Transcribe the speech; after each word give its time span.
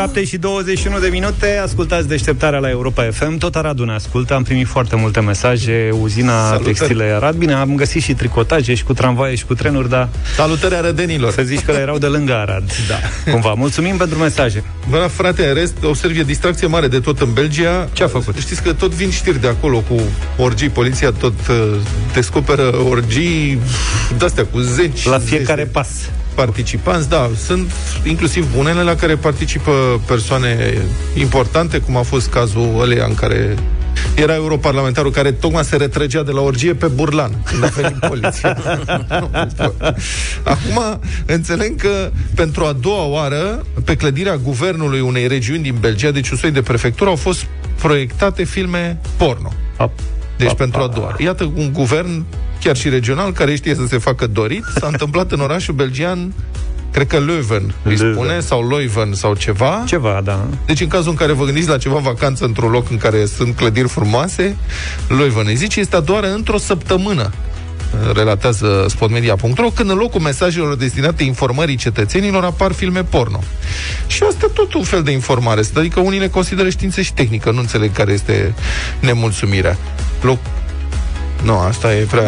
7 0.00 0.24
și 0.24 0.36
21 0.36 0.98
de 0.98 1.08
minute, 1.08 1.60
ascultați 1.62 2.08
deșteptarea 2.08 2.58
la 2.58 2.68
Europa 2.70 3.08
FM. 3.12 3.38
Tot 3.38 3.56
Aradul 3.56 3.86
ne 3.86 3.92
ascultă, 3.92 4.34
am 4.34 4.42
primit 4.42 4.66
foarte 4.66 4.96
multe 4.96 5.20
mesaje, 5.20 5.90
uzina 6.00 6.46
Salutări. 6.46 6.74
textile 6.74 7.04
Arad. 7.04 7.34
Bine, 7.34 7.52
am 7.52 7.74
găsit 7.74 8.02
și 8.02 8.14
tricotaje 8.14 8.74
și 8.74 8.84
cu 8.84 8.92
tramvaie 8.92 9.34
și 9.34 9.44
cu 9.44 9.54
trenuri, 9.54 9.88
dar 9.88 10.08
Salutări 10.36 10.74
arădenilor. 10.74 11.32
să 11.32 11.42
zici 11.42 11.60
că 11.60 11.72
le 11.72 11.78
erau 11.78 11.98
de 11.98 12.06
lângă 12.06 12.34
Arad. 12.34 12.72
Da. 12.88 13.30
Cumva. 13.30 13.54
Mulțumim 13.54 13.96
pentru 13.96 14.18
mesaje. 14.18 14.64
Bă, 14.88 15.08
frate, 15.12 15.46
în 15.46 15.54
rest, 15.54 15.74
observ 15.82 16.18
e 16.18 16.22
distracție 16.22 16.66
mare 16.66 16.88
de 16.88 17.00
tot 17.00 17.20
în 17.20 17.32
Belgia. 17.32 17.88
Ce 17.92 18.02
a 18.02 18.08
făcut? 18.08 18.36
Știți 18.36 18.62
că 18.62 18.72
tot 18.72 18.90
vin 18.90 19.10
știri 19.10 19.40
de 19.40 19.48
acolo 19.48 19.78
cu 19.78 20.00
orgii, 20.36 20.68
poliția 20.68 21.12
tot 21.12 21.34
uh, 21.48 21.56
descoperă 22.14 22.74
orgii 22.88 23.58
de-astea 24.18 24.44
cu 24.44 24.58
zeci. 24.58 25.04
La 25.04 25.18
zeci 25.18 25.28
fiecare 25.28 25.62
de 25.62 25.68
pas. 25.72 25.88
Participanți, 26.44 27.08
da, 27.08 27.30
sunt 27.44 27.70
inclusiv 28.04 28.46
unele 28.56 28.82
la 28.82 28.94
care 28.94 29.16
participă 29.16 30.00
persoane 30.06 30.74
importante, 31.14 31.78
cum 31.78 31.96
a 31.96 32.02
fost 32.02 32.28
cazul 32.28 32.76
ăleia 32.80 33.04
în 33.04 33.14
care 33.14 33.54
era 34.14 34.34
europarlamentarul 34.34 35.10
care 35.10 35.32
tocmai 35.32 35.64
se 35.64 35.76
retrăgea 35.76 36.22
de 36.22 36.30
la 36.30 36.40
orgie 36.40 36.74
pe 36.74 36.86
Burlan, 36.86 37.42
când 37.44 37.64
a 37.64 37.66
venit 37.66 37.98
poliția. 38.08 38.56
Acum, 40.42 41.00
înțeleg 41.26 41.80
că 41.80 42.10
pentru 42.34 42.64
a 42.64 42.72
doua 42.72 43.04
oară, 43.04 43.66
pe 43.84 43.94
clădirea 43.94 44.36
guvernului 44.36 45.00
unei 45.00 45.26
regiuni 45.26 45.62
din 45.62 45.76
Belgia, 45.80 46.10
deci 46.10 46.30
un 46.30 46.36
soi 46.36 46.50
de 46.50 46.62
prefectură, 46.62 47.10
au 47.10 47.16
fost 47.16 47.46
proiectate 47.80 48.44
filme 48.44 48.98
porno. 49.16 49.52
Pap. 49.76 49.90
Deci 50.36 50.48
Pa, 50.48 50.54
pentru 50.54 50.78
pa. 50.78 50.84
a 50.84 50.88
doua 50.88 51.06
oară. 51.06 51.16
Iată 51.22 51.52
un 51.54 51.72
guvern, 51.72 52.24
chiar 52.60 52.76
și 52.76 52.88
regional, 52.88 53.32
care 53.32 53.54
știe 53.56 53.74
să 53.74 53.86
se 53.88 53.98
facă 53.98 54.26
dorit. 54.26 54.64
S-a 54.78 54.86
întâmplat 54.92 55.32
în 55.32 55.40
orașul 55.40 55.74
belgian, 55.74 56.32
cred 56.92 57.06
că 57.06 57.18
Leuven, 57.18 57.74
îi 57.82 57.94
Leuven. 57.94 58.14
spune, 58.14 58.40
sau 58.40 58.68
Leuven, 58.68 59.12
sau 59.14 59.34
ceva. 59.34 59.82
Ceva, 59.86 60.20
da. 60.24 60.46
Deci 60.66 60.80
în 60.80 60.88
cazul 60.88 61.10
în 61.10 61.16
care 61.16 61.32
vă 61.32 61.44
gândiți 61.44 61.68
la 61.68 61.78
ceva 61.78 61.96
vacanță 61.98 62.44
într-un 62.44 62.70
loc 62.70 62.90
în 62.90 62.96
care 62.96 63.26
sunt 63.26 63.56
clădiri 63.56 63.88
frumoase, 63.88 64.56
Leuven 65.08 65.46
îi 65.46 65.56
zice, 65.56 65.80
este 65.80 65.96
a 65.96 66.00
doua 66.00 66.18
oară 66.18 66.32
într-o 66.34 66.58
săptămână 66.58 67.30
relatează 68.14 68.86
spotmedia.ro, 68.88 69.70
când 69.74 69.90
în 69.90 69.96
locul 69.96 70.20
mesajelor 70.20 70.76
destinate 70.76 71.22
informării 71.22 71.76
cetățenilor 71.76 72.44
apar 72.44 72.72
filme 72.72 73.02
porno. 73.02 73.40
Și 74.06 74.22
asta 74.28 74.46
tot 74.54 74.74
un 74.74 74.82
fel 74.82 75.02
de 75.02 75.10
informare. 75.10 75.60
Adică 75.74 76.00
unii 76.00 76.18
le 76.18 76.28
consideră 76.28 76.68
știință 76.68 77.00
și 77.00 77.14
tehnică, 77.14 77.50
nu 77.50 77.58
înțeleg 77.58 77.92
care 77.92 78.12
este 78.12 78.54
nemulțumirea. 79.00 79.76
Loc... 80.20 80.38
Nu, 81.44 81.58
asta 81.58 81.94
e 81.94 82.02
prea... 82.04 82.22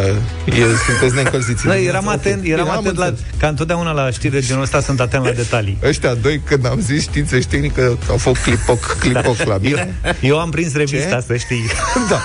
E, 0.44 0.54
sunteți 0.86 1.14
neîncălziți. 1.14 1.66
Noi 1.66 1.84
eram 1.84 2.08
atent, 2.08 2.44
eram 2.44 2.64
Bine, 2.64 2.76
am 2.76 2.78
atent 2.78 2.96
la, 2.96 3.04
înțeles. 3.06 3.30
ca 3.38 3.48
întotdeauna 3.48 3.90
la 3.92 4.10
știri 4.10 4.32
de 4.32 4.40
genul 4.40 4.62
ăsta 4.62 4.80
sunt 4.80 5.00
atent 5.00 5.24
la 5.24 5.30
detalii. 5.42 5.78
Ăștia 5.84 6.14
doi, 6.14 6.40
când 6.44 6.66
am 6.66 6.80
zis 6.80 7.02
știință 7.02 7.38
și 7.38 7.46
tehnică, 7.46 7.98
au 8.10 8.16
fost 8.16 8.42
clipoc, 8.42 8.96
clipoc 9.00 9.42
la 9.42 9.56
mine. 9.60 9.94
Eu 10.20 10.38
am 10.40 10.50
prins 10.50 10.74
revista, 10.74 11.14
Ce? 11.16 11.24
să 11.26 11.36
știi. 11.36 11.64
Da. 12.10 12.24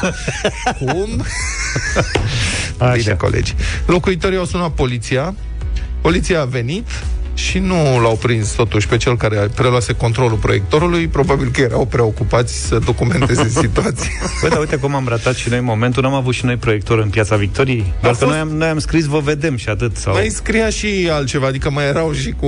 Cum? 0.80 1.26
Așa. 2.78 2.94
Bine, 2.96 3.14
colegi. 3.14 3.56
Locuitorii 3.86 4.38
au 4.38 4.46
sunat 4.46 4.72
poliția. 4.72 5.36
Poliția 6.02 6.42
a 6.42 6.46
venit 6.46 6.88
și 7.38 7.60
nu 7.60 8.00
l-au 8.02 8.16
prins 8.16 8.50
totuși 8.52 8.88
pe 8.88 8.98
cel 8.98 9.18
care 9.18 9.50
preluase 9.56 9.94
controlul 9.94 10.38
proiectorului. 10.38 11.08
Probabil 11.08 11.50
că 11.54 11.62
erau 11.62 11.86
preocupați 11.86 12.68
să 12.68 12.80
documenteze 12.86 13.50
situația. 13.62 14.10
Bă, 14.42 14.48
dar 14.48 14.60
uite 14.60 14.76
cum 14.76 14.96
am 14.96 15.06
ratat 15.08 15.36
și 15.36 15.50
noi 15.50 15.60
momentul, 15.60 16.04
n-am 16.04 16.14
avut 16.14 16.34
și 16.34 16.46
noi 16.46 16.56
proiector 16.56 17.00
în 17.00 17.10
Piața 17.10 17.36
Victoriei, 17.36 17.94
doar 18.02 18.14
că 18.14 18.20
fost- 18.20 18.32
noi 18.32 18.40
am, 18.40 18.48
noi 18.48 18.68
am 18.68 18.80
scris 18.80 19.06
vă 19.06 19.20
vedem 19.20 19.58
și 19.58 19.70
atât. 19.70 19.96
Sau... 19.98 20.14
Mai 20.14 20.28
scria 20.28 20.70
și 20.70 21.10
altceva, 21.12 21.48
adică 21.48 21.70
mai 21.70 21.86
erau 21.86 22.12
și 22.14 22.34
cu 22.40 22.48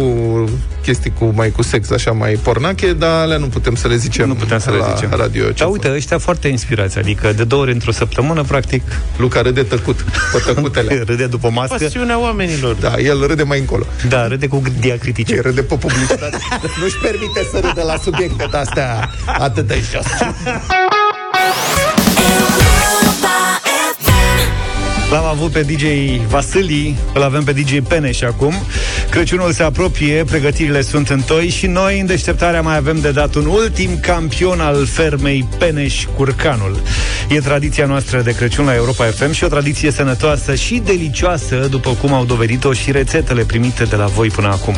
chestii 0.81 1.13
cu 1.19 1.31
mai 1.35 1.49
cu 1.49 1.61
sex, 1.61 1.91
așa 1.91 2.11
mai 2.11 2.33
pornache, 2.33 2.93
dar 2.93 3.21
alea 3.21 3.37
nu 3.37 3.45
putem 3.47 3.75
să 3.75 3.87
le 3.87 3.95
zicem 3.95 4.27
nu 4.27 4.33
putem 4.35 4.59
să 4.59 4.71
le 4.71 4.77
la 4.77 4.93
zicem. 4.95 5.09
radio. 5.17 5.43
ce 5.45 5.63
Dar 5.63 5.71
uite, 5.71 5.91
ăștia 5.95 6.17
foarte 6.17 6.47
inspirați, 6.47 6.97
adică 6.97 7.33
de 7.33 7.43
două 7.43 7.61
ori 7.61 7.71
într-o 7.71 7.91
săptămână, 7.91 8.43
practic, 8.43 8.81
Luca 9.17 9.41
râde 9.41 9.63
tăcut, 9.63 10.05
pe 10.33 10.43
tăcutele. 10.53 11.01
râde 11.07 11.25
după 11.25 11.49
mască. 11.49 11.77
Pasiunea 11.79 12.19
oamenilor. 12.19 12.75
Da, 12.75 12.93
el 12.97 13.27
râde 13.27 13.43
mai 13.43 13.59
încolo. 13.59 13.85
Da, 14.07 14.27
râde 14.27 14.47
cu 14.47 14.61
diacritice. 14.79 15.33
Ce 15.33 15.41
râde 15.41 15.61
pe 15.61 15.75
publicitate. 15.75 16.37
Nu-și 16.79 16.97
permite 16.97 17.47
să 17.51 17.59
râdă 17.59 17.83
la 17.83 17.97
subiecte 17.97 18.47
de 18.51 18.57
astea 18.57 19.09
atât 19.25 19.67
de 19.67 19.83
jos. 19.91 20.05
L-am 25.11 25.25
avut 25.25 25.51
pe 25.51 25.61
DJ 25.61 25.83
Vasili, 26.27 26.95
îl 27.13 27.21
avem 27.21 27.43
pe 27.43 27.51
DJ 27.51 27.77
Peneș 27.87 28.21
acum. 28.21 28.53
Crăciunul 29.09 29.51
se 29.51 29.63
apropie, 29.63 30.23
pregătirile 30.23 30.81
sunt 30.81 31.09
în 31.09 31.21
toi 31.21 31.47
și 31.47 31.67
noi 31.67 31.99
în 31.99 32.05
deșteptarea 32.05 32.61
mai 32.61 32.77
avem 32.77 32.99
de 32.99 33.11
dat 33.11 33.35
un 33.35 33.45
ultim 33.45 33.99
campion 33.99 34.59
al 34.59 34.85
fermei 34.85 35.47
Peneș 35.57 36.05
Curcanul. 36.15 36.81
E 37.29 37.39
tradiția 37.39 37.85
noastră 37.85 38.21
de 38.21 38.35
Crăciun 38.35 38.65
la 38.65 38.75
Europa 38.75 39.03
FM 39.03 39.31
și 39.31 39.43
o 39.43 39.47
tradiție 39.47 39.91
sănătoasă 39.91 40.55
și 40.55 40.81
delicioasă, 40.85 41.67
după 41.69 41.89
cum 42.01 42.13
au 42.13 42.25
dovedit-o 42.25 42.73
și 42.73 42.91
rețetele 42.91 43.43
primite 43.43 43.83
de 43.83 43.95
la 43.95 44.05
voi 44.05 44.27
până 44.27 44.47
acum. 44.47 44.75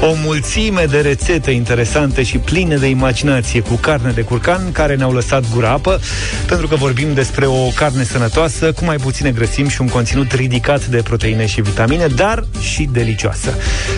O 0.00 0.12
mulțime 0.24 0.84
de 0.90 1.00
rețete 1.00 1.50
interesante 1.50 2.22
și 2.22 2.38
pline 2.38 2.76
de 2.76 2.86
imaginație 2.86 3.60
cu 3.60 3.74
carne 3.74 4.10
de 4.10 4.20
curcan 4.20 4.72
care 4.72 4.94
ne-au 4.94 5.12
lăsat 5.12 5.44
gura 5.54 5.70
apă, 5.70 6.00
pentru 6.46 6.68
că 6.68 6.74
vorbim 6.74 7.14
despre 7.14 7.46
o 7.46 7.68
carne 7.74 8.04
sănătoasă 8.04 8.72
cu 8.72 8.84
mai 8.84 8.96
puține 8.96 9.30
grăsimi 9.30 9.67
și 9.68 9.80
un 9.80 9.88
conținut 9.88 10.32
ridicat 10.32 10.86
de 10.86 11.02
proteine 11.02 11.46
și 11.46 11.60
vitamine, 11.60 12.06
dar 12.06 12.44
și 12.60 12.88
delicioasă. 12.92 13.54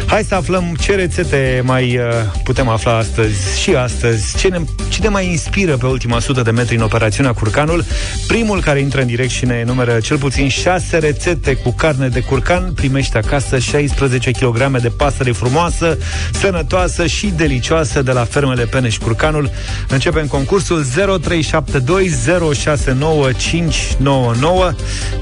Hai 0.06 0.25
să 0.28 0.34
aflăm 0.34 0.76
ce 0.81 0.94
rețete 0.94 1.62
mai 1.64 1.97
uh, 1.97 2.03
putem 2.44 2.69
afla 2.69 2.97
astăzi 2.97 3.60
și 3.60 3.75
astăzi, 3.75 4.38
ce 4.38 4.48
ne, 4.48 4.58
ce 4.88 5.03
ne 5.03 5.08
mai 5.08 5.26
inspiră 5.26 5.76
pe 5.76 5.86
ultima 5.86 6.20
sută 6.20 6.42
de 6.42 6.50
metri 6.50 6.76
în 6.76 6.82
operațiunea 6.82 7.32
Curcanul. 7.32 7.84
Primul 8.26 8.60
care 8.60 8.81
intră 8.81 9.00
în 9.00 9.06
direct 9.06 9.31
și 9.31 9.44
ne 9.44 9.54
enumeră 9.54 10.00
cel 10.00 10.19
puțin 10.19 10.48
6 10.48 10.98
rețete 10.98 11.54
cu 11.54 11.72
carne 11.72 12.08
de 12.08 12.20
curcan 12.20 12.72
primește 12.75 13.19
acasă 13.19 13.58
16 13.58 14.31
kg 14.31 14.78
de 14.81 14.88
pasăre 14.88 15.32
frumoasă, 15.32 15.98
sănătoasă 16.32 17.06
și 17.06 17.32
delicioasă 17.37 18.02
de 18.02 18.12
la 18.12 18.25
fermele 18.25 18.64
Peneș 18.64 18.97
Curcanul. 18.97 19.50
Începem 19.88 20.26
concursul 20.26 20.84
0372069599. 20.84 20.88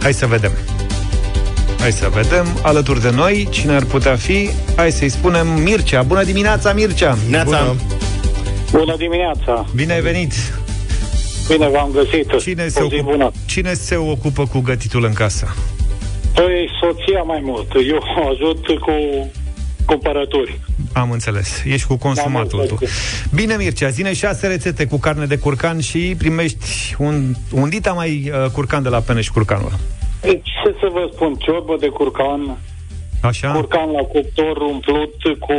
Hai 0.01 0.13
să 0.13 0.27
vedem. 0.27 0.38
Hai 1.79 1.93
să 1.93 2.09
vedem. 2.09 2.47
Alături 2.63 3.01
de 3.01 3.11
noi, 3.11 3.49
cine 3.51 3.73
ar 3.73 3.85
putea 3.85 4.17
fi? 4.17 4.51
Hai 4.77 4.93
să-i 4.93 5.09
spunem 5.09 5.49
Mircea. 5.49 6.03
Bună 6.03 6.25
dimineața, 6.25 6.73
Mircea! 6.73 7.19
Neața. 7.29 7.75
Bună 8.71 8.97
dimineața! 8.97 9.67
Bine 9.75 9.93
ai 9.93 10.01
venit! 10.01 10.33
Bine 11.49 11.69
v-am 11.69 11.91
găsit! 11.93 12.39
Cine 12.41 12.69
se, 12.69 12.81
o 12.81 12.89
zi 12.89 12.95
ocupă, 12.95 13.11
bună! 13.11 13.31
cine 13.47 13.73
se 13.73 13.97
ocupă 13.97 14.47
cu 14.47 14.59
gătitul 14.61 15.05
în 15.05 15.13
casă? 15.13 15.55
Păi, 16.35 16.69
soția 16.81 17.23
mai 17.23 17.41
mult. 17.43 17.73
Eu 17.75 18.03
o 18.23 18.29
ajut 18.29 18.67
cu 18.81 18.93
cumpărături. 19.85 20.61
Am 20.93 21.11
înțeles. 21.11 21.63
Ești 21.65 21.87
cu 21.87 21.97
consumatul 21.97 22.61
Am 22.61 22.67
tu. 22.67 22.71
înțeles. 22.71 22.93
Bine, 23.35 23.55
Mircea, 23.57 23.89
zine 23.89 24.13
șase 24.15 24.47
rețete 24.47 24.87
cu 24.87 24.97
carne 24.99 25.27
de 25.27 25.37
curcan 25.37 25.81
și 25.81 26.15
primești 26.19 26.95
un, 26.99 27.35
un 27.51 27.69
dita 27.69 27.93
mai 27.93 28.33
uh, 28.45 28.51
curcan 28.51 28.83
de 28.83 28.89
la 28.89 28.99
Peneș 28.99 29.29
Curcanul. 29.29 29.73
Deci, 30.23 30.49
ce 30.65 30.75
să 30.81 30.89
vă 30.93 31.11
spun, 31.15 31.35
ciorbă 31.35 31.77
de 31.81 31.89
curcan, 31.89 32.59
Așa? 33.23 33.53
curcan 33.53 33.91
la 33.91 34.03
cuptor 34.03 34.57
umplut 34.57 35.15
cu 35.39 35.53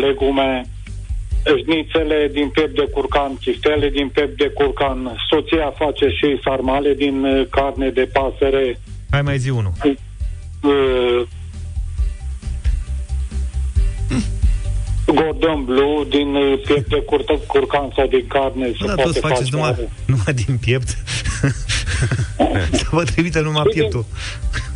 legume, 0.00 0.64
șnițele 1.62 2.28
din 2.32 2.48
piept 2.48 2.74
de 2.74 2.88
curcan, 2.92 3.36
chiftele 3.40 3.88
din 3.88 4.08
piept 4.08 4.36
de 4.36 4.48
curcan. 4.48 5.16
Soția 5.30 5.72
face 5.78 6.08
și 6.08 6.40
sarmale 6.44 6.94
din 6.94 7.24
uh, 7.24 7.46
carne 7.50 7.88
de 7.90 8.08
pasăre, 8.12 8.78
Hai 9.10 9.22
mai 9.22 9.38
zi 9.38 9.50
unul. 9.50 9.72
uh, 9.82 11.26
Gordon 15.14 15.64
Bleu 15.64 16.06
din 16.08 16.34
uh, 16.34 16.60
piept 16.66 16.88
de 16.88 17.02
curtă, 17.02 17.32
curcan 17.46 17.92
sau 17.96 18.06
din 18.06 18.24
carne. 18.28 18.66
se 18.66 18.86
Da, 18.86 18.94
poate 18.94 19.02
toți 19.02 19.18
faceți 19.18 19.40
face 19.40 19.54
numai, 19.56 19.68
are. 19.70 19.88
numai 20.06 20.32
din 20.44 20.56
piept. 20.60 20.88
Să 22.72 22.86
vă 22.90 23.02
trimite 23.04 23.40
numai 23.40 23.62
Și 23.66 23.72
din- 23.72 23.80
pieptul. 23.80 24.04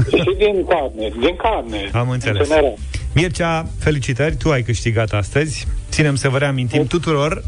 Și 0.09 0.35
din 0.39 0.65
carne, 0.69 1.09
din 1.21 1.37
carne. 1.37 1.91
Am 1.93 2.09
înțeles. 2.11 2.39
În 2.49 2.55
general. 2.55 2.75
Mircea, 3.15 3.67
felicitări, 3.79 4.37
tu 4.37 4.51
ai 4.51 4.63
câștigat 4.63 5.13
astăzi. 5.13 5.67
Ținem 5.91 6.15
să 6.15 6.29
vă 6.29 6.39
reamintim 6.39 6.87
tuturor 6.87 7.45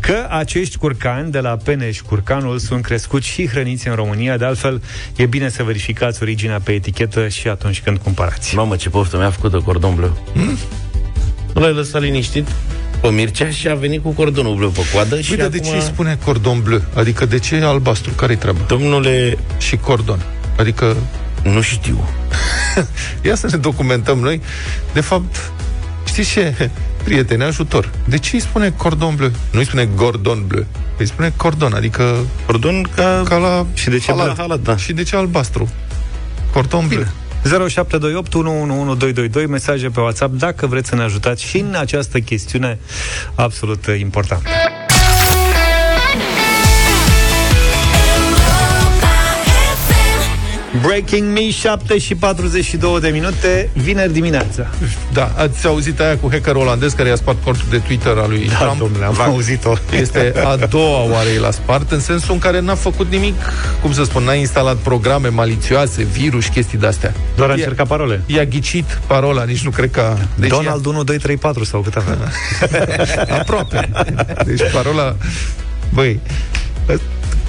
că 0.00 0.26
acești 0.30 0.76
curcani 0.78 1.30
de 1.30 1.40
la 1.40 1.56
Peneș 1.64 2.00
Curcanul 2.00 2.58
sunt 2.58 2.82
crescuți 2.84 3.26
și 3.28 3.46
hrăniți 3.48 3.88
în 3.88 3.94
România. 3.94 4.36
De 4.36 4.44
altfel, 4.44 4.82
e 5.16 5.26
bine 5.26 5.48
să 5.48 5.62
verificați 5.62 6.22
originea 6.22 6.60
pe 6.64 6.72
etichetă 6.72 7.28
și 7.28 7.48
atunci 7.48 7.80
când 7.80 7.98
cumpărați. 7.98 8.54
Mamă, 8.56 8.76
ce 8.76 8.88
poftă 8.90 9.16
mi-a 9.16 9.30
făcut 9.30 9.50
de 9.50 9.58
cordon 9.64 9.94
bleu. 9.94 10.18
Hmm? 10.32 10.56
Nu 11.58 11.64
l-ai 11.64 11.74
lăsat 11.74 12.00
liniștit 12.00 12.48
pe 13.00 13.08
Mircea 13.08 13.50
și 13.50 13.68
a 13.68 13.74
venit 13.74 14.02
cu 14.02 14.10
cordonul 14.10 14.54
bleu 14.56 14.68
pe 14.68 14.80
coadă 14.92 15.20
și 15.20 15.30
Bine, 15.30 15.42
acum... 15.42 15.58
de 15.58 15.64
ce 15.66 15.74
îi 15.74 15.80
spune 15.80 16.18
cordon 16.24 16.60
bleu? 16.62 16.82
Adică 16.94 17.26
de 17.26 17.38
ce 17.38 17.54
e 17.54 17.64
albastru? 17.64 18.12
Care-i 18.16 18.36
treaba? 18.36 18.58
Domnule, 18.66 19.38
Și 19.58 19.76
cordon. 19.76 20.22
Adică 20.58 20.96
nu 21.42 21.60
știu. 21.60 22.04
Ia 23.26 23.34
să 23.34 23.48
ne 23.50 23.56
documentăm 23.56 24.18
noi. 24.18 24.40
De 24.92 25.00
fapt, 25.00 25.50
știți 26.06 26.30
ce? 26.30 26.70
prieteni, 27.04 27.42
ajutor. 27.42 27.90
De 28.04 28.18
ce 28.18 28.30
îi 28.34 28.40
spune 28.40 28.70
cordon 28.76 29.14
bleu? 29.14 29.30
Nu 29.50 29.58
îi 29.58 29.66
spune 29.66 29.88
gordon 29.96 30.44
bleu. 30.46 30.66
Îi 30.98 31.06
spune 31.06 31.32
cordon, 31.36 31.72
adică 31.72 32.14
Cordon 32.46 32.82
ca... 32.94 33.22
ca 33.28 33.36
la 33.36 33.66
Și 33.74 33.88
de 33.88 33.98
ce 33.98 34.10
halat. 34.10 34.24
bleu? 34.24 34.36
Halat, 34.38 34.60
da. 34.60 34.76
Și 34.76 34.92
de 34.92 35.02
ce 35.02 35.16
albastru? 35.16 35.68
Cordon 36.52 36.86
bleu. 36.88 37.06
0728 37.44 38.34
111222 38.34 39.46
mesaje 39.46 39.88
pe 39.88 40.00
WhatsApp 40.00 40.34
dacă 40.34 40.66
vreți 40.66 40.88
să 40.88 40.94
ne 40.94 41.02
ajutați 41.02 41.44
și 41.44 41.58
în 41.58 41.74
această 41.74 42.18
chestiune 42.18 42.78
absolut 43.34 43.86
uh, 43.86 43.98
importantă. 43.98 44.48
Breaking 50.82 51.32
Me, 51.32 51.50
7 51.50 51.98
și 51.98 52.14
42 52.14 53.00
de 53.00 53.08
minute, 53.08 53.70
vineri 53.72 54.12
dimineața. 54.12 54.66
Da, 55.12 55.32
ați 55.36 55.66
auzit 55.66 56.00
aia 56.00 56.16
cu 56.16 56.28
hackerul 56.30 56.60
olandez 56.62 56.92
care 56.92 57.08
i-a 57.08 57.16
spart 57.16 57.42
contul 57.44 57.64
de 57.70 57.78
Twitter 57.78 58.16
al 58.16 58.28
lui 58.28 58.48
Da, 58.48 58.54
Trump? 58.54 58.78
domnule, 58.78 59.04
am 59.04 59.12
Va- 59.12 59.24
auzit-o. 59.24 59.72
Este 60.00 60.32
a 60.44 60.56
doua 60.56 61.02
oară 61.10 61.28
el 61.28 61.44
a 61.44 61.50
spart, 61.50 61.90
în 61.90 62.00
sensul 62.00 62.32
în 62.32 62.38
care 62.38 62.60
n-a 62.60 62.74
făcut 62.74 63.10
nimic, 63.10 63.34
cum 63.82 63.92
să 63.92 64.04
spun, 64.04 64.22
n-a 64.22 64.32
instalat 64.34 64.76
programe 64.76 65.28
malițioase, 65.28 66.02
virus, 66.02 66.46
chestii 66.46 66.78
de-astea. 66.78 67.14
Doar 67.36 67.48
a 67.48 67.52
I-a- 67.52 67.56
încercat 67.58 67.86
parole. 67.86 68.22
I-a 68.26 68.44
ghicit 68.44 68.98
parola, 69.06 69.44
nici 69.44 69.64
nu 69.64 69.70
cred 69.70 69.90
că... 69.90 70.14
Deci 70.34 70.48
Donald 70.50 70.86
1, 70.86 71.02
2, 71.04 71.18
3, 71.18 71.36
4 71.36 71.64
sau 71.64 71.80
cât 71.80 71.94
avea. 71.96 72.16
i-a- 73.28 73.34
aproape. 73.40 73.88
Deci 74.44 74.60
parola... 74.72 75.16
Băi, 75.94 76.20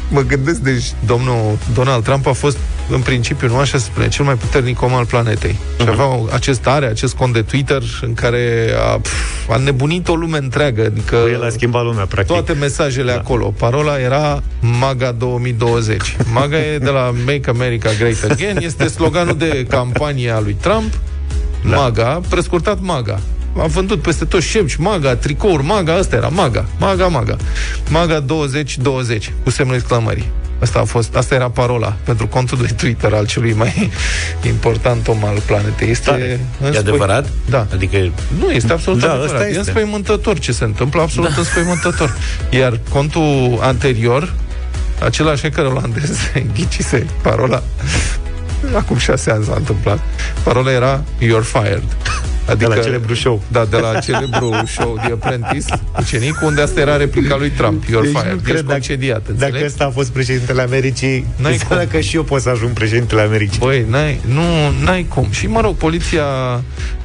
mă 0.10 0.22
gândesc, 0.22 0.60
deci 0.60 0.86
domnul 1.06 1.58
Donald 1.74 2.04
Trump 2.04 2.28
a 2.28 2.32
fost 2.32 2.58
în 2.90 3.02
principiu, 3.02 3.48
nu 3.48 3.58
așa 3.58 3.78
se 3.78 3.84
spune, 3.84 4.08
cel 4.08 4.26
mai 4.26 4.36
puternic 4.36 4.82
om 4.82 4.94
al 4.94 5.06
planetei. 5.06 5.58
Și 5.82 5.88
avea 5.90 6.06
acest 6.34 6.68
are, 6.68 6.86
acest 6.86 7.16
cont 7.16 7.34
de 7.34 7.42
Twitter 7.42 7.82
în 8.02 8.14
care 8.14 8.70
a, 8.94 8.98
pf, 8.98 9.50
a 9.50 9.58
nebunit 9.58 10.08
o 10.08 10.16
lume 10.16 10.38
întreagă. 10.38 10.84
Adică 10.86 11.16
El 11.32 11.44
a 11.44 11.50
schimbat 11.50 11.84
lumea, 11.84 12.06
practic. 12.06 12.36
toate 12.36 12.54
mesajele 12.54 13.12
da. 13.12 13.18
acolo. 13.18 13.54
Parola 13.58 14.00
era 14.00 14.44
MAGA 14.80 15.12
2020. 15.12 16.18
MAGA 16.34 16.58
e 16.58 16.78
de 16.78 16.90
la 16.90 17.14
Make 17.26 17.50
America 17.50 17.90
Great 18.00 18.32
Again, 18.32 18.58
este 18.62 18.88
sloganul 18.88 19.38
de 19.38 19.66
campanie 19.70 20.30
a 20.30 20.40
lui 20.40 20.58
Trump. 20.62 20.94
Da. 21.70 21.76
MAGA, 21.76 22.22
prescurtat 22.30 22.78
MAGA. 22.82 23.20
A 23.62 23.66
vândut 23.66 24.02
peste 24.02 24.26
tot 24.26 24.42
șepci, 24.42 24.76
MAGA, 24.76 25.16
tricouri, 25.16 25.64
MAGA, 25.64 25.94
asta 25.94 26.16
era 26.16 26.28
MAGA, 26.28 26.66
MAGA, 26.80 27.08
MAGA. 27.08 27.36
MAGA 27.90 28.20
2020, 28.20 29.32
cu 29.44 29.50
semnul 29.50 29.76
exclamării. 29.76 30.26
Asta, 30.62 30.80
a 30.80 30.84
fost, 30.84 31.16
asta 31.16 31.36
era 31.36 31.50
parola 31.50 31.96
pentru 32.04 32.28
contul 32.28 32.58
de 32.58 32.74
Twitter 32.74 33.14
al 33.14 33.26
celui 33.26 33.54
mai 33.54 33.90
important 34.54 35.08
om 35.08 35.24
al 35.24 35.40
planetei. 35.46 35.90
Este 35.90 36.10
Tare. 36.10 36.22
E 36.22 36.40
înspăi- 36.70 36.78
adevărat? 36.78 37.28
Da. 37.50 37.68
Adică 37.74 37.98
Nu, 38.40 38.50
este 38.52 38.72
absolut 38.74 39.00
Da, 39.00 39.08
da, 39.08 39.14
adevărat. 39.14 39.34
ăsta 39.36 39.46
E 39.46 39.48
este. 39.48 39.60
înspăimântător 39.60 40.40
ce 40.40 40.52
se 40.52 40.64
întâmplă, 40.64 41.02
absolut 41.02 41.30
da. 41.30 41.36
înspăimântător. 41.38 42.16
Iar 42.50 42.80
contul 42.90 43.58
anterior, 43.62 44.34
același 45.04 45.42
hacker 45.42 45.66
olandez, 45.66 46.18
ghicise 46.56 47.06
parola, 47.22 47.64
acum 48.76 48.98
șase 48.98 49.32
ani 49.32 49.44
s-a 49.44 49.54
întâmplat, 49.58 50.00
parola 50.44 50.72
era 50.72 51.04
You're 51.20 51.44
fired. 51.52 51.84
De 52.58 52.66
la 52.66 52.76
celebru 52.78 53.14
show. 53.14 53.42
Da, 53.48 53.66
de 53.70 53.78
la 53.78 54.00
celebru 54.00 54.62
show 54.66 54.98
The 55.02 55.12
Apprentice, 55.12 55.74
ucenic, 56.00 56.42
unde 56.44 56.62
asta 56.62 56.80
era 56.80 56.96
replica 56.98 57.36
lui 57.38 57.50
Trump. 57.50 57.84
You're 57.84 58.02
Deci 58.02 58.12
nu 58.12 58.20
fired. 58.20 58.40
cred 58.42 58.54
Ești 58.56 58.66
dacă- 58.66 58.72
concediat, 58.72 59.22
Dacă 59.22 59.32
înțelegi? 59.32 59.66
ăsta 59.66 59.86
a 59.86 59.90
fost 59.90 60.10
președintele 60.10 60.62
Americii, 60.62 61.26
N-ai 61.36 61.52
înseamnă 61.52 61.84
cum. 61.84 61.92
că 61.92 62.00
și 62.00 62.16
eu 62.16 62.24
pot 62.24 62.42
să 62.42 62.50
ajung 62.50 62.72
președintele 62.72 63.22
Americii. 63.22 63.60
Băi, 63.60 63.86
n-ai, 63.90 64.20
nu, 64.34 64.42
n-ai 64.84 65.06
cum. 65.10 65.28
Și, 65.32 65.48
mă 65.48 65.62
rog, 65.62 65.76
poliția... 65.76 66.24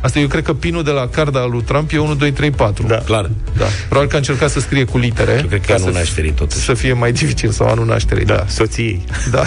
Asta 0.01 0.19
eu 0.19 0.27
cred 0.27 0.43
că 0.43 0.55
pinul 0.55 0.83
de 0.83 0.91
la 0.91 1.09
carda 1.09 1.41
al 1.41 1.51
lui 1.51 1.63
Trump 1.63 1.93
e 1.93 1.99
1, 1.99 2.15
2, 2.15 2.33
3, 2.33 2.51
4. 2.51 2.87
Da. 2.87 2.97
clar. 2.97 3.31
Da. 3.57 3.65
Probabil 3.89 4.09
că 4.09 4.15
a 4.15 4.19
încercat 4.19 4.51
să 4.51 4.61
scrie 4.61 4.85
cu 4.85 4.99
litere. 4.99 5.31
Eu 5.43 5.47
cred 5.47 5.61
că 5.61 5.67
ca 5.67 5.75
anul 5.75 5.93
să, 5.93 5.99
nașterii 5.99 6.31
totuși. 6.33 6.65
să 6.65 6.75
fie 6.75 6.93
mai 6.93 7.13
dificil 7.13 7.51
sau 7.51 7.67
anul 7.69 7.87
nașterii. 7.87 8.25
Da, 8.25 8.35
Da. 8.35 8.45
soției. 8.49 9.05
da. 9.31 9.43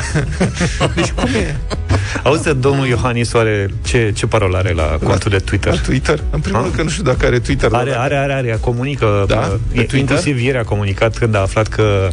deci 0.96 1.12
cum 1.12 1.30
e? 1.34 1.56
Auzi, 2.24 2.56
domnul 2.60 2.88
Iohannis, 2.88 3.34
oare 3.34 3.70
ce, 3.86 4.12
ce 4.16 4.26
parolă 4.28 4.58
are 4.58 4.74
la 4.74 4.98
contul 5.04 5.30
de 5.32 5.36
La 5.38 5.44
Twitter? 5.44 5.80
Twitter? 5.88 6.20
În 6.30 6.40
primul 6.40 6.60
Ah. 6.60 6.64
rând 6.66 6.76
că 6.76 6.84
nu 6.84 6.90
știu 6.90 7.04
dacă 7.04 7.26
are 7.26 7.40
Twitter. 7.40 7.70
Are, 7.74 7.90
dar- 7.90 8.00
are, 8.00 8.16
are, 8.16 8.34
are, 8.34 8.58
comunică 8.62 9.24
Da? 9.28 9.36
uh, 9.36 9.46
Pe 9.48 9.80
e- 9.80 9.84
Twitter? 9.84 10.00
Inclusiv 10.00 10.40
ieri 10.42 10.58
a 10.58 10.64
comunicat 10.64 11.18
când 11.18 11.36
a 11.36 11.40
aflat 11.42 11.68
că 11.68 12.10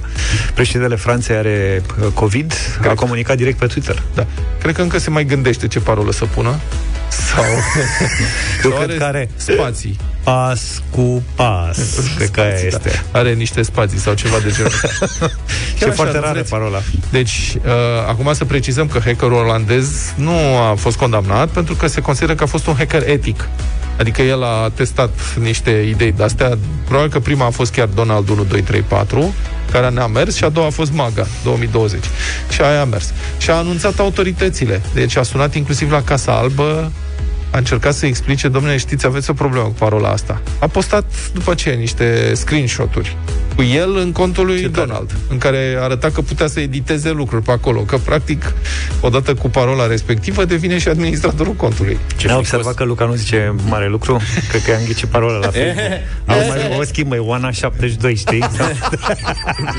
președintele 0.55 0.97
Franței 0.97 1.37
are 1.37 1.83
uh, 2.03 2.07
COVID 2.15 2.53
A 2.89 2.95
comunicat 2.95 3.37
direct 3.37 3.59
pe 3.59 3.67
Twitter 3.67 4.03
Da. 4.15 4.27
Cred 4.61 4.75
că 4.75 4.83
încă 4.83 4.99
se 4.99 5.11
mai 5.11 5.25
gândește 5.25 5.69
ce 5.69 5.81
parolă 5.81 6.13
să 6.13 6.25
pună. 6.25 6.55
Sau... 7.35 7.45
Eu 8.65 8.71
sau 8.71 8.81
cred 8.81 8.99
că 8.99 9.05
are 9.05 9.31
spații. 9.37 9.99
Pas 10.25 10.83
cu 10.91 11.23
pas 11.35 11.79
Cred 12.17 12.31
că 12.31 12.41
aia 12.41 12.51
Spații, 12.51 12.67
este 12.67 13.03
Da. 13.13 13.19
Are 13.19 13.33
niște 13.33 13.63
spații 13.63 13.99
sau 13.99 14.15
ceva 14.15 14.37
de 14.39 14.51
genul 14.51 14.73
ăsta. 14.85 14.89
Și 15.77 15.81
Chiar 15.81 15.89
e 15.89 15.93
așa, 15.93 15.95
foarte 15.95 16.15
nu 16.15 16.21
rară 16.21 16.33
vreți? 16.33 16.51
parola 16.51 16.83
Deci, 17.11 17.57
uh, 17.57 17.71
acum 18.09 18.33
să 18.33 18.45
precizăm 18.45 18.89
că 18.89 18.99
hackerul 19.05 19.37
olandez 19.37 20.13
nu 20.15 20.57
a 20.71 20.75
fost 20.75 20.97
condamnat 20.97 21.49
pentru 21.49 21.75
că 21.75 21.87
se 21.87 22.01
consideră 22.01 22.35
că 22.35 22.43
a 22.43 22.47
fost 22.47 22.67
un 22.67 22.75
hacker 22.75 23.09
etic. 23.09 23.49
Adică 23.99 24.23
el 24.23 24.43
a 24.43 24.71
testat 24.75 25.11
niște 25.41 25.71
idei 25.71 26.13
de-astea. 26.13 26.59
Probabil 26.85 27.11
că 27.11 27.21
prima 27.21 27.47
a 27.47 27.51
fost 27.51 27.73
chiar 27.73 27.87
Donald 27.87 28.29
1, 28.29 28.45
2, 28.45 28.63
3, 28.63 28.81
4, 28.81 29.35
care 29.71 29.91
n-a 29.91 30.07
mers, 30.07 30.37
și 30.37 30.45
a 30.45 30.49
doua 30.49 30.67
a 30.67 30.71
fost 30.71 30.93
MAGA 30.93 31.27
2020. 31.45 32.05
Și 32.51 32.61
aia 32.61 32.81
a 32.81 32.85
mers. 32.85 33.13
Și 33.39 33.51
a 33.51 33.55
anunțat 33.55 33.99
autoritățile. 33.99 34.83
Deci 34.95 35.17
a 35.17 35.23
sunat 35.23 35.55
inclusiv 35.55 35.91
la 35.91 36.03
Casa 36.03 36.33
Albă, 36.33 36.93
a 37.55 37.59
încercat 37.59 37.95
să 37.95 38.07
explice, 38.07 38.49
domnule, 38.49 38.77
știți, 38.77 39.07
aveți 39.07 39.31
o 39.31 39.33
problemă 39.33 39.65
cu 39.67 39.73
parola 39.79 40.09
asta. 40.09 40.41
A 40.59 40.67
postat 40.67 41.05
după 41.33 41.51
aceea 41.51 41.75
niște 41.75 42.33
screenshot-uri 42.35 43.17
cu 43.57 43.63
el 43.63 43.97
în 43.97 44.13
contul 44.13 44.47
lui 44.47 44.61
Ce 44.61 44.69
tare. 44.69 44.87
Donald, 44.87 45.11
în 45.29 45.39
care 45.39 45.77
arăta 45.81 46.11
că 46.11 46.21
putea 46.21 46.47
să 46.47 46.61
editeze 46.61 47.11
lucruri 47.11 47.43
pe 47.43 47.51
acolo, 47.51 47.81
că 47.81 47.97
practic, 47.97 48.53
odată 49.01 49.35
cu 49.35 49.49
parola 49.49 49.87
respectivă, 49.87 50.45
devine 50.45 50.79
și 50.79 50.89
administratorul 50.89 51.53
contului. 51.53 51.99
Ce 52.17 52.27
Ne-a 52.27 52.35
fricos. 52.35 52.37
observat 52.53 52.75
că 52.75 52.85
Luca 52.85 53.05
nu 53.05 53.15
zice 53.15 53.55
mare 53.69 53.89
lucru 53.89 54.21
Cred 54.49 54.63
că 54.63 54.71
i-am 54.71 54.83
ghicit 54.87 55.09
parola 55.09 55.39
la 55.39 55.49
fel 55.57 55.75
Au 56.27 56.37
mai 56.49 56.77
o 56.79 56.83
schimbă, 56.85 57.15
e 57.15 57.19
Oana 57.19 57.51
72, 57.51 58.15
știi? 58.15 58.39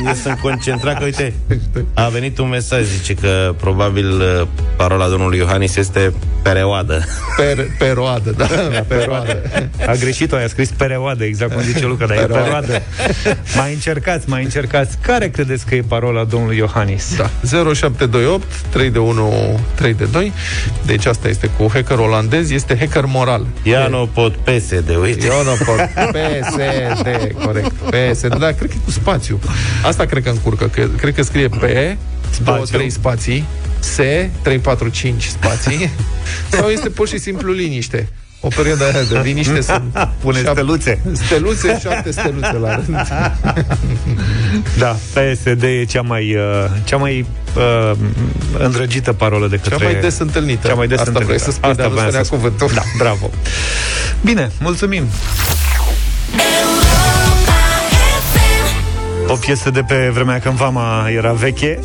Eu 0.06 0.14
sunt 0.24 0.40
concentrat 0.40 0.98
că, 0.98 1.04
uite, 1.04 1.34
a 1.94 2.08
venit 2.08 2.38
un 2.38 2.50
mesaj, 2.50 2.84
zice 2.84 3.14
că 3.14 3.56
probabil 3.60 4.22
uh, 4.22 4.48
parola 4.76 5.08
domnului 5.08 5.38
Iohannis 5.38 5.76
este 5.76 6.14
perioadă. 6.42 7.04
Per, 7.38 7.65
peroadă, 7.78 8.32
da, 8.32 8.46
peroadă. 8.88 9.42
A 9.88 9.94
greșit-o, 9.94 10.38
i-a 10.38 10.48
scris 10.48 10.70
perioadă, 10.70 11.24
exact 11.24 11.54
cum 11.54 11.62
zice 11.62 11.86
Luca, 11.86 12.06
dar 12.06 12.18
e 12.18 12.26
perioadă. 12.26 12.82
Mai 13.56 13.74
încercați, 13.74 14.30
mai 14.30 14.44
încercați. 14.44 14.98
Care 15.02 15.30
credeți 15.30 15.66
că 15.66 15.76
e 15.76 15.82
parola 15.88 16.24
domnului 16.24 16.58
Iohannis? 16.58 17.16
Da, 17.18 17.30
0728 17.50 18.44
3 18.70 18.90
de 18.90 19.00
1 19.00 19.60
3 19.76 19.94
de 19.94 20.06
2. 20.12 20.34
Deci 20.86 21.06
asta 21.06 21.28
este 21.28 21.50
cu 21.58 21.70
hacker 21.74 21.98
olandez, 21.98 22.52
este 22.52 22.78
hacker 22.78 23.06
moral. 23.06 23.46
Ia 23.64 23.88
nu 23.88 24.10
pot 24.14 24.36
pese 24.36 24.80
de 24.80 24.96
uite. 24.96 25.26
Eu 25.26 25.44
nu 25.44 25.64
pot. 25.66 25.90
PSD, 26.12 27.08
corect. 27.46 27.72
PSD, 27.72 28.38
da, 28.38 28.52
cred 28.52 28.70
că 28.70 28.76
e 28.76 28.84
cu 28.86 28.92
spațiu. 28.92 29.40
Asta 29.84 30.06
cred 30.06 30.24
că 30.24 30.30
încurcă, 30.30 30.66
că, 30.68 30.88
cred 30.98 31.14
că 31.14 31.24
scrie 31.24 31.48
P, 31.48 31.64
2, 32.44 32.64
3 32.72 32.90
spații, 32.90 33.46
S, 33.80 33.96
3, 34.42 34.58
4, 34.60 34.88
5 34.90 35.24
spații, 35.24 35.90
sau 36.58 36.70
este 36.70 36.90
pur 36.90 37.08
și 37.08 37.18
simplu 37.20 37.52
liniște. 37.52 38.08
O 38.40 38.48
perioadă 38.48 38.84
aia 38.84 39.04
de 39.10 39.20
liniște 39.24 39.62
sunt 39.72 40.10
Pune 40.20 40.40
șap- 40.44 40.52
steluțe. 40.52 41.00
Steluțe, 41.26 41.80
șapte 41.82 42.12
steluțe 42.12 42.52
la 42.62 42.76
rând. 42.76 43.08
Da, 44.78 44.88
PSD 45.14 45.64
e 45.64 45.84
cea 45.88 46.02
mai, 46.02 46.36
uh, 46.36 46.42
cea 46.84 46.98
mai 46.98 47.26
uh, 47.56 47.92
îndrăgită 48.58 49.14
parolă 49.14 49.48
de 49.48 49.56
Cea 49.56 49.62
către... 49.70 49.86
mai 49.86 49.96
des 50.02 50.18
întâlnită. 50.20 50.68
Cea 50.68 50.74
mai 50.74 50.88
des 50.88 50.98
Asta 51.00 51.10
întâlnită. 51.10 51.38
vrei 51.38 51.54
să 51.54 51.58
spui, 51.58 51.74
dar 51.74 51.88
nu 51.88 51.92
voiam 51.94 52.06
spunea 52.10 52.24
să 52.24 52.28
spun. 52.28 52.40
cuvântul. 52.40 52.70
Da, 52.76 52.82
bravo. 52.98 53.30
Bine, 54.24 54.52
mulțumim. 54.60 55.04
O 59.36 59.38
piesă 59.38 59.70
de 59.70 59.82
pe 59.88 60.10
vremea 60.14 60.40
când 60.40 60.56
vama 60.56 61.10
era 61.10 61.32
veche 61.32 61.80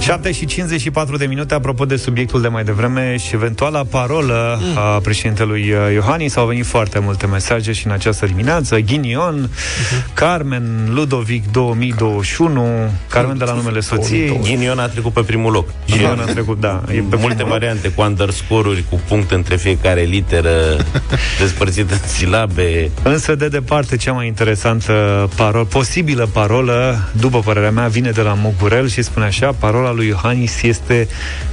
7 0.00 0.32
și 0.32 0.46
54 0.46 1.16
de 1.16 1.26
minute 1.26 1.54
Apropo 1.54 1.84
de 1.84 1.96
subiectul 1.96 2.40
de 2.40 2.48
mai 2.48 2.64
devreme 2.64 3.16
Și 3.16 3.34
eventuala 3.34 3.84
parolă 3.90 4.58
Mm. 4.62 4.78
a 4.78 4.98
președintelui 4.98 5.70
uh, 5.72 5.92
Iohannis 5.92 6.36
Au 6.36 6.46
venit 6.46 6.66
foarte 6.66 6.98
multe 6.98 7.26
mesaje 7.26 7.72
și 7.72 7.86
în 7.86 7.92
această 7.92 8.26
dimineață 8.26 8.78
Ghinion, 8.78 9.34
Mhm. 9.34 10.12
Carmen, 10.14 10.88
Ludovic 10.94 11.50
2021 11.50 12.90
Carmen 13.08 13.38
de 13.38 13.44
la 13.44 13.52
numele 13.52 13.80
soției 13.80 14.40
Ghinion 14.42 14.78
a 14.78 14.86
trecut 14.88 15.12
pe 15.12 15.20
primul 15.20 15.52
loc. 15.52 15.68
Ghinion 15.90 16.18
a 16.18 16.24
trecut, 16.32 16.60
da 16.60 16.82
e 16.90 17.02
pe 17.10 17.16
Multe 17.16 17.44
variante 17.44 17.88
cu 17.88 18.02
underscore-uri, 18.02 18.84
cu 18.90 19.00
punct 19.08 19.30
între 19.30 19.56
fiecare 19.56 20.00
literă, 20.02 20.50
despărțită 21.40 21.92
în 21.94 22.08
silabe. 22.08 22.90
Însă, 23.02 23.34
de 23.34 23.48
departe, 23.48 23.96
cea 23.96 24.12
mai 24.12 24.26
interesantă 24.26 25.28
parolă, 25.36 25.64
posibilă 25.64 26.28
parolă, 26.32 26.95
după 27.12 27.40
părerea 27.40 27.70
mea, 27.70 27.88
vine 27.88 28.10
de 28.10 28.20
la 28.20 28.34
Mogurel 28.34 28.88
și 28.88 29.02
spune 29.02 29.26
așa, 29.26 29.52
parola 29.58 29.92
lui 29.92 30.06
Iohannis 30.06 30.62
este 30.62 31.08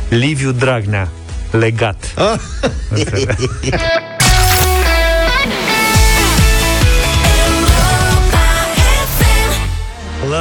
Liviu 0.09 0.51
Dragnea, 0.51 1.07
legat. 1.51 2.13
Înțeleg? 2.89 3.37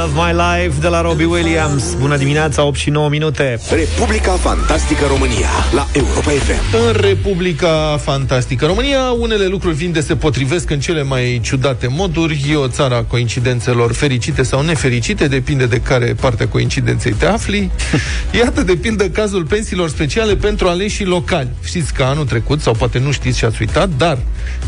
Love 0.03 0.21
My 0.21 0.31
Life 0.31 0.79
de 0.79 0.87
la 0.87 1.01
Robbie 1.01 1.25
Williams. 1.25 1.93
Bună 1.99 2.17
dimineața, 2.17 2.63
8 2.63 2.77
și 2.77 2.89
9 2.89 3.09
minute. 3.09 3.59
Republica 3.69 4.31
Fantastică 4.31 5.05
România 5.07 5.47
la 5.73 5.87
Europa 5.93 6.29
FM. 6.29 6.75
În 6.87 7.01
Republica 7.01 7.99
Fantastică 8.01 8.65
România, 8.65 9.11
unele 9.11 9.45
lucruri 9.45 9.75
vin 9.75 9.91
de 9.91 9.99
se 9.99 10.15
potrivesc 10.15 10.69
în 10.69 10.79
cele 10.79 11.03
mai 11.03 11.39
ciudate 11.43 11.87
moduri. 11.87 12.45
E 12.51 12.55
o 12.55 12.67
țară 12.67 12.95
a 12.95 13.03
coincidențelor 13.03 13.93
fericite 13.93 14.43
sau 14.43 14.61
nefericite, 14.61 15.27
depinde 15.27 15.65
de 15.65 15.79
care 15.79 16.15
parte 16.19 16.43
a 16.43 16.47
coincidenței 16.47 17.11
te 17.11 17.25
afli. 17.25 17.71
Iată, 18.39 18.61
de 18.61 18.75
pildă, 18.75 19.09
cazul 19.09 19.43
pensiilor 19.45 19.89
speciale 19.89 20.35
pentru 20.35 20.67
aleșii 20.67 21.05
locali. 21.05 21.49
Știți 21.63 21.93
că 21.93 22.03
anul 22.03 22.25
trecut, 22.25 22.61
sau 22.61 22.73
poate 22.73 22.99
nu 22.99 23.11
știți 23.11 23.37
și 23.37 23.45
ați 23.45 23.57
uitat, 23.59 23.89
dar 23.97 24.17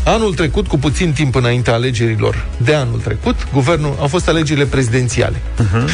anul 0.04 0.34
trecut, 0.34 0.66
cu 0.66 0.78
puțin 0.78 1.12
timp 1.12 1.34
înainte 1.34 1.70
alegerilor 1.70 2.46
de 2.56 2.74
anul 2.74 3.00
trecut, 3.00 3.36
guvernul, 3.52 3.96
au 4.00 4.06
fost 4.06 4.28
alegerile 4.28 4.64
prezidențiale. 4.64 5.25
Uh-huh. 5.34 5.88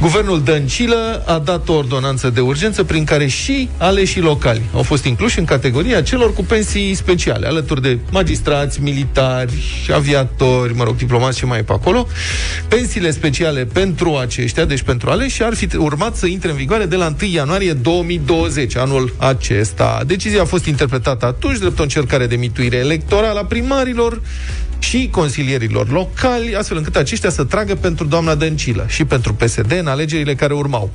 Guvernul 0.00 0.42
Dăncilă 0.42 1.22
a 1.26 1.38
dat 1.38 1.68
o 1.68 1.72
ordonanță 1.72 2.30
de 2.30 2.40
urgență 2.40 2.84
prin 2.84 3.04
care 3.04 3.26
și 3.26 3.68
aleșii 3.78 4.20
locali 4.20 4.62
au 4.74 4.82
fost 4.82 5.04
incluși 5.04 5.38
în 5.38 5.44
categoria 5.44 6.02
celor 6.02 6.32
cu 6.34 6.44
pensii 6.44 6.94
speciale, 6.94 7.46
alături 7.46 7.82
de 7.82 7.98
magistrați, 8.10 8.82
militari, 8.82 9.52
aviatori, 9.94 10.74
mă 10.74 10.84
rog, 10.84 10.96
diplomați 10.96 11.38
și 11.38 11.44
mai 11.44 11.62
pe 11.62 11.72
acolo. 11.72 12.06
Pensiile 12.68 13.10
speciale 13.10 13.64
pentru 13.64 14.16
aceștia, 14.16 14.64
deci 14.64 14.82
pentru 14.82 15.10
aleși, 15.10 15.42
ar 15.42 15.54
fi 15.54 15.76
urmat 15.76 16.16
să 16.16 16.26
intre 16.26 16.50
în 16.50 16.56
vigoare 16.56 16.84
de 16.84 16.96
la 16.96 17.14
1 17.22 17.30
ianuarie 17.30 17.72
2020, 17.72 18.76
anul 18.76 19.14
acesta. 19.16 20.02
Decizia 20.06 20.42
a 20.42 20.44
fost 20.44 20.64
interpretată 20.64 21.26
atunci 21.26 21.58
drept 21.58 21.78
o 21.78 21.82
încercare 21.82 22.26
de 22.26 22.36
mituire 22.36 22.76
electorală 22.76 23.38
a 23.38 23.44
primarilor 23.44 24.20
și 24.78 25.08
consilierilor 25.12 25.90
locali, 25.90 26.54
astfel 26.54 26.76
încât 26.76 26.96
aceștia 26.96 27.30
să 27.30 27.44
tragă 27.44 27.74
pentru 27.74 28.04
doamna 28.06 28.34
Dăncilă 28.34 28.84
și 28.88 29.04
pentru 29.04 29.34
PSD 29.34 29.76
în 29.78 29.86
alegerile 29.86 30.34
care 30.34 30.54
urmau. 30.54 30.90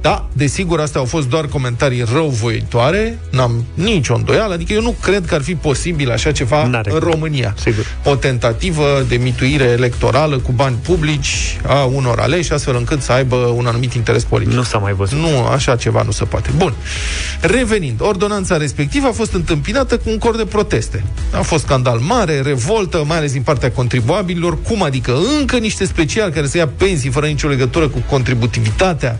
Da, 0.00 0.28
desigur, 0.32 0.80
astea 0.80 1.00
au 1.00 1.06
fost 1.06 1.28
doar 1.28 1.46
comentarii 1.46 2.04
răuvoitoare, 2.12 3.18
n-am 3.30 3.64
nicio 3.74 4.14
îndoială, 4.14 4.54
adică 4.54 4.72
eu 4.72 4.82
nu 4.82 4.94
cred 5.02 5.26
că 5.26 5.34
ar 5.34 5.42
fi 5.42 5.54
posibil 5.54 6.10
așa 6.10 6.32
ceva 6.32 6.66
N-are. 6.66 6.92
în 6.92 6.98
România. 6.98 7.54
Sigur. 7.58 7.86
O 8.04 8.14
tentativă 8.14 9.04
de 9.08 9.16
mituire 9.16 9.64
electorală 9.64 10.38
cu 10.38 10.52
bani 10.52 10.76
publici 10.82 11.58
a 11.66 11.84
unor 11.84 12.18
aleși, 12.20 12.52
astfel 12.52 12.76
încât 12.76 13.02
să 13.02 13.12
aibă 13.12 13.36
un 13.36 13.66
anumit 13.66 13.92
interes 13.94 14.24
politic. 14.24 14.54
Nu 14.54 14.62
s-a 14.62 14.78
mai 14.78 14.92
văzut. 14.92 15.18
Nu, 15.18 15.44
așa 15.46 15.76
ceva 15.76 16.02
nu 16.02 16.10
se 16.10 16.24
poate. 16.24 16.50
Bun. 16.56 16.74
Revenind, 17.40 18.00
ordonanța 18.00 18.56
respectivă 18.56 19.06
a 19.06 19.12
fost 19.12 19.32
întâmpinată 19.32 19.96
cu 19.96 20.10
un 20.10 20.18
cor 20.18 20.36
de 20.36 20.44
proteste. 20.44 21.04
A 21.30 21.40
fost 21.40 21.64
scandal 21.64 21.98
mare, 21.98 22.40
revoltă, 22.40 23.04
mai 23.06 23.18
ales 23.22 23.34
din 23.34 23.42
partea 23.42 23.70
contribuabililor. 23.70 24.62
Cum 24.62 24.82
adică? 24.82 25.18
Încă 25.38 25.56
niște 25.56 25.84
speciali 25.84 26.32
care 26.32 26.46
să 26.46 26.56
ia 26.56 26.68
pensii 26.68 27.10
fără 27.10 27.26
nicio 27.26 27.48
legătură 27.48 27.88
cu 27.88 28.04
contributivitatea? 28.10 29.18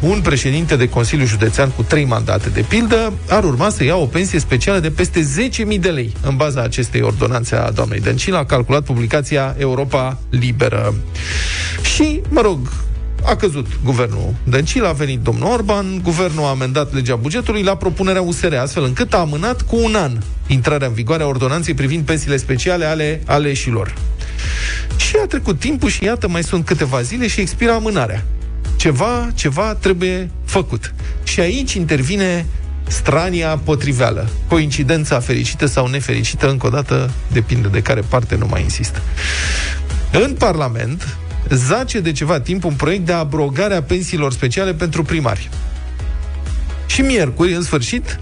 Un 0.00 0.20
președinte 0.20 0.76
de 0.76 0.88
Consiliu 0.88 1.24
Județean 1.26 1.70
cu 1.70 1.82
trei 1.82 2.04
mandate, 2.04 2.48
de 2.48 2.64
pildă, 2.68 3.12
ar 3.28 3.44
urma 3.44 3.68
să 3.68 3.84
ia 3.84 3.96
o 3.96 4.04
pensie 4.06 4.38
specială 4.38 4.78
de 4.78 4.90
peste 4.90 5.20
10.000 5.74 5.80
de 5.80 5.88
lei. 5.88 6.12
În 6.22 6.36
baza 6.36 6.62
acestei 6.62 7.00
ordonanțe 7.00 7.54
a 7.54 7.70
doamnei 7.70 8.00
Dăncilă 8.00 8.36
a 8.36 8.44
calculat 8.44 8.84
publicația 8.84 9.54
Europa 9.58 10.18
Liberă. 10.30 10.94
Și, 11.94 12.20
mă 12.28 12.40
rog, 12.40 12.58
a 13.30 13.36
căzut 13.36 13.66
guvernul 13.84 14.34
Dăncilă, 14.44 14.88
a 14.88 14.92
venit 14.92 15.20
domnul 15.20 15.52
Orban, 15.52 16.00
guvernul 16.02 16.44
a 16.44 16.48
amendat 16.48 16.94
legea 16.94 17.16
bugetului 17.16 17.62
la 17.62 17.76
propunerea 17.76 18.22
USR, 18.22 18.54
astfel 18.54 18.84
încât 18.84 19.12
a 19.14 19.18
amânat 19.18 19.62
cu 19.62 19.76
un 19.76 19.94
an 19.94 20.18
intrarea 20.46 20.86
în 20.86 20.92
vigoare 20.92 21.22
a 21.22 21.26
ordonanței 21.26 21.74
privind 21.74 22.04
pensiile 22.04 22.36
speciale 22.36 22.84
ale 22.84 23.22
aleșilor. 23.26 23.94
Și 24.96 25.16
a 25.22 25.26
trecut 25.26 25.58
timpul 25.58 25.88
și 25.88 26.04
iată, 26.04 26.28
mai 26.28 26.42
sunt 26.42 26.64
câteva 26.64 27.02
zile 27.02 27.28
și 27.28 27.40
expiră 27.40 27.72
amânarea. 27.72 28.24
Ceva, 28.76 29.28
ceva 29.34 29.74
trebuie 29.74 30.30
făcut. 30.44 30.94
Și 31.22 31.40
aici 31.40 31.72
intervine 31.74 32.46
strania 32.88 33.60
potriveală. 33.64 34.28
Coincidența 34.48 35.20
fericită 35.20 35.66
sau 35.66 35.86
nefericită, 35.86 36.50
încă 36.50 36.66
o 36.66 36.70
dată, 36.70 37.10
depinde 37.32 37.68
de 37.68 37.82
care 37.82 38.00
parte, 38.00 38.36
nu 38.36 38.46
mai 38.46 38.62
insist. 38.62 39.02
În 40.12 40.34
Parlament, 40.38 41.16
zace 41.54 42.00
de 42.00 42.12
ceva 42.12 42.40
timp 42.40 42.64
un 42.64 42.74
proiect 42.74 43.06
de 43.06 43.12
abrogare 43.12 43.74
a 43.74 43.82
pensiilor 43.82 44.32
speciale 44.32 44.74
pentru 44.74 45.02
primari. 45.02 45.50
Și 46.86 47.00
miercuri, 47.00 47.54
în 47.54 47.62
sfârșit, 47.62 48.18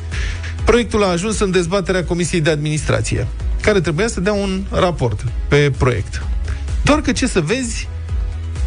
proiectul 0.65 1.03
a 1.05 1.07
ajuns 1.07 1.39
în 1.39 1.51
dezbaterea 1.51 2.05
Comisiei 2.05 2.41
de 2.41 2.51
Administrație, 2.51 3.27
care 3.61 3.81
trebuia 3.81 4.09
să 4.09 4.21
dea 4.21 4.33
un 4.33 4.63
raport 4.71 5.25
pe 5.49 5.73
proiect. 5.79 6.23
Doar 6.83 7.01
că 7.01 7.13
ce 7.13 7.27
să 7.27 7.41
vezi, 7.41 7.89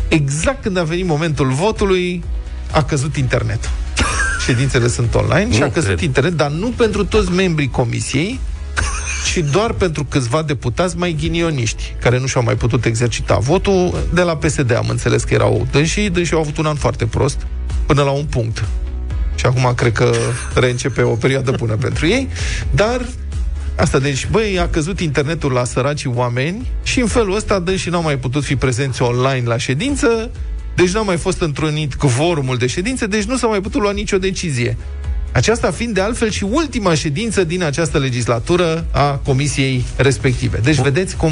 exact 0.08 0.62
când 0.62 0.78
a 0.78 0.84
venit 0.84 1.06
momentul 1.06 1.48
votului, 1.48 2.24
a 2.72 2.84
căzut 2.84 3.16
internetul. 3.16 3.70
Ședințele 4.46 4.88
sunt 4.88 5.16
online 5.16 5.46
nu 5.46 5.54
și 5.54 5.64
a 5.64 5.72
căzut 5.72 5.88
cred. 5.88 6.00
internet, 6.00 6.34
dar 6.34 6.52
nu 6.52 6.68
pentru 6.68 7.06
toți 7.06 7.32
membrii 7.32 7.70
comisiei, 7.70 8.40
ci 9.26 9.38
doar 9.52 9.74
pentru 9.74 10.04
câțiva 10.04 10.42
deputați 10.42 10.98
mai 10.98 11.16
ghinioniști, 11.20 11.96
care 12.00 12.20
nu 12.20 12.26
și-au 12.26 12.44
mai 12.44 12.56
putut 12.56 12.86
exercita 12.86 13.38
votul. 13.38 14.08
De 14.14 14.22
la 14.22 14.36
PSD 14.36 14.76
am 14.76 14.88
înțeles 14.90 15.24
că 15.24 15.34
erau 15.34 15.68
dânsii, 15.72 16.10
dânsii 16.10 16.36
au 16.36 16.42
avut 16.42 16.58
un 16.58 16.66
an 16.66 16.76
foarte 16.76 17.06
prost, 17.06 17.48
până 17.86 18.02
la 18.02 18.12
un 18.12 18.26
punct. 18.26 18.66
Și 19.36 19.46
acum 19.46 19.74
cred 19.76 19.92
că 19.92 20.12
reîncepe 20.54 21.02
o 21.02 21.16
perioadă 21.16 21.52
bună 21.58 21.76
pentru 21.86 22.08
ei, 22.08 22.28
dar 22.72 23.02
Asta, 23.76 24.00
deci, 24.00 24.28
băi, 24.32 24.60
a 24.60 24.70
căzut 24.70 25.00
internetul 25.00 25.52
la 25.52 25.64
săracii 25.64 26.12
oameni 26.16 26.68
și 26.84 27.00
în 27.00 27.08
felul 27.08 27.36
ăsta 27.36 27.60
dânsii 27.60 27.92
n-au 27.92 28.02
mai 28.02 28.18
putut 28.18 28.44
fi 28.44 28.56
prezenți 28.56 29.02
online 29.02 29.48
la 29.48 29.58
ședință, 29.58 30.32
deci 30.76 30.90
n-a 30.90 31.02
mai 31.02 31.18
fost 31.18 31.42
întrunit 31.42 31.94
cvorumul 31.94 32.58
de 32.58 32.68
ședințe, 32.68 33.06
deci 33.06 33.24
nu 33.24 33.38
s-a 33.38 33.48
mai 33.48 33.62
putut 33.62 33.82
lua 33.82 33.92
nicio 33.92 34.18
decizie. 34.18 34.78
Aceasta 35.32 35.72
fiind 35.72 35.94
de 35.94 36.02
altfel 36.02 36.30
și 36.30 36.44
ultima 36.44 36.94
ședință 36.94 37.44
din 37.44 37.64
această 37.64 37.98
legislatură 37.98 38.86
a 38.92 39.16
comisiei 39.16 39.84
respective. 39.98 40.60
Deci 40.64 40.80
vedeți 40.80 41.16
cum 41.16 41.32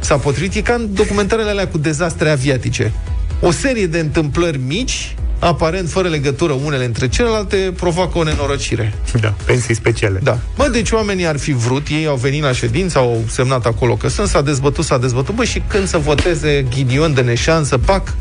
s-a 0.00 0.16
potrivit. 0.16 0.54
E 0.54 0.60
ca 0.60 0.74
în 0.74 0.94
documentarele 0.94 1.50
alea 1.50 1.68
cu 1.68 1.78
dezastre 1.78 2.30
aviatice. 2.30 2.92
O 3.40 3.50
serie 3.50 3.86
de 3.86 3.98
întâmplări 3.98 4.58
mici 4.58 5.14
aparent 5.38 5.90
fără 5.90 6.08
legătură 6.08 6.52
unele 6.52 6.84
între 6.84 7.08
celelalte, 7.08 7.72
provoacă 7.76 8.18
o 8.18 8.22
nenorocire. 8.22 8.94
Da, 9.20 9.34
pensii 9.44 9.74
speciale. 9.74 10.20
Da. 10.22 10.38
Mă, 10.56 10.68
deci 10.72 10.90
oamenii 10.90 11.26
ar 11.26 11.38
fi 11.38 11.52
vrut, 11.52 11.86
ei 11.90 12.06
au 12.06 12.16
venit 12.16 12.42
la 12.42 12.52
ședință, 12.52 12.98
au 12.98 13.24
semnat 13.28 13.66
acolo 13.66 13.94
că 13.94 14.08
sunt, 14.08 14.28
s-a 14.28 14.42
dezbătut, 14.42 14.84
s-a 14.84 14.98
dezbătut, 14.98 15.34
bă, 15.34 15.44
și 15.44 15.62
când 15.66 15.86
să 15.88 15.98
voteze 15.98 16.66
ghinion 16.74 17.14
de 17.14 17.20
neșansă, 17.20 17.78
pac, 17.78 18.14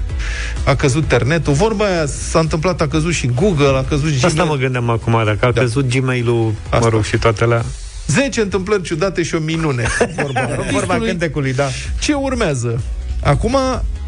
a 0.66 0.76
căzut 0.76 1.02
internetul. 1.02 1.54
Vorba 1.54 1.86
aia 1.86 2.06
s-a 2.06 2.40
întâmplat, 2.40 2.82
a 2.82 2.88
căzut 2.88 3.14
și 3.14 3.28
Google, 3.36 3.78
a 3.78 3.84
căzut 3.84 4.08
Gmail. 4.08 4.26
Asta 4.26 4.44
mă 4.44 4.56
gândeam 4.56 4.90
acum, 4.90 5.22
dacă 5.26 5.46
a 5.46 5.52
da. 5.52 5.62
căzut 5.62 5.90
Gmail-ul, 5.90 6.54
Asta. 6.64 6.78
mă 6.78 6.90
rog, 6.90 7.04
și 7.04 7.18
toate 7.18 7.44
alea. 7.44 7.66
10 8.08 8.42
întâmplări 8.42 8.82
ciudate 8.82 9.24
și 9.24 9.36
o 9.36 9.40
minune. 9.40 9.88
Vorba, 10.22 10.50
vorba 10.72 10.98
cântecului, 10.98 11.54
da. 11.54 11.68
Ce 12.00 12.14
urmează? 12.14 12.82
Acum, 13.24 13.58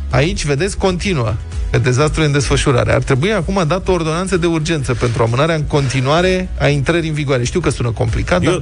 aici, 0.09 0.45
vedeți, 0.45 0.77
continuă 0.77 1.33
pe 1.56 1.56
dezastru 1.71 2.23
în 2.23 2.31
desfășurare. 2.31 2.93
Ar 2.93 3.03
trebui 3.03 3.33
acum 3.33 3.63
dat 3.67 3.87
o 3.87 3.91
ordonanță 3.91 4.37
de 4.37 4.45
urgență 4.45 4.93
pentru 4.93 5.23
amânarea 5.23 5.55
în 5.55 5.63
continuare 5.63 6.49
a 6.59 6.67
intrării 6.67 7.09
în 7.09 7.15
vigoare. 7.15 7.43
Știu 7.43 7.59
că 7.59 7.69
sună 7.69 7.91
complicat, 7.91 8.43
eu, 8.43 8.51
dar... 8.51 8.61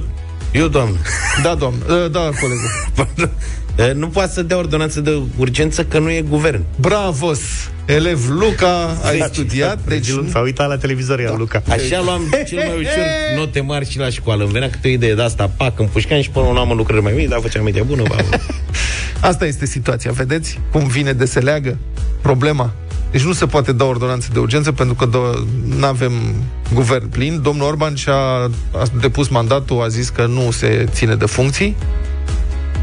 Eu, 0.52 0.68
doamnă. 0.68 0.96
Da, 1.42 1.54
doamnă. 1.54 1.84
Da, 2.10 2.20
colegul. 2.20 3.30
nu 4.00 4.08
poate 4.08 4.32
să 4.32 4.42
dea 4.42 4.56
ordonanță 4.56 5.00
de 5.00 5.22
urgență 5.36 5.84
că 5.84 5.98
nu 5.98 6.10
e 6.10 6.20
guvern. 6.28 6.64
Bravos! 6.80 7.40
Elev 7.84 8.28
Luca, 8.28 8.96
ai 9.02 9.24
studiat, 9.32 9.78
deci... 9.88 10.08
S-a 10.30 10.40
uitat 10.40 10.68
la 10.68 10.76
televizor, 10.76 11.22
da. 11.22 11.34
Luca. 11.36 11.62
Așa 11.68 12.02
luam 12.04 12.22
cel 12.46 12.58
mai 12.58 12.78
ușor 12.78 13.04
note 13.36 13.60
mari 13.60 13.90
și 13.90 13.98
la 13.98 14.10
școală. 14.10 14.42
Îmi 14.42 14.52
venea 14.52 14.70
câte 14.70 14.88
o 14.88 14.90
idee 14.90 15.14
de 15.14 15.22
asta, 15.22 15.50
pac, 15.56 15.78
împușcam 15.78 16.20
și 16.20 16.30
până 16.30 16.58
am 16.58 16.72
lucrări 16.76 17.02
mai 17.02 17.12
mici, 17.16 17.28
dar 17.28 17.40
făceam 17.40 17.66
idee 17.66 17.82
bună. 17.82 18.02
Ba. 18.08 18.16
Asta 19.20 19.46
este 19.46 19.66
situația, 19.66 20.10
vedeți? 20.12 20.60
Cum 20.72 20.86
vine 20.86 21.12
de 21.12 21.24
se 21.24 21.38
leagă 21.38 21.78
problema 22.20 22.72
deci 23.10 23.22
nu 23.22 23.32
se 23.32 23.46
poate 23.46 23.72
da 23.72 23.84
ordonanță 23.84 24.28
de 24.32 24.38
urgență 24.38 24.72
pentru 24.72 24.94
că 24.94 25.08
nu 25.78 25.86
avem 25.86 26.12
guvern 26.74 27.08
plin. 27.08 27.40
Domnul 27.42 27.66
Orban 27.66 27.94
și-a 27.94 28.14
a 28.14 28.50
depus 29.00 29.28
mandatul, 29.28 29.82
a 29.82 29.88
zis 29.88 30.08
că 30.08 30.26
nu 30.26 30.50
se 30.50 30.86
ține 30.92 31.14
de 31.14 31.26
funcții, 31.26 31.76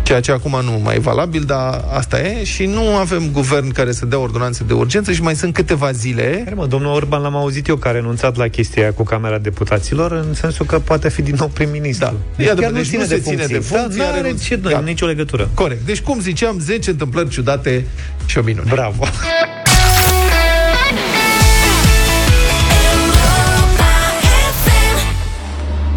ceea 0.03 0.19
ce 0.19 0.31
acum 0.31 0.59
nu 0.63 0.79
mai 0.83 0.95
e 0.95 0.99
valabil, 0.99 1.43
dar 1.43 1.85
asta 1.93 2.21
e 2.21 2.43
și 2.43 2.65
nu 2.65 2.95
avem 2.95 3.29
guvern 3.31 3.71
care 3.71 3.91
să 3.91 4.05
dea 4.05 4.19
ordonanțe 4.19 4.63
de 4.63 4.73
urgență 4.73 5.11
și 5.11 5.21
mai 5.21 5.35
sunt 5.35 5.53
câteva 5.53 5.91
zile. 5.91 6.41
Care, 6.43 6.55
mă, 6.55 6.65
domnul 6.65 6.93
Orban 6.93 7.21
l-am 7.21 7.35
auzit 7.35 7.67
eu 7.67 7.75
că 7.75 7.87
a 7.87 7.91
renunțat 7.91 8.37
la 8.37 8.47
chestia 8.47 8.93
cu 8.93 9.03
Camera 9.03 9.37
Deputaților 9.37 10.11
în 10.11 10.33
sensul 10.33 10.65
că 10.65 10.79
poate 10.79 11.09
fi 11.09 11.21
din 11.21 11.35
nou 11.37 11.47
prim-ministru. 11.47 12.05
Da. 12.05 12.15
Deci, 12.35 12.47
Ia, 12.47 12.53
chiar 12.53 12.71
deci 12.71 12.79
nu, 12.79 12.83
ține 12.83 13.01
nu 13.01 13.07
se 13.07 13.15
de 13.15 13.21
ține 13.21 13.45
de 13.45 13.59
funcție. 13.59 14.03
Da, 14.03 14.09
are 14.09 14.35
ce, 14.43 14.55
da. 14.55 14.79
nicio 14.79 15.05
legătură. 15.05 15.49
Corect. 15.53 15.85
Deci, 15.85 16.01
cum 16.01 16.19
ziceam, 16.19 16.59
10 16.59 16.89
întâmplări 16.89 17.29
ciudate 17.29 17.85
și 18.25 18.37
o 18.37 18.41
minune. 18.41 18.69
Bravo! 18.73 19.05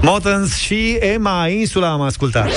Motens 0.07 0.57
și 0.57 0.97
Emma 1.01 1.49
Insula 1.49 1.91
am 1.91 2.01
ascultat. 2.01 2.51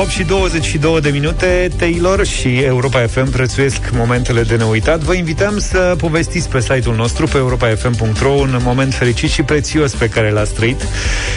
8 0.00 0.10
și 0.10 0.22
22 0.24 1.00
de 1.00 1.10
minute, 1.10 1.70
Taylor 1.76 2.26
și 2.26 2.58
Europa 2.58 3.06
FM 3.06 3.30
prețuiesc 3.30 3.80
momentele 3.92 4.42
de 4.42 4.56
neuitat. 4.56 5.00
Vă 5.00 5.14
invităm 5.14 5.58
să 5.58 5.94
povestiți 5.98 6.48
pe 6.48 6.60
site-ul 6.60 6.94
nostru, 6.94 7.26
pe 7.26 7.36
europafm.ro, 7.36 8.30
un 8.30 8.60
moment 8.62 8.94
fericit 8.94 9.30
și 9.30 9.42
prețios 9.42 9.92
pe 9.92 10.08
care 10.08 10.30
l-ați 10.30 10.54
trăit 10.54 10.86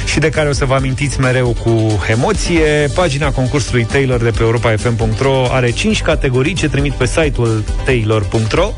și 0.06 0.20
de 0.20 0.30
care 0.30 0.50
o 0.50 0.54
să 0.54 0.66
vă 0.66 0.74
amintiți 0.74 1.20
mereu 1.20 1.56
cu 1.64 2.04
emoție. 2.10 2.90
Pagina 2.96 3.32
concursului 3.32 3.84
Taylor 3.84 4.22
de 4.22 4.30
pe 4.30 4.42
europafm.ro 4.42 5.46
are 5.52 5.72
5 5.72 6.02
categorii 6.02 6.54
ce 6.54 6.70
trimit 6.70 6.94
pe 6.94 7.06
site-ul 7.06 7.64
taylor.ro. 7.86 8.74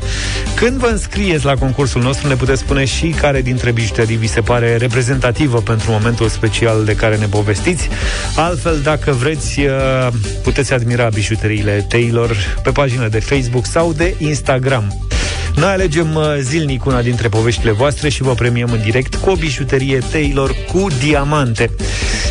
Când 0.54 0.76
vă 0.76 0.86
înscrieți 0.86 1.44
la 1.44 1.54
concursul 1.54 2.02
nostru, 2.02 2.28
ne 2.28 2.34
puteți 2.34 2.60
spune 2.60 2.84
și 2.84 3.06
care 3.06 3.42
dintre 3.42 3.72
bijuterii 3.72 4.16
vi 4.16 4.26
se 4.26 4.40
pare 4.40 4.76
reprezentativă 4.76 5.60
pentru 5.60 5.90
momentul 5.90 6.28
special 6.28 6.84
de 6.84 6.94
care 6.94 7.16
ne 7.16 7.26
povestiți. 7.26 7.88
Altfel, 8.36 8.80
dacă 8.82 9.12
vreți, 9.12 9.60
uh, 9.60 9.73
puteți 10.42 10.72
admira 10.72 11.08
bijuteriile 11.08 11.86
Taylor 11.88 12.36
pe 12.62 12.70
pagina 12.70 13.08
de 13.08 13.18
Facebook 13.20 13.66
sau 13.66 13.92
de 13.92 14.14
Instagram. 14.18 15.08
Noi 15.56 15.68
alegem 15.70 16.14
uh, 16.14 16.24
zilnic 16.40 16.84
una 16.84 17.02
dintre 17.02 17.28
poveștile 17.28 17.70
voastre 17.70 18.08
și 18.08 18.22
vă 18.22 18.34
premiem 18.34 18.68
în 18.72 18.80
direct 18.82 19.14
cu 19.14 19.30
o 19.30 19.34
bijuterie 19.34 19.98
Taylor 20.10 20.54
cu 20.72 20.86
diamante. 21.00 21.70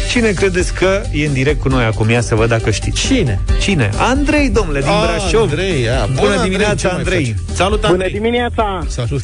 Cine 0.09 0.31
credeți 0.31 0.73
că 0.73 1.01
e 1.11 1.25
în 1.25 1.33
direct 1.33 1.59
cu 1.61 1.67
noi 1.67 1.83
acum? 1.83 2.09
Ia 2.09 2.21
să 2.21 2.35
văd 2.35 2.49
dacă 2.49 2.71
știți. 2.71 3.07
Cine? 3.07 3.39
Cine? 3.61 3.89
Andrei, 3.97 4.49
domnule, 4.49 4.79
din 4.79 4.89
Ah, 4.89 5.03
Brașov. 5.07 5.41
Andrei, 5.49 5.81
ia. 5.81 6.05
Bun, 6.05 6.15
Bună 6.15 6.27
Andrei, 6.29 6.43
dimineața, 6.49 6.75
ce 6.75 6.87
mai 6.87 6.95
Andrei. 6.97 7.25
faci? 7.47 7.55
Salut, 7.57 7.79
Bună 7.79 7.91
Andrei! 7.91 8.11
dimineața! 8.11 8.83
Salut. 8.87 9.21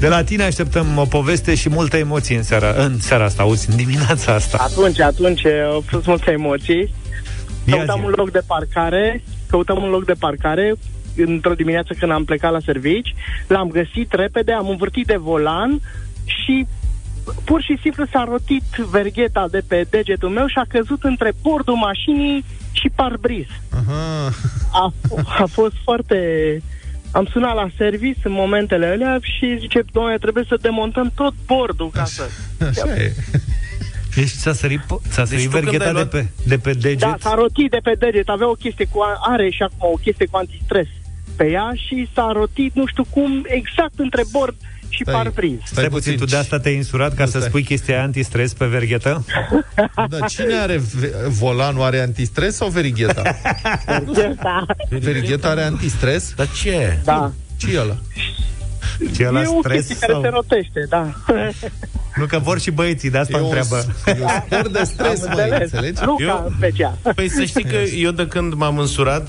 De 0.00 0.06
la 0.08 0.22
tine 0.24 0.42
așteptăm 0.42 0.86
o 0.96 1.04
poveste 1.04 1.54
și 1.54 1.68
multă 1.68 1.96
emoție 1.96 2.36
în 2.36 2.42
seara, 2.42 2.74
în 2.78 2.98
seara 3.00 3.24
asta, 3.24 3.42
auzi, 3.42 3.70
în 3.70 3.76
dimineața 3.76 4.32
asta. 4.32 4.58
Atunci, 4.60 5.00
atunci 5.00 5.46
au 5.72 5.84
fost 5.86 6.06
multe 6.06 6.30
emoții. 6.30 6.94
Ia 7.66 7.76
Căutam 7.76 7.98
zi. 7.98 8.04
un 8.04 8.12
loc 8.16 8.30
de 8.30 8.42
parcare, 8.46 9.22
căutam 9.48 9.82
un 9.82 9.90
loc 9.90 10.04
de 10.04 10.12
parcare 10.18 10.74
într-o 11.16 11.54
dimineață 11.54 11.94
când 11.98 12.12
am 12.12 12.24
plecat 12.24 12.52
la 12.52 12.60
servici, 12.60 13.14
l-am 13.46 13.68
găsit 13.68 14.12
repede, 14.12 14.52
am 14.52 14.68
învârtit 14.68 15.06
de 15.06 15.16
volan 15.16 15.80
și 16.24 16.66
pur 17.44 17.62
și 17.62 17.78
simplu 17.82 18.04
s-a 18.12 18.24
rotit 18.28 18.62
vergheta 18.90 19.46
de 19.50 19.62
pe 19.66 19.86
degetul 19.90 20.28
meu 20.28 20.46
și 20.46 20.58
a 20.58 20.64
căzut 20.68 21.02
între 21.02 21.32
bordul 21.42 21.74
mașinii 21.74 22.44
și 22.72 22.90
parbriz. 22.94 23.46
Aha. 23.70 24.32
A, 24.72 24.92
a 25.38 25.44
fost 25.46 25.74
foarte... 25.84 26.18
Am 27.10 27.28
sunat 27.30 27.54
la 27.54 27.68
service 27.76 28.20
în 28.22 28.32
momentele 28.32 28.86
alea 28.86 29.18
și 29.20 29.56
zice, 29.58 29.84
doamne, 29.92 30.16
trebuie 30.16 30.44
să 30.48 30.58
demontăm 30.60 31.12
tot 31.14 31.34
bordul 31.46 31.90
ca 31.90 32.04
să... 32.04 32.22
Așa 32.68 32.94
e. 32.94 33.14
Deci 34.16 34.28
ți-a 34.28 34.52
sărit, 34.52 34.80
po- 34.80 35.10
ți-a 35.10 35.24
sărit 35.24 35.44
tu 35.44 35.50
când 35.50 35.62
vergheta 35.62 35.84
ai 35.84 35.92
de 35.92 35.98
luat- 35.98 36.10
pe, 36.10 36.26
de 36.46 36.58
pe 36.58 36.72
deget? 36.72 36.98
Da, 36.98 37.16
s-a 37.20 37.34
rotit 37.34 37.70
de 37.70 37.78
pe 37.82 37.92
deget, 37.98 38.28
avea 38.28 38.48
o 38.50 38.52
chestie 38.52 38.86
cu, 38.90 39.00
a- 39.00 39.18
are 39.32 39.50
și 39.50 39.62
acum 39.62 39.90
o 39.92 39.96
chestie 40.02 40.26
cu 40.26 40.36
antistres 40.36 40.86
pe 41.36 41.50
ea 41.50 41.72
și 41.74 42.08
s-a 42.14 42.30
rotit, 42.34 42.74
nu 42.74 42.86
știu 42.86 43.04
cum, 43.10 43.44
exact 43.48 43.92
între 43.96 44.22
bord 44.32 44.54
și 44.88 45.02
Stai. 45.02 45.14
parbriz. 45.14 45.58
Stai 45.64 45.88
puțin, 45.88 46.16
tu 46.16 46.24
de 46.24 46.36
asta 46.36 46.58
te-ai 46.58 46.74
insurat 46.74 47.14
ca 47.14 47.24
Nu, 47.24 47.30
să 47.30 47.36
stai. 47.36 47.48
spui 47.48 47.62
chestia 47.62 48.02
antistres 48.02 48.52
pe 48.52 48.66
verghetă? 48.66 49.24
Da, 50.08 50.26
cine 50.26 50.54
are 50.54 50.80
ve- 50.94 51.14
volanul? 51.28 51.82
Are 51.82 52.00
antistres 52.00 52.54
sau 52.54 52.68
verigheta? 52.68 53.22
Da, 54.42 54.66
verigheta 54.88 55.48
are 55.48 55.62
antistres? 55.62 56.32
Dar 56.36 56.48
ce? 56.62 56.98
da. 57.04 57.32
ce 57.56 57.72
e 57.74 57.80
ăla? 57.80 57.96
Ce 59.16 59.22
e 59.22 59.30
la 59.30 59.40
e 59.40 59.46
o 59.46 59.58
stres 59.60 59.76
chestie 59.76 59.96
care 59.98 60.12
sau... 60.12 60.22
se 60.22 60.28
rotește, 60.28 60.86
da. 60.88 61.12
Nu 62.16 62.24
că 62.26 62.38
vor 62.38 62.60
și 62.60 62.70
băieții, 62.70 63.10
de 63.10 63.18
asta 63.18 63.36
E 63.36 63.40
un, 63.40 63.44
întreabă. 63.44 63.84
e 64.06 64.22
un 64.22 64.28
spor 64.46 64.68
de 64.68 64.82
stres, 64.84 65.22
Am 65.24 65.30
măi, 65.34 65.42
înțeles. 65.42 65.60
înțelegi? 65.72 66.00
Nu 66.04 66.16
Eu- 66.20 66.26
ca 66.28 66.44
în 66.48 66.54
special. 66.56 66.98
Păi 67.14 67.30
să 67.30 67.44
știi 67.44 67.64
că 67.64 67.76
eu 67.96 68.10
de 68.10 68.26
când 68.26 68.52
m-am 68.54 68.78
însurat 68.78 69.28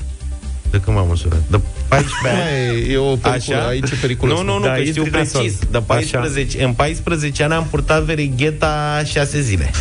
De 0.71 0.79
când 0.79 0.97
m-am 0.97 1.09
însurat? 1.09 1.39
De 1.49 1.59
14 1.87 2.41
ani 2.41 2.41
Hai, 2.41 2.91
e 2.91 2.97
o 2.97 3.15
periculă, 3.15 3.55
Așa? 3.57 3.67
aici 3.67 3.89
e 3.91 3.95
periculos. 4.01 4.37
Nu, 4.37 4.43
nu, 4.43 4.57
nu, 4.57 4.65
Da, 4.65 4.71
că 4.71 4.77
intri 4.79 4.91
știu 4.91 5.17
nasol. 5.17 5.41
precis. 5.41 5.59
De 5.71 5.81
14, 5.85 6.63
în 6.63 6.73
14 6.73 7.43
ani 7.43 7.53
am 7.53 7.67
purtat 7.69 8.01
verigheta 8.03 9.01
6 9.05 9.41
zile. 9.41 9.71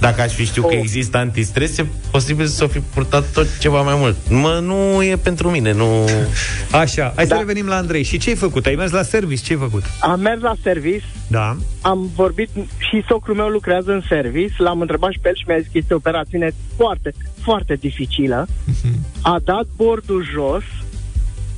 Dacă 0.00 0.20
aș 0.20 0.32
fi 0.32 0.44
știut 0.44 0.66
că 0.68 0.74
Oh. 0.74 0.80
există 0.80 1.16
antistres, 1.16 1.78
e 1.78 1.86
posibil 2.10 2.46
să 2.46 2.64
o 2.64 2.66
fi 2.66 2.78
purtat 2.78 3.24
tot 3.32 3.58
ceva 3.58 3.82
mai 3.82 3.94
mult. 3.98 4.16
Mă, 4.30 4.58
nu 4.62 5.02
e 5.02 5.16
pentru 5.16 5.50
mine, 5.50 5.72
nu... 5.72 6.04
Așa, 6.82 7.12
hai 7.16 7.24
să 7.26 7.30
Da. 7.34 7.38
revenim 7.38 7.66
la 7.66 7.76
Andrei. 7.76 8.02
Și 8.02 8.18
ce 8.18 8.28
ai 8.30 8.36
făcut? 8.36 8.66
Ai 8.66 8.74
mers 8.74 8.90
la 8.90 9.02
service, 9.02 9.42
ce 9.44 9.52
ai 9.52 9.58
făcut? 9.58 9.82
Am 10.00 10.20
mers 10.20 10.40
la 10.40 10.54
service, 10.62 11.04
Da. 11.28 11.56
am 11.80 12.10
vorbit 12.14 12.48
și 12.78 13.04
socrul 13.08 13.34
meu 13.36 13.46
lucrează 13.48 13.92
în 13.92 14.02
service, 14.08 14.54
l-am 14.62 14.80
întrebat 14.80 15.10
și 15.12 15.18
pe 15.22 15.28
el 15.28 15.34
și 15.34 15.44
mi-a 15.46 15.58
zis 15.58 15.66
că 15.72 15.78
este 15.78 15.92
o 15.92 15.96
operațiune 15.96 16.50
foarte, 16.76 17.12
foarte 17.42 17.74
dificilă. 17.74 18.46
A 19.22 19.40
dat 19.44 19.64
bordul 19.76 20.26
jos, 20.32 20.62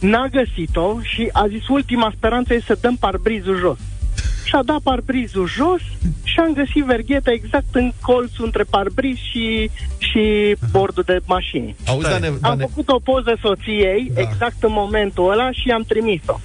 n-a 0.00 0.26
găsit-o 0.32 0.98
și 1.02 1.28
a 1.32 1.46
zis 1.48 1.68
ultima 1.68 2.12
speranță 2.16 2.54
e 2.54 2.60
să 2.66 2.78
dăm 2.80 2.96
parbrizul 2.96 3.58
jos. 3.58 3.78
Și 4.48 4.54
a 4.54 4.62
dat 4.62 4.80
parbrizul 4.82 5.46
jos 5.46 5.80
și 6.22 6.38
am 6.38 6.52
găsit 6.52 6.84
vergheta 6.84 7.30
exact 7.30 7.72
în 7.72 7.92
colțul 8.02 8.44
între 8.44 8.62
parbriz 8.70 9.16
și, 9.16 9.70
și 9.98 10.56
bordul 10.70 11.02
de 11.06 11.18
mașini. 11.26 11.76
Auzi, 11.86 12.08
dar 12.08 12.20
ne, 12.20 12.30
dar 12.40 12.50
Am 12.50 12.58
ne, 12.58 12.64
făcut 12.64 12.88
o 12.88 12.98
poză 12.98 13.36
soției 13.40 14.10
Da. 14.14 14.14
da. 14.14 14.28
exact 14.28 14.62
în 14.62 14.72
momentul 14.72 15.30
ăla 15.30 15.50
și 15.50 15.70
am 15.70 15.82
trimis-o. 15.82 16.36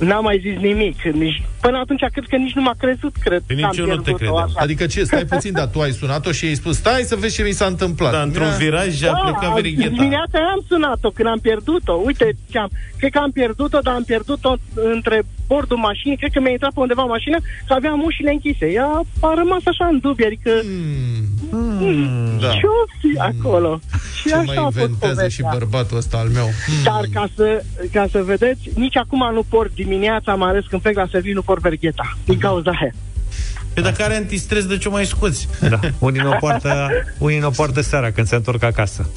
N-am 0.00 0.24
mai 0.24 0.38
zis 0.42 0.56
nimic. 0.60 1.02
Nici, 1.02 1.42
până 1.60 1.78
atunci 1.78 2.00
cred 2.12 2.24
că 2.28 2.36
nici 2.36 2.52
nu 2.52 2.62
m-a 2.62 2.74
crezut, 2.78 3.14
cred 3.24 3.42
Pe 3.46 3.54
că 3.54 3.60
am 3.64 3.68
nici 3.70 3.78
eu 3.78 3.86
nu 3.86 3.90
te 3.96 4.02
pierdut-o 4.02 4.16
credeam. 4.16 4.42
așa. 4.44 4.54
adică 4.56 4.86
ce, 4.86 5.04
stai 5.04 5.24
puțin, 5.24 5.52
dar 5.52 5.66
tu 5.66 5.80
ai 5.80 5.90
sunat-o 5.92 6.32
și 6.32 6.44
ai 6.44 6.54
spus, 6.54 6.76
stai 6.76 7.02
să 7.02 7.16
vezi 7.16 7.34
ce 7.34 7.42
mi 7.42 7.50
s-a 7.50 7.64
întâmplat. 7.66 8.12
Dar 8.12 8.22
într-un 8.22 8.46
Mira- 8.46 8.56
viraj 8.56 9.02
a 9.02 9.12
plecat 9.12 9.40
Da, 9.48 9.54
verigheta. 9.54 9.88
dimineața 9.90 10.38
aia 10.38 10.46
am 10.56 10.64
sunat-o 10.68 11.10
când 11.10 11.28
am 11.28 11.38
pierdut-o. 11.38 11.92
Uite, 12.04 12.32
ce 12.50 12.58
am, 12.58 12.68
cred 12.98 13.10
că 13.10 13.18
am 13.18 13.30
pierdut-o, 13.30 13.78
dar 13.78 13.94
am 13.94 14.02
pierdut-o 14.04 14.54
între 14.74 15.22
bordul 15.46 15.76
mașinii. 15.76 16.16
Cred 16.16 16.30
că 16.32 16.40
mi-a 16.40 16.50
intrat 16.50 16.72
pe 16.74 16.80
undeva 16.80 17.02
în 17.02 17.08
mașină, 17.08 17.36
că 17.66 17.72
aveam 17.74 18.02
ușile 18.04 18.30
închise. 18.30 18.66
Ea 18.66 18.90
a 19.20 19.32
rămas 19.36 19.62
așa 19.64 19.86
în 19.86 19.98
dubiu, 20.02 20.26
adică 20.26 20.50
Hmm, 21.50 22.38
da. 22.40 22.48
ce-o 22.48 22.80
fi 23.00 23.18
acolo? 23.18 23.80
Și 24.20 24.28
Ce 24.28 24.34
așa 24.34 24.42
mai 24.46 24.56
a 24.56 24.60
fost 24.62 24.76
inventează 24.76 25.28
și 25.28 25.40
povestea. 25.40 25.58
bărbatul 25.58 25.96
ăsta 25.96 26.16
al 26.18 26.28
meu? 26.28 26.44
Hmm. 26.66 26.82
Dar 26.84 27.04
ca 27.12 27.28
să, 27.36 27.62
ca 27.92 28.06
să 28.10 28.22
vedeți, 28.22 28.60
nici 28.74 28.96
acum 28.96 29.30
nu 29.34 29.42
port 29.48 29.74
dimineața, 29.90 30.34
mai 30.34 30.48
ales 30.48 30.64
când 30.70 30.82
plec 30.82 30.96
la 30.96 31.06
serviciu, 31.10 31.34
nu 31.34 31.42
port 31.42 31.60
vergheta. 31.62 32.16
Din 32.24 32.38
cauza 32.38 32.70
aia. 32.80 32.92
Pe 33.74 33.80
dacă 33.80 34.02
are 34.02 34.16
antistres, 34.16 34.64
de 34.66 34.78
ce 34.78 34.88
o 34.88 34.90
mai 34.90 35.06
scoți? 35.06 35.48
Da. 35.68 35.80
Unii 35.98 36.20
nu 36.20 36.36
poartă, 36.40 36.88
unii 37.18 37.38
nu 37.38 37.50
poartă 37.50 37.80
seara 37.80 38.10
când 38.10 38.26
se 38.26 38.34
întorc 38.34 38.62
acasă. 38.62 39.08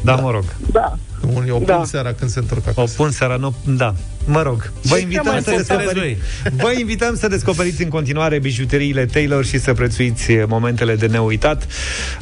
Da, 0.00 0.14
mă 0.14 0.30
rog. 0.30 0.44
Da. 0.72 0.96
Unii 1.34 1.50
o 1.50 1.56
pun 1.56 1.66
Da. 1.66 1.82
seara 1.84 2.12
când 2.12 2.30
se 2.30 2.38
întorc 2.38 2.62
O 2.66 2.70
acasă. 2.70 2.94
pun 2.96 3.10
seara, 3.10 3.36
nu... 3.36 3.54
Da. 3.66 3.94
Mă 4.24 4.42
rog. 4.42 4.72
Vă 4.82 4.94
Ce 4.96 5.00
invităm, 5.00 5.24
mai 5.26 5.42
să 5.42 5.50
puteți 5.50 5.68
descoperiți, 5.68 6.20
vă 6.56 6.72
invităm 6.78 7.16
să 7.16 7.28
descoperiți 7.28 7.82
în 7.82 7.88
continuare 7.88 8.38
bijuteriile 8.38 9.06
Taylor 9.06 9.44
și 9.44 9.58
să 9.58 9.72
prețuiți 9.74 10.32
momentele 10.46 10.94
de 10.96 11.06
neuitat. 11.06 11.66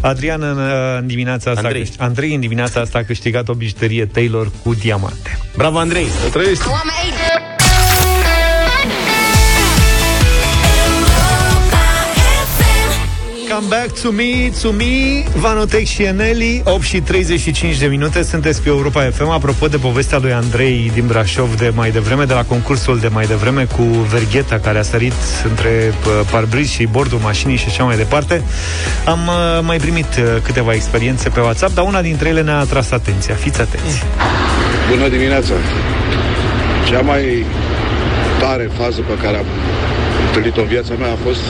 Adrian 0.01 0.43
în, 0.43 0.59
în 0.99 1.07
dimineața 1.07 1.51
asta, 1.51 1.63
Andrei. 1.67 1.85
câș- 1.85 1.97
Andrei 1.99 2.35
în 2.35 2.41
dimineața 2.41 2.81
asta 2.81 2.99
a 2.99 3.03
câștigat 3.03 3.49
o 3.49 3.55
bijuterie 3.55 4.07
Taylor 4.07 4.51
cu 4.63 4.75
diamante. 4.75 5.39
Bravo, 5.57 5.79
Andrei! 5.79 6.07
Trăiești. 6.33 6.65
Come 13.57 13.69
back 13.69 14.01
to 14.03 14.11
me, 14.13 14.51
to 14.63 14.73
me 14.73 15.25
Vanotec 15.35 15.87
și 15.87 16.03
Eneli 16.03 16.63
8 16.65 16.83
și 16.83 17.01
35 17.01 17.79
de 17.79 17.87
minute. 17.87 18.23
Sunteți 18.23 18.63
pe 18.63 18.69
Europa 18.69 19.11
FM 19.13 19.29
Apropo 19.29 19.67
de 19.67 19.77
povestea 19.77 20.19
lui 20.19 20.33
Andrei 20.33 20.91
din 20.95 21.07
Brașov 21.07 21.57
de 21.57 21.73
mai 21.75 21.91
devreme 21.91 22.25
De 22.25 22.33
la 22.33 22.45
concursul 22.45 22.99
de 22.99 23.09
mai 23.09 23.27
devreme 23.27 23.65
Cu 23.65 23.83
vergheta 23.83 24.59
care 24.59 24.79
a 24.79 24.83
sărit 24.83 25.13
între 25.49 25.93
uh, 26.07 26.29
parbriz 26.31 26.71
și 26.71 26.87
bordul 26.87 27.19
mașinii 27.19 27.57
Și 27.57 27.65
așa 27.69 27.85
mai 27.85 27.97
departe 27.97 28.43
Am 29.05 29.27
uh, 29.27 29.61
mai 29.63 29.77
primit 29.77 30.07
uh, 30.19 30.25
câteva 30.43 30.73
experiențe 30.73 31.29
pe 31.29 31.41
WhatsApp 31.41 31.75
Dar 31.75 31.85
una 31.85 32.03
dintre 32.03 32.29
ele 32.29 32.43
ne-a 32.43 32.59
atras 32.59 32.91
atenția. 32.91 33.35
Fiți 33.35 33.61
atenți. 33.61 34.03
Bună 34.91 35.09
dimineața! 35.09 35.53
Cea 36.89 37.01
mai 37.01 37.45
tare 38.39 38.71
fază 38.79 39.01
pe 39.01 39.23
care 39.23 39.37
am 39.37 39.47
întâlnit-o 40.27 40.61
în 40.61 40.67
viața 40.67 40.95
mea 40.99 41.13
a 41.13 41.19
fost 41.25 41.43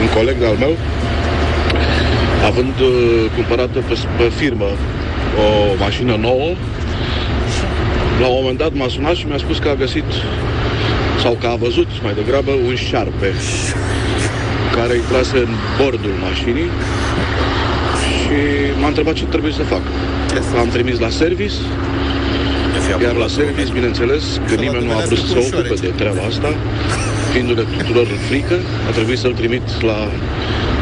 un 0.00 0.06
coleg 0.14 0.42
al 0.42 0.56
meu, 0.58 0.76
având 2.50 2.74
uh, 2.80 2.90
cumpărată 3.34 3.78
pe, 3.88 3.94
pe 4.16 4.28
firmă 4.36 4.68
o 5.44 5.74
mașină 5.78 6.16
nouă, 6.16 6.50
la 8.20 8.26
un 8.26 8.36
moment 8.40 8.58
dat 8.58 8.72
m-a 8.74 8.88
sunat 8.88 9.14
și 9.14 9.26
mi-a 9.26 9.38
spus 9.38 9.58
că 9.58 9.68
a 9.68 9.74
găsit 9.74 10.10
sau 11.22 11.36
că 11.40 11.46
a 11.46 11.54
văzut 11.54 11.88
mai 12.02 12.14
degrabă 12.14 12.50
un 12.50 12.74
șarpe 12.74 13.32
care 14.76 14.94
intrase 14.96 15.36
în 15.36 15.52
bordul 15.80 16.14
mașinii 16.28 16.68
și 18.02 18.38
m-a 18.80 18.86
întrebat 18.86 19.14
ce 19.14 19.24
trebuie 19.24 19.52
să 19.52 19.62
fac. 19.62 19.82
Am 20.58 20.68
trimis 20.68 20.98
la 20.98 21.08
service, 21.08 21.54
iar 23.02 23.14
la 23.14 23.26
service, 23.26 23.72
bineînțeles, 23.72 24.40
că 24.48 24.54
nimeni 24.54 24.84
nu 24.84 24.92
a 24.92 25.02
vrut 25.06 25.18
să 25.18 25.26
se 25.26 25.38
ocupe 25.38 25.74
de 25.80 25.92
treaba 25.96 26.22
asta, 26.28 26.54
fiindu-le 27.32 27.64
tuturor 27.76 28.06
frică, 28.28 28.56
a 28.88 28.90
trebuit 28.90 29.18
să-l 29.18 29.32
trimit 29.32 29.82
la 29.82 30.08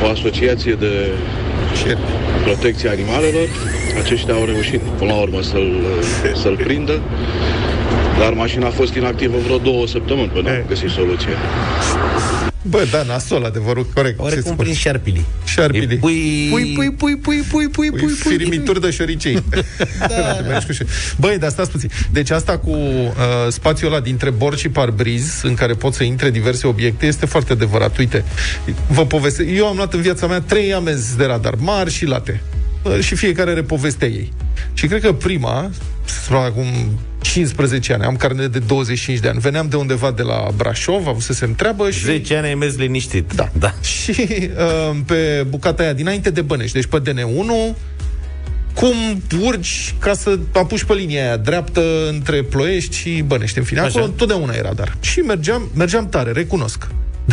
o 0.04 0.06
asociație 0.10 0.74
de 0.74 0.92
Șerpi. 1.74 2.00
protecție 2.44 2.88
animalelor 2.88 3.48
aceștia 4.02 4.34
au 4.34 4.44
reușit 4.44 4.80
până 4.80 5.12
la 5.12 5.20
urmă 5.20 5.42
să-l, 5.42 5.82
să-l 6.42 6.56
prindă, 6.56 7.00
dar 8.18 8.32
mașina 8.32 8.66
a 8.66 8.70
fost 8.70 8.94
inactivă 8.94 9.36
vreo 9.38 9.58
două 9.58 9.86
săptămâni 9.86 10.28
până 10.28 10.48
Eh. 10.50 10.56
am 10.56 10.64
găsit 10.68 10.90
soluție. 10.90 11.36
Bă, 12.62 12.86
da, 12.90 13.02
nasol, 13.02 13.44
adevărul, 13.44 13.86
corect. 13.94 14.16
Ce 14.16 14.22
Oarecum 14.22 14.42
spun? 14.42 14.56
prin 14.56 14.74
șarpilii. 14.74 15.24
Șarpilii. 15.44 15.86
Îi 15.86 15.96
Pui... 15.98 16.48
Pui, 16.50 16.72
pui, 16.74 16.92
pui, 16.92 17.16
pui, 17.16 17.42
pui, 17.50 17.68
pui, 17.68 17.90
pui, 17.90 18.00
pui. 18.00 18.10
firimituri 18.12 18.80
de 18.80 18.90
șoricei. 18.90 19.34
da. 19.98 20.40
Mergi 20.48 20.66
cu 20.66 20.72
șor- 20.72 21.16
Băi, 21.18 21.38
dar 21.38 21.50
stați 21.50 21.70
puțin. 21.70 21.90
Deci 22.12 22.30
asta 22.30 22.58
cu 22.58 22.70
uh, 22.70 23.12
spațiul 23.48 23.92
ăla 23.92 24.00
dintre 24.00 24.30
bord 24.30 24.56
și 24.58 24.68
parbriz, 24.68 25.40
în 25.42 25.54
care 25.54 25.72
pot 25.74 25.94
să 25.94 26.04
intre 26.04 26.30
diverse 26.30 26.66
obiecte, 26.66 27.06
este 27.06 27.26
foarte 27.26 27.52
adevărat. 27.52 27.98
Uite, 27.98 28.24
vă 28.88 29.06
povestesc. 29.06 29.48
Eu 29.56 29.66
am 29.66 29.76
luat 29.76 29.94
în 29.94 30.00
viața 30.00 30.26
mea 30.26 30.40
trei 30.40 30.72
amenzi 30.74 31.16
de 31.16 31.24
radar, 31.24 31.54
mari 31.54 31.90
și 31.90 32.04
late. 32.06 32.40
Uh, 32.82 33.00
Și 33.00 33.14
fiecare 33.14 33.50
are 33.50 33.62
povestea 33.62 34.08
ei. 34.08 34.32
Și 34.72 34.86
cred 34.86 35.00
că 35.00 35.12
prima, 35.12 35.70
acum 36.30 36.66
15 37.20 37.92
ani, 37.92 38.02
am 38.02 38.16
carnet 38.16 38.52
de 38.52 38.58
25 38.58 39.18
de 39.18 39.28
ani, 39.28 39.38
veneam 39.38 39.68
de 39.68 39.76
undeva 39.76 40.10
de 40.10 40.22
la 40.22 40.48
Brașov, 40.56 41.06
avusesem 41.06 41.54
treabă 41.54 41.90
și... 41.90 42.04
10 42.04 42.36
ani 42.36 42.46
ai 42.46 42.54
mers 42.54 42.76
liniștit. 42.76 43.32
Da. 43.34 43.50
da. 43.52 43.74
Și 43.80 44.14
uh, 44.20 44.96
pe 45.06 45.46
bucata 45.48 45.82
aia 45.82 45.92
dinainte 45.92 46.30
de 46.30 46.40
Bănești, 46.40 46.74
deci 46.74 46.86
pe 46.86 47.00
DN1, 47.00 47.76
cum 48.74 49.22
urci 49.40 49.94
ca 49.98 50.14
să 50.14 50.38
apuci 50.52 50.84
pe 50.84 50.94
linia 50.94 51.22
aia 51.22 51.36
dreaptă 51.36 52.08
între 52.08 52.42
Ploiești 52.42 52.96
și 52.96 53.22
Bănești. 53.26 53.58
În 53.58 53.64
fine, 53.64 53.80
Așa. 53.80 53.88
acolo 53.88 54.04
întotdeauna 54.04 54.54
e 54.54 54.60
radar. 54.60 54.96
Și 55.00 55.20
mergeam, 55.20 55.70
mergeam 55.74 56.08
tare, 56.08 56.32
recunosc. 56.32 56.86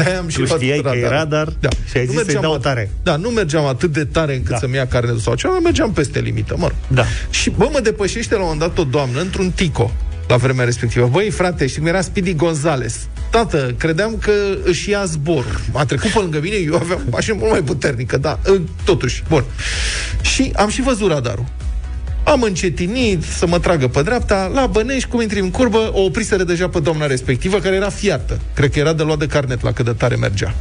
De-aia 0.04 0.20
am 0.20 0.28
și 0.28 0.38
Tu 0.38 0.44
luat 0.44 0.60
știai 0.60 0.80
că 0.82 0.92
e 0.96 1.08
radar 1.08 1.54
da. 1.60 1.70
și 1.90 1.98
ai 1.98 2.06
Nu 2.06 2.12
zis 2.12 2.16
să-i 2.20 2.24
mergeam 2.34 2.42
dau 2.42 2.58
at- 2.58 2.62
tare. 2.62 2.90
Da, 3.04 3.16
nu 3.16 3.30
mergeam 3.30 3.66
atât 3.66 3.92
de 3.92 4.06
tare 4.06 4.34
încât 4.36 4.50
Da. 4.52 4.58
să-mi 4.58 4.76
ia 4.76 4.88
carnetul 4.88 5.20
sau 5.20 5.36
ceva, 5.36 5.60
mergeam 5.60 5.92
peste 5.92 6.20
limită, 6.20 6.56
mă 6.58 6.68
rog. 6.68 6.78
Da. 6.88 7.06
Și, 7.30 7.50
bă, 7.50 7.70
mă 7.72 7.80
depășește 7.80 8.34
la 8.34 8.40
un 8.42 8.48
moment 8.52 8.62
dat 8.76 8.78
o 8.86 8.90
doamnă 8.90 9.22
într-un 9.22 9.52
tico 9.52 9.92
la 10.28 10.36
vremea 10.38 10.66
respectivă. 10.66 11.08
Băi, 11.12 11.30
frate, 11.30 11.68
știi 11.68 11.80
cum 11.80 11.88
era 11.88 12.02
Speedy 12.02 12.34
Gonzales. 12.36 13.08
Tată, 13.32 13.74
credeam 13.78 14.18
că 14.22 14.32
își 14.64 14.90
ia 14.90 15.06
zbor. 15.06 15.62
A 15.74 15.86
trecut 15.86 16.10
pe 16.10 16.20
lângă 16.20 16.40
mine, 16.42 16.56
eu 16.56 16.76
aveam 16.76 17.02
mașină 17.10 17.36
mult 17.40 17.52
mai 17.52 17.62
puternică, 17.62 18.18
da, 18.18 18.40
ă, 18.48 18.58
totuși, 18.84 19.24
bun. 19.30 19.44
Și 20.22 20.52
am 20.56 20.70
și 20.70 20.82
văzut 20.82 21.10
radarul. 21.12 21.46
Am 22.24 22.42
încetinit 22.42 23.24
să 23.24 23.48
mă 23.48 23.60
tragă 23.60 23.88
pe 23.88 24.02
dreapta, 24.02 24.52
la 24.54 24.68
Bănești, 24.68 25.10
cum 25.10 25.22
intri 25.22 25.40
în 25.40 25.52
curbă, 25.52 25.92
o 25.94 26.02
opriseră 26.02 26.44
deja 26.44 26.70
pe 26.70 26.80
doamna 26.80 27.06
respectivă, 27.06 27.60
care 27.60 27.76
era 27.76 27.90
fiartă. 27.90 28.40
Cred 28.54 28.72
că 28.72 28.80
era 28.80 28.94
de 28.94 29.04
luat 29.04 29.18
de 29.18 29.26
carnet 29.26 29.62
la 29.62 29.72
cât 29.72 29.86
de 29.86 29.92
tare 29.92 30.16
mergea. 30.16 30.54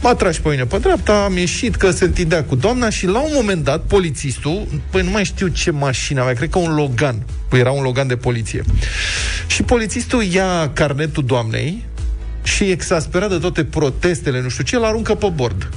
M-a 0.00 0.14
tras 0.14 0.38
pe 0.38 0.48
mine 0.48 0.64
pe 0.64 0.78
dreapta, 0.78 1.24
am 1.24 1.36
ieșit 1.36 1.76
că 1.76 1.90
se 1.90 2.04
întindea 2.04 2.44
cu 2.44 2.54
doamna 2.54 2.90
și 2.90 3.06
la 3.06 3.20
un 3.20 3.30
moment 3.34 3.64
dat, 3.64 3.84
polițistul, 3.84 4.66
păi 4.90 5.02
nu 5.02 5.10
mai 5.10 5.24
știu 5.24 5.46
ce 5.46 5.70
mașină 5.70 6.20
avea, 6.20 6.34
cred 6.34 6.48
că 6.48 6.58
un 6.58 6.74
Logan, 6.74 7.22
păi 7.48 7.60
era 7.60 7.70
un 7.70 7.82
Logan 7.82 8.06
de 8.06 8.16
poliție. 8.16 8.64
Și 9.46 9.62
polițistul 9.62 10.22
ia 10.22 10.70
carnetul 10.72 11.24
doamnei 11.24 11.84
și 12.42 12.64
exasperat 12.64 13.30
de 13.30 13.38
toate 13.38 13.64
protestele, 13.64 14.42
nu 14.42 14.48
știu 14.48 14.64
ce, 14.64 14.76
îl 14.76 14.84
aruncă 14.84 15.14
pe 15.14 15.32
bord 15.34 15.68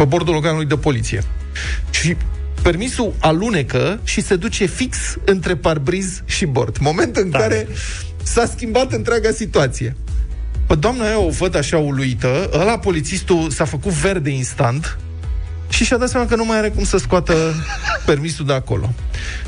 pe 0.00 0.06
bordul 0.06 0.34
Loganului 0.34 0.66
de 0.66 0.76
poliție. 0.76 1.22
Și 1.90 2.16
permisul 2.62 3.14
alunecă 3.18 4.00
și 4.04 4.20
se 4.20 4.36
duce 4.36 4.64
fix 4.66 4.98
între 5.24 5.56
parbriz 5.56 6.22
și 6.24 6.44
bord. 6.44 6.76
Moment 6.78 7.16
în 7.16 7.30
Tare. 7.30 7.42
care 7.42 7.68
s-a 8.22 8.46
schimbat 8.46 8.92
întreaga 8.92 9.30
situație. 9.30 9.96
Pe 10.66 10.74
doamna 10.74 11.04
aia 11.04 11.18
o 11.18 11.28
văd 11.28 11.56
așa 11.56 11.78
uluită, 11.78 12.50
ăla 12.52 12.78
polițistul 12.78 13.50
s-a 13.50 13.64
făcut 13.64 13.92
verde 13.92 14.30
instant 14.30 14.98
și 15.68 15.84
și-a 15.84 15.96
dat 15.96 16.08
seama 16.08 16.26
că 16.26 16.36
nu 16.36 16.44
mai 16.44 16.58
are 16.58 16.68
cum 16.68 16.84
să 16.84 16.98
scoată 16.98 17.34
permisul 18.06 18.46
de 18.46 18.52
acolo. 18.52 18.92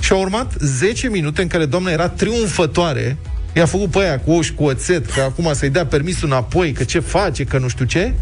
Și 0.01 0.12
au 0.12 0.20
urmat 0.20 0.53
10 0.59 1.09
minute 1.09 1.42
în 1.42 1.48
care 1.48 1.64
doamna 1.64 1.90
era 1.90 2.09
triumfătoare 2.09 3.16
I-a 3.55 3.67
făcut 3.67 3.91
pe 3.91 3.99
aia 3.99 4.21
cu 4.21 4.33
oși, 4.33 4.53
cu 4.53 4.65
oțet, 4.65 5.11
că 5.11 5.21
acum 5.21 5.51
să-i 5.55 5.71
dea 5.71 5.87
permisul 5.87 6.29
înapoi, 6.29 6.73
că 6.73 6.85
ce 6.85 6.99
face, 6.99 7.45
că 7.45 7.59
nu 7.59 7.69
știu 7.69 7.85
ce. 7.85 8.12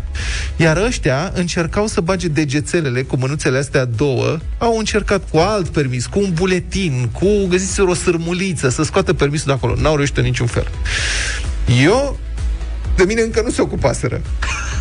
Iar 0.57 0.77
ăștia 0.77 1.33
încercau 1.35 1.87
să 1.87 2.01
bage 2.01 2.29
degețelele 2.29 3.03
cu 3.03 3.17
mânuțele 3.17 3.59
astea 3.59 3.85
două, 3.85 4.39
au 4.59 4.79
încercat 4.79 5.29
cu 5.31 5.37
alt 5.39 5.69
permis, 5.69 6.07
cu 6.07 6.19
un 6.19 6.31
buletin, 6.33 7.09
cu, 7.13 7.27
găsiți 7.49 7.81
o 7.81 7.95
sârmuliță, 7.95 8.69
să 8.69 8.83
scoată 8.83 9.15
permisul 9.15 9.47
de 9.47 9.53
acolo. 9.53 9.75
N-au 9.81 9.97
reușit 9.97 10.17
în 10.17 10.25
niciun 10.25 10.47
fel. 10.47 10.71
Eu 11.85 12.19
de 12.97 13.05
mine 13.05 13.21
încă 13.21 13.43
nu 13.43 13.51
se 13.51 13.61
ocupaseră. 13.61 14.21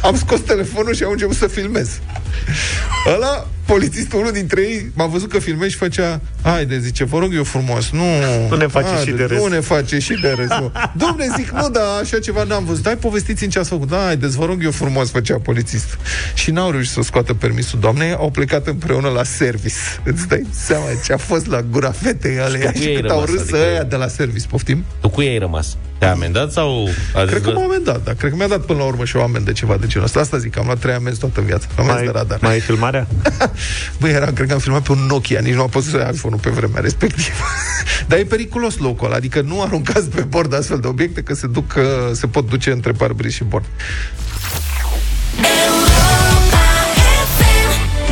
Am 0.02 0.18
scos 0.18 0.40
telefonul 0.40 0.94
și 0.94 1.04
am 1.04 1.12
început 1.12 1.36
să 1.36 1.48
filmez. 1.48 2.00
Ăla, 3.15 3.48
polițistul, 3.65 4.20
unul 4.20 4.32
dintre 4.32 4.62
ei, 4.62 4.92
m-a 4.94 5.06
văzut 5.06 5.32
că 5.32 5.39
filmez 5.39 5.70
și 5.70 5.76
făcea 5.76 6.22
Haide, 6.42 6.80
zice, 6.80 7.04
vă 7.04 7.20
rog 7.20 7.34
eu 7.34 7.44
frumos, 7.44 7.89
nu... 7.92 8.04
Nu 8.50 8.56
ne 8.56 8.68
face 8.68 8.88
haide, 8.88 9.12
și 9.12 9.18
de 9.18 9.24
râs." 9.24 9.38
Nu 9.42 9.48
ne 9.48 9.60
face 9.60 10.00
și 10.00 10.13
de 10.22 10.34
râs, 10.38 10.48
nu. 10.60 10.72
Domne, 11.06 11.28
zic, 11.38 11.50
nu, 11.50 11.70
da, 11.70 12.00
așa 12.02 12.20
ceva 12.20 12.44
n-am 12.44 12.65
văzut. 12.65 12.84
Dai 12.84 12.98
povestiți 12.98 13.44
în 13.44 13.50
ce 13.50 13.60
ați 13.60 13.70
făcut. 13.70 13.88
Da, 13.88 13.98
haideți, 13.98 14.38
vă 14.38 14.46
rog 14.46 14.63
eu 14.63 14.72
frumos, 14.72 15.10
făcea 15.10 15.38
polițist. 15.44 15.98
Și 16.34 16.52
n-au 16.52 16.72
reușit 16.72 16.92
să 16.92 17.02
scoată 17.02 17.34
permisul 17.34 17.80
doamnei, 17.80 18.13
au 18.13 18.30
plecat 18.30 18.68
împreună 18.68 19.08
la 19.10 19.24
service. 19.24 19.76
Îți 20.04 20.28
dai 20.28 20.48
seama 20.52 20.86
ce 21.06 21.13
a 21.13 21.18
fost 21.18 21.48
la 21.48 21.62
gura 21.62 21.92
fetei 21.92 22.39
alea 22.39 22.72
cu 22.72 22.78
și 22.78 22.88
ei 22.88 22.96
cât 22.96 23.10
au 23.10 23.26
rămas, 23.26 23.30
râs 23.32 23.42
adică- 23.42 23.58
ăia 23.58 23.84
de 23.84 23.96
la 23.96 24.08
service, 24.08 24.46
poftim? 24.50 24.86
Tu 25.02 25.10
cu 25.10 25.22
ei 25.22 25.30
ai 25.30 25.38
rămas? 25.38 25.78
Te-a 25.98 26.12
amendat 26.12 26.52
sau... 26.52 26.89
A 27.15 27.22
zis, 27.22 27.30
Cred 27.30 27.42
că 27.42 27.50
bă, 27.52 27.60
m-a 27.60 27.63
amendat, 27.63 28.04
da. 28.04 28.13
Cred 28.13 28.30
că 28.30 28.36
mi-a 28.38 28.48
dat 28.48 28.65
până 28.65 28.80
la 28.80 28.86
urmă 28.86 29.06
și 29.06 29.15
o 29.15 29.22
amendă 29.22 29.52
ceva 29.52 29.78
de 29.78 29.88
genul 29.88 30.06
ăsta. 30.06 30.20
Asta 30.20 30.38
zic, 30.38 30.58
am 30.58 30.65
luat 30.65 30.80
trei 30.80 30.94
amenzi 30.94 31.20
toată 31.20 31.42
viața. 31.42 31.68
Amenzi 31.78 32.04
de 32.04 32.12
radar. 32.20 32.40
mai 32.42 32.56
e 32.56 32.60
filmarea? 32.60 33.08
Băi, 34.00 34.12
era, 34.12 34.26
cred 34.26 34.48
că 34.48 34.54
am 34.54 34.60
filmat 34.60 34.82
pe 34.82 34.92
un 34.92 35.06
Nokia, 35.08 35.40
nici 35.40 35.54
nu 35.54 35.62
am 35.62 35.70
putut 35.70 35.90
să 35.90 35.98
ia 35.98 36.10
iPhone-ul 36.14 36.42
pe 36.42 36.50
vremea 36.50 36.82
respectivă. 36.82 37.46
Dar 38.08 38.20
e 38.20 38.24
periculos 38.24 38.78
locul 38.78 39.08
ăla, 39.08 39.16
adică 39.16 39.42
nu 39.42 39.62
aruncați 39.62 40.10
pe 40.10 40.22
bord 40.22 40.54
astfel 40.54 40.80
de 40.80 40.88
obiecte, 40.88 41.22
că 41.22 41.34
se, 41.34 41.48
duc, 41.48 41.68
că 41.68 42.12
se 42.14 42.28
pot 42.28 42.50
duce 42.50 42.72
între 42.72 42.92
parbriz 42.92 43.34
și 43.34 43.44
bord. 43.44 43.66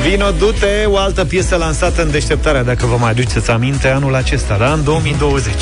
Vino, 0.10 0.32
du-te, 0.32 0.86
o 0.86 0.98
altă 0.98 1.26
piesă 1.26 1.56
lansată 1.56 2.04
în 2.04 2.12
deșteptarea, 2.12 2.64
dacă 2.64 2.86
vă 2.86 2.98
mai 3.00 3.10
aduceți 3.10 3.52
aminte, 3.52 3.88
anul 3.88 4.16
acesta, 4.16 4.58
da? 4.58 4.74
În 4.74 4.84
2020. 4.84 5.54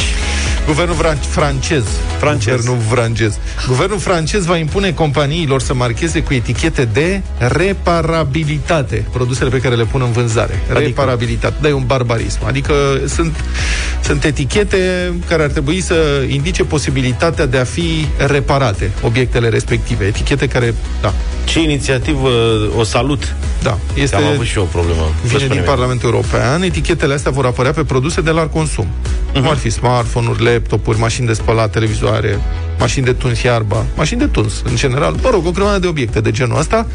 Guvernul 0.66 0.96
vran- 0.96 1.20
francez, 1.30 1.84
Francez. 2.20 2.56
Guvernul 2.56 2.78
francez. 2.90 3.38
Guvernul 3.68 4.00
francez 4.00 4.46
va 4.46 4.58
impune 4.58 4.92
companiilor 4.92 5.62
să 5.62 5.74
marcheze 5.74 6.24
cu 6.24 6.34
etichete 6.34 6.90
de 6.94 7.22
reparabilitate 7.38 9.06
produsele 9.12 9.50
pe 9.50 9.58
care 9.58 9.76
le 9.76 9.84
pun 9.84 10.02
în 10.02 10.12
vânzare. 10.12 10.60
Adică? 10.64 10.80
Reparabilitate. 10.80 11.56
Da, 11.62 11.68
e 11.68 11.72
un 11.74 11.84
barbarism. 11.86 12.40
Adică 12.46 12.74
sunt, 13.08 13.36
sunt 14.04 14.24
etichete 14.24 15.14
care 15.28 15.44
ar 15.44 15.50
trebui 15.50 15.82
să 15.82 15.96
indice 16.30 16.64
posibilitatea 16.64 17.46
de 17.46 17.58
a 17.58 17.64
fi 17.64 18.08
reparate 18.18 18.92
obiectele 19.02 19.50
respective. 19.50 20.06
Etichete 20.06 20.48
care, 20.48 20.74
da, 21.02 21.14
Ce 21.46 21.62
inițiativă 21.62 22.30
o 22.78 22.84
salut. 22.84 23.36
da, 23.64 23.78
Este... 23.90 24.02
este... 24.02 24.16
Am 24.16 24.24
avut 24.26 24.46
și 24.46 24.58
eu 24.58 24.64
o 24.64 24.66
problemă. 24.66 25.00
Vă 25.02 25.28
Vine 25.28 25.38
spun 25.40 25.50
din 25.50 25.58
eu. 25.60 25.64
Parlamentul 25.64 26.10
European, 26.14 26.62
etichetele 26.62 27.14
astea 27.14 27.32
vor 27.32 27.46
apărea 27.46 27.72
pe 27.72 27.84
produse 27.84 28.22
de 28.22 28.32
larg 28.32 28.52
consum. 28.52 28.88
Uh-huh. 28.88 29.34
Cum 29.34 29.50
ar 29.50 29.56
fi 29.58 29.70
smartphone-uri, 29.70 30.55
laptopuri, 30.56 31.00
mașini 31.00 31.28
de 31.28 31.34
spălat, 31.34 31.72
televizoare, 31.72 32.40
mașini 32.80 33.06
de 33.06 33.14
tuns 33.14 33.42
iarba, 33.42 33.86
mașini 33.96 34.20
de 34.20 34.28
tuns, 34.28 34.62
în 34.64 34.76
general, 34.76 35.16
mă 35.22 35.30
rog, 35.30 35.46
o 35.46 35.52
grămadă 35.52 35.80
de 35.80 35.88
obiecte 35.88 36.22
de 36.22 36.32
genul 36.32 36.60
ăsta. 36.60 36.88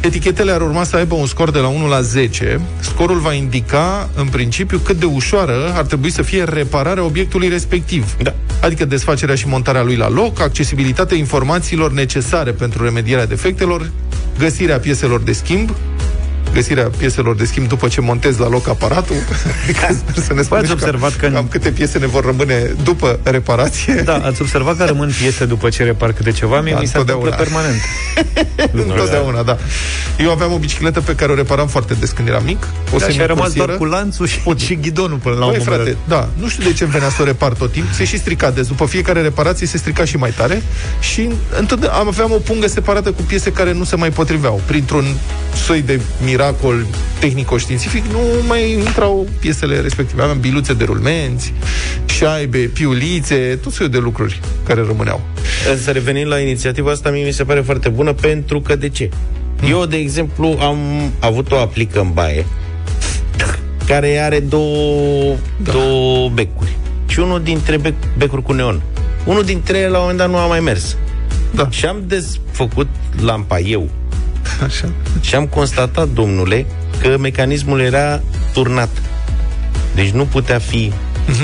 Etichetele 0.00 0.52
ar 0.52 0.60
urma 0.60 0.84
să 0.84 0.96
aibă 0.96 1.14
un 1.14 1.26
scor 1.26 1.50
de 1.50 1.58
la 1.58 1.68
1 1.68 1.88
la 1.88 2.00
10. 2.00 2.60
Scorul 2.80 3.18
va 3.18 3.32
indica, 3.32 4.10
în 4.14 4.26
principiu, 4.26 4.78
cât 4.78 4.96
de 4.96 5.06
ușoară 5.06 5.72
ar 5.74 5.84
trebui 5.84 6.10
să 6.10 6.22
fie 6.22 6.44
repararea 6.44 7.04
obiectului 7.04 7.48
respectiv. 7.48 8.16
Da. 8.22 8.34
Adică 8.62 8.84
desfacerea 8.84 9.34
și 9.34 9.48
montarea 9.48 9.82
lui 9.82 9.96
la 9.96 10.08
loc, 10.08 10.40
accesibilitatea 10.40 11.16
informațiilor 11.16 11.92
necesare 11.92 12.50
pentru 12.50 12.84
remedierea 12.84 13.26
defectelor, 13.26 13.90
găsirea 14.38 14.78
pieselor 14.78 15.20
de 15.20 15.32
schimb, 15.32 15.70
găsirea 16.52 16.90
pieselor 16.96 17.36
de 17.36 17.44
schimb 17.44 17.68
după 17.68 17.88
ce 17.88 18.00
montez 18.00 18.36
la 18.36 18.48
loc 18.48 18.68
aparatul. 18.68 19.16
Că 19.80 19.94
sper 19.94 20.24
să 20.24 20.32
ne 20.34 20.42
spuneți 20.42 20.68
cam- 20.68 20.72
observat 20.72 21.16
că 21.16 21.26
în- 21.26 21.32
cam 21.32 21.46
câte 21.48 21.70
piese 21.70 21.98
ne 21.98 22.06
vor 22.06 22.24
rămâne 22.24 22.74
după 22.84 23.18
reparație. 23.22 23.94
Da, 23.94 24.14
ați 24.14 24.42
observat 24.42 24.76
că 24.76 24.84
rămân 24.84 25.12
piese 25.20 25.44
după 25.44 25.68
ce 25.68 25.82
repar 25.82 26.12
câte 26.12 26.30
ceva? 26.30 26.60
Mie 26.60 26.72
Da, 26.72 26.80
mi 26.80 26.86
se 26.86 26.98
întâmplă 26.98 27.28
întotdeauna. 27.30 27.42
permanent. 27.42 27.80
Întotdeauna, 28.92 29.42
da. 29.42 29.56
Eu 30.18 30.30
aveam 30.30 30.52
o 30.52 30.58
bicicletă 30.58 31.00
pe 31.00 31.14
care 31.14 31.32
o 31.32 31.34
reparam 31.34 31.66
foarte 31.66 31.94
des 31.94 32.10
când 32.10 32.28
eram 32.28 32.44
mic. 32.44 32.66
O 32.94 32.98
Da, 32.98 33.08
și 33.08 33.20
a 33.20 33.26
rămas 33.26 33.52
doar 33.52 33.68
semicursieră. 33.68 33.76
cu 33.76 33.84
lanțul 33.84 34.26
și, 34.26 34.40
și 34.66 34.74
ghidonul 34.80 35.18
până 35.18 35.34
la 35.34 35.44
un 35.44 35.50
Băi, 35.50 35.58
moment 35.64 35.76
frate, 35.84 35.96
dat. 36.08 36.18
da, 36.20 36.28
nu 36.42 36.48
știu 36.48 36.64
de 36.64 36.72
ce 36.72 36.82
îmi 36.84 36.92
venea 36.92 37.08
să 37.08 37.22
o 37.22 37.24
repar 37.24 37.52
tot 37.52 37.72
timp. 37.72 37.86
Se 37.92 38.04
și 38.04 38.18
strica 38.18 38.50
des. 38.50 38.66
După 38.66 38.86
fiecare 38.86 39.20
reparație 39.20 39.66
se 39.66 39.76
strica 39.76 40.04
și 40.04 40.16
mai 40.16 40.30
tare. 40.30 40.62
Și 41.00 41.28
întotdeauna 41.58 41.98
am 41.98 42.06
aveam 42.06 42.30
o 42.32 42.36
pungă 42.36 42.66
separată 42.68 43.10
cu 43.12 43.22
piese 43.22 43.52
care 43.52 43.72
nu 43.72 43.84
se 43.84 43.96
mai 43.96 44.10
potriveau. 44.10 44.60
Printr-un 44.66 45.04
soi 45.66 45.82
de 45.82 46.00
miracol 46.42 46.86
tehnico-științific, 47.20 48.04
nu 48.04 48.18
mai 48.46 48.72
intrau 48.72 49.26
piesele 49.40 49.80
respective. 49.80 50.22
Aveam 50.22 50.40
biluțe 50.40 50.72
de 50.72 50.84
rulmenți, 50.84 51.52
șaibe, 52.04 52.58
piulițe, 52.58 53.58
tot 53.62 53.72
soiul 53.72 53.92
de 53.92 53.98
lucruri 53.98 54.40
care 54.66 54.82
rămâneau. 54.86 55.20
Să 55.82 55.90
revenim 55.90 56.26
la 56.26 56.38
inițiativa 56.38 56.90
asta, 56.90 57.10
mie 57.10 57.24
mi 57.24 57.32
se 57.32 57.44
pare 57.44 57.60
foarte 57.60 57.88
bună 57.88 58.12
pentru 58.12 58.60
că 58.60 58.76
de 58.76 58.88
ce? 58.88 59.10
Eu, 59.68 59.86
de 59.86 59.96
exemplu, 59.96 60.56
am 60.60 60.78
avut 61.18 61.52
o 61.52 61.56
aplică 61.56 62.00
în 62.00 62.10
baie 62.12 62.46
care 63.86 64.18
are 64.18 64.40
două, 64.40 65.36
da. 65.62 65.72
două 65.72 66.28
becuri. 66.28 66.76
Și 67.06 67.18
unul 67.18 67.42
dintre 67.42 67.76
bec, 67.76 67.94
becuri 68.16 68.42
cu 68.42 68.52
neon. 68.52 68.82
Unul 69.24 69.42
dintre 69.42 69.78
ele 69.78 69.88
la 69.88 69.98
un 69.98 70.00
moment 70.00 70.18
dat 70.18 70.30
nu 70.30 70.36
a 70.36 70.46
mai 70.46 70.60
mers. 70.60 70.96
Da. 71.54 71.70
Și 71.70 71.86
am 71.86 72.02
desfăcut 72.06 72.88
lampa 73.20 73.58
eu. 73.58 73.88
Așa. 74.64 74.88
Și 75.20 75.34
am 75.34 75.46
constatat, 75.46 76.08
domnule, 76.08 76.66
că 77.00 77.18
mecanismul 77.18 77.80
era 77.80 78.20
turnat. 78.52 79.02
Deci 79.94 80.10
nu 80.10 80.24
putea 80.24 80.58
fi 80.58 80.92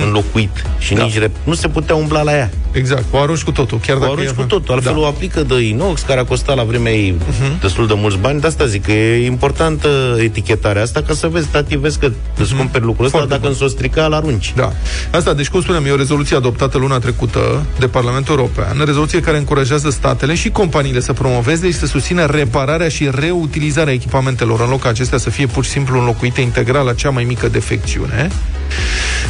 înlocuit 0.04 0.64
și 0.78 0.94
Da. 0.94 1.02
nici 1.02 1.18
rep- 1.18 1.44
nu 1.44 1.54
se 1.54 1.68
putea 1.68 1.94
umbla 1.94 2.22
la 2.22 2.32
ea. 2.36 2.50
Exact, 2.72 3.04
o 3.10 3.18
arunci 3.18 3.42
cu 3.42 3.52
totul. 3.52 3.78
Chiar 3.86 3.96
O 3.96 3.98
dacă 3.98 4.12
arunci 4.12 4.28
e- 4.28 4.32
cu 4.32 4.42
totul, 4.42 4.74
altfel 4.74 4.92
da. 4.92 4.98
o 4.98 5.04
aplică 5.06 5.42
de 5.42 5.60
inox, 5.60 6.00
care 6.00 6.20
a 6.20 6.24
costat 6.24 6.56
la 6.56 6.62
vremea 6.62 6.92
ei 6.92 7.14
destul 7.60 7.86
de 7.86 7.94
mulți 7.96 8.18
bani. 8.18 8.40
De 8.40 8.46
asta 8.46 8.66
zic 8.66 8.84
că 8.84 8.92
e 8.92 9.26
importantă 9.26 10.16
etichetarea 10.18 10.82
asta, 10.82 11.02
ca 11.02 11.14
să 11.14 11.26
vezi, 11.26 11.46
tati, 11.46 11.76
vezi 11.76 11.98
că 11.98 12.10
îți 12.38 12.54
cumperi 12.54 12.84
lucrul 12.84 13.04
ăsta, 13.04 13.16
Foarte 13.18 13.34
dacă 13.34 13.46
bun. 13.46 13.52
îți 13.54 13.62
o 13.62 13.68
strica, 13.76 14.04
îl 14.04 14.12
arunci. 14.14 14.52
Da. 14.56 14.72
Asta, 15.10 15.32
deci, 15.34 15.48
cum 15.48 15.60
spuneam, 15.62 15.84
e 15.86 15.90
o 15.90 15.96
rezoluție 15.96 16.36
adoptată 16.36 16.78
luna 16.78 16.98
trecută 16.98 17.62
de 17.78 17.86
Parlamentul 17.86 18.38
European, 18.38 18.82
rezoluție 18.84 19.20
care 19.20 19.36
încurajează 19.38 19.90
statele 19.90 20.34
și 20.34 20.48
companiile 20.50 21.00
să 21.00 21.12
promoveze 21.12 21.66
și 21.66 21.76
să 21.78 21.86
susțină 21.86 22.24
repararea 22.26 22.88
și 22.88 23.08
reutilizarea 23.14 23.92
echipamentelor, 23.92 24.60
în 24.60 24.68
loc 24.68 24.80
ca 24.80 24.88
acestea 24.88 25.18
să 25.18 25.30
fie 25.30 25.46
pur 25.46 25.64
și 25.64 25.70
simplu 25.70 25.98
înlocuite 25.98 26.40
integral 26.40 26.84
la 26.84 26.94
cea 26.94 27.10
mai 27.10 27.24
mică 27.24 27.48
defecțiune. 27.48 28.30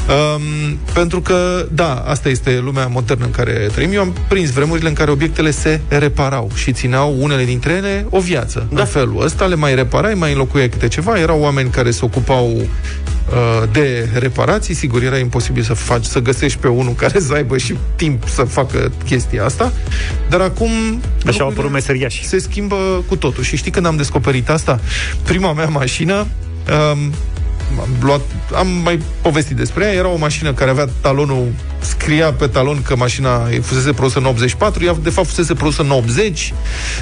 Um, 0.09 0.79
pentru 0.92 1.21
că, 1.21 1.66
da, 1.73 1.94
asta 1.94 2.29
este 2.29 2.59
lumea 2.59 2.87
modernă 2.87 3.25
în 3.25 3.31
care 3.31 3.68
trăim. 3.75 3.92
Eu 3.92 4.01
am 4.01 4.14
prins 4.29 4.51
vremurile 4.51 4.88
în 4.88 4.94
care 4.94 5.11
obiectele 5.11 5.51
se 5.51 5.81
reparau 5.88 6.51
și 6.55 6.73
țineau 6.73 7.16
unele 7.18 7.44
dintre 7.44 7.73
ele 7.73 8.07
o 8.11 8.21
viață. 8.21 8.66
Da. 8.73 8.81
În 8.81 8.87
felul 8.87 9.23
ăsta 9.25 9.44
le 9.44 9.55
mai 9.55 9.75
reparai, 9.75 10.14
mai 10.14 10.33
înlocuiai 10.33 10.68
câte 10.68 10.88
ceva. 10.88 11.18
Erau 11.18 11.40
oameni 11.40 11.71
care 11.71 11.90
se 11.90 12.05
ocupau 12.05 12.47
uh, 12.57 13.68
de 13.73 14.09
reparații. 14.18 14.75
Sigur, 14.75 15.03
era 15.03 15.18
imposibil 15.18 15.62
să 15.62 15.75
faci, 15.75 16.05
să 16.05 16.18
găsești 16.21 16.59
pe 16.59 16.68
unul 16.68 16.92
care 16.92 17.21
să 17.21 17.33
aibă 17.33 17.59
și 17.59 17.75
timp 17.97 18.29
să 18.29 18.42
facă 18.42 18.92
chestia 19.05 19.44
asta. 19.44 19.73
Dar 20.29 20.40
acum 20.40 20.71
Așa 20.71 20.92
au 20.92 21.01
lucrurile 21.27 21.42
apărut 21.42 21.73
meseriași. 21.73 22.27
se 22.27 22.38
schimbă 22.38 23.05
cu 23.09 23.16
totul. 23.16 23.42
Și 23.42 23.57
știi 23.57 23.71
când 23.71 23.87
am 23.87 23.97
descoperit 23.97 24.49
asta? 24.49 24.81
Prima 25.23 25.53
mea 25.53 25.68
mașină 25.68 26.27
um, 26.92 27.12
am, 27.81 27.88
luat, 28.00 28.20
am 28.54 28.68
mai 28.68 29.00
povestit 29.22 29.57
despre 29.57 29.85
ea, 29.85 29.92
era 29.92 30.09
o 30.09 30.16
mașină 30.16 30.52
care 30.52 30.70
avea 30.70 30.88
talonul, 31.00 31.52
scria 31.81 32.33
pe 32.33 32.46
talon 32.46 32.83
că 32.83 32.96
mașina 32.96 33.48
fusese 33.62 33.92
produsă 33.92 34.18
în 34.18 34.24
84, 34.24 34.85
ea 34.85 34.96
de 35.02 35.11
fapt 35.11 35.26
fusese 35.26 35.54
produsă 35.54 35.83
în 35.83 35.90
80, 35.90 36.54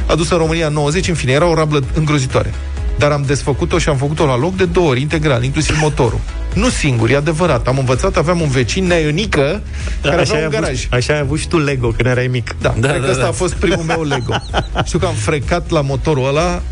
adusă 0.07 0.35
în 0.35 0.41
România 0.41 0.67
în 0.67 0.73
90, 0.73 1.09
în 1.09 1.15
fine, 1.15 1.33
era 1.33 1.47
o 1.47 1.55
rablă 1.55 1.83
îngrozitoare. 1.95 2.55
Dar 2.99 3.11
am 3.11 3.23
desfăcut-o 3.27 3.79
și 3.79 3.89
am 3.89 3.97
făcut-o 3.97 4.27
la 4.27 4.37
loc 4.39 4.57
de 4.57 4.65
două 4.65 4.89
ori, 4.89 5.01
integral, 5.01 5.45
inclusiv 5.45 5.79
motorul. 5.81 6.21
Nu 6.55 6.69
singur, 6.69 7.11
e 7.11 7.17
adevărat. 7.17 7.67
Am 7.69 7.79
învățat, 7.79 8.17
aveam 8.17 8.41
un 8.41 8.49
vecin 8.49 8.87
neănică 8.87 9.63
care 10.03 10.21
așa, 10.21 10.33
avea 10.33 10.35
ai 10.35 10.41
un 10.41 10.47
avut, 10.47 10.61
garaj. 10.61 10.87
așa 10.91 11.13
ai 11.13 11.19
avut 11.19 11.39
și 11.39 11.49
tu 11.49 11.59
Lego 11.59 11.89
când 11.89 12.09
erai 12.09 12.27
mic. 12.27 12.55
Da, 12.61 12.75
Da, 12.79 12.87
da, 12.87 12.89
cred 12.89 13.01
da, 13.01 13.05
că 13.07 13.11
ăsta 13.11 13.23
da. 13.23 13.29
a 13.29 13.33
fost 13.33 13.55
primul 13.55 13.85
meu 13.85 14.03
Lego. 14.03 14.35
Știu 14.87 14.99
că 14.99 15.07
am 15.07 15.15
frecat 15.15 15.71
la 15.71 15.81
motorul 15.81 16.27
ăla 16.29 16.63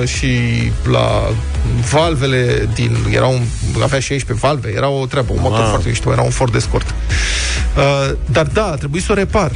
uh, 0.00 0.08
și 0.08 0.28
la 0.90 1.30
valvele 1.90 2.68
din... 2.74 2.96
Era 3.10 3.26
un, 3.26 3.40
avea 3.82 4.00
16 4.00 4.46
valve, 4.46 4.72
era 4.76 4.88
o 4.88 5.06
treabă, 5.06 5.32
un 5.32 5.38
motor 5.40 5.58
Wow. 5.58 5.68
foarte 5.68 5.88
mișto, 5.88 6.12
era 6.12 6.22
un 6.22 6.30
Ford 6.30 6.54
Escort. 6.54 6.94
Uh, 7.76 8.16
dar 8.30 8.46
da, 8.46 8.64
a 8.66 8.74
trebuit 8.74 9.02
să 9.02 9.12
o 9.12 9.14
repar. 9.14 9.52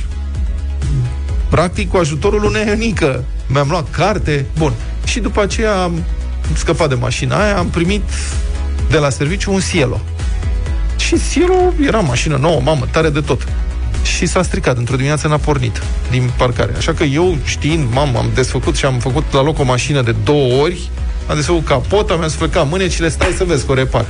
Practic, 1.48 1.90
cu 1.90 1.96
ajutorul 1.96 2.44
unei 2.44 2.70
ănică. 2.70 3.24
Mi-am 3.46 3.68
luat 3.70 3.90
carte, 3.90 4.46
bun. 4.58 4.72
Și 5.04 5.20
după 5.20 5.42
aceea 5.42 5.82
am 5.82 6.04
scăpat 6.54 6.88
de 6.88 6.94
mașina 6.94 7.44
aia, 7.44 7.58
am 7.58 7.66
primit 7.66 8.02
de 8.90 8.98
la 8.98 9.10
serviciu 9.10 9.52
un 9.52 9.60
Cielo. 9.70 10.00
Și 10.96 11.16
Cielo 11.32 11.72
era 11.86 11.98
mașină 11.98 12.36
nouă, 12.36 12.60
mamă, 12.64 12.86
tare 12.90 13.10
de 13.10 13.20
tot. 13.20 13.46
Și 14.02 14.26
s-a 14.26 14.42
stricat, 14.42 14.76
într-o 14.76 14.96
dimineață 14.96 15.28
n-a 15.28 15.36
pornit 15.36 15.82
din 16.10 16.30
parcare. 16.36 16.72
Așa 16.76 16.92
că 16.92 17.02
eu, 17.04 17.36
știind, 17.44 17.92
mamă, 17.92 18.18
am 18.18 18.30
desfăcut 18.34 18.76
și 18.76 18.84
am 18.84 18.98
făcut 18.98 19.24
la 19.32 19.42
loc 19.42 19.58
o 19.58 19.64
mașină 19.64 20.02
de 20.02 20.14
două 20.24 20.62
ori, 20.62 20.90
am 21.28 21.36
desfăcut 21.36 21.64
capota, 21.64 22.14
mi-am 22.16 22.28
sfăcat 22.28 22.68
mânecile, 22.68 23.08
stai 23.08 23.34
să 23.36 23.44
vezi 23.44 23.66
că 23.66 23.72
o 23.72 23.74
repar. 23.74 24.04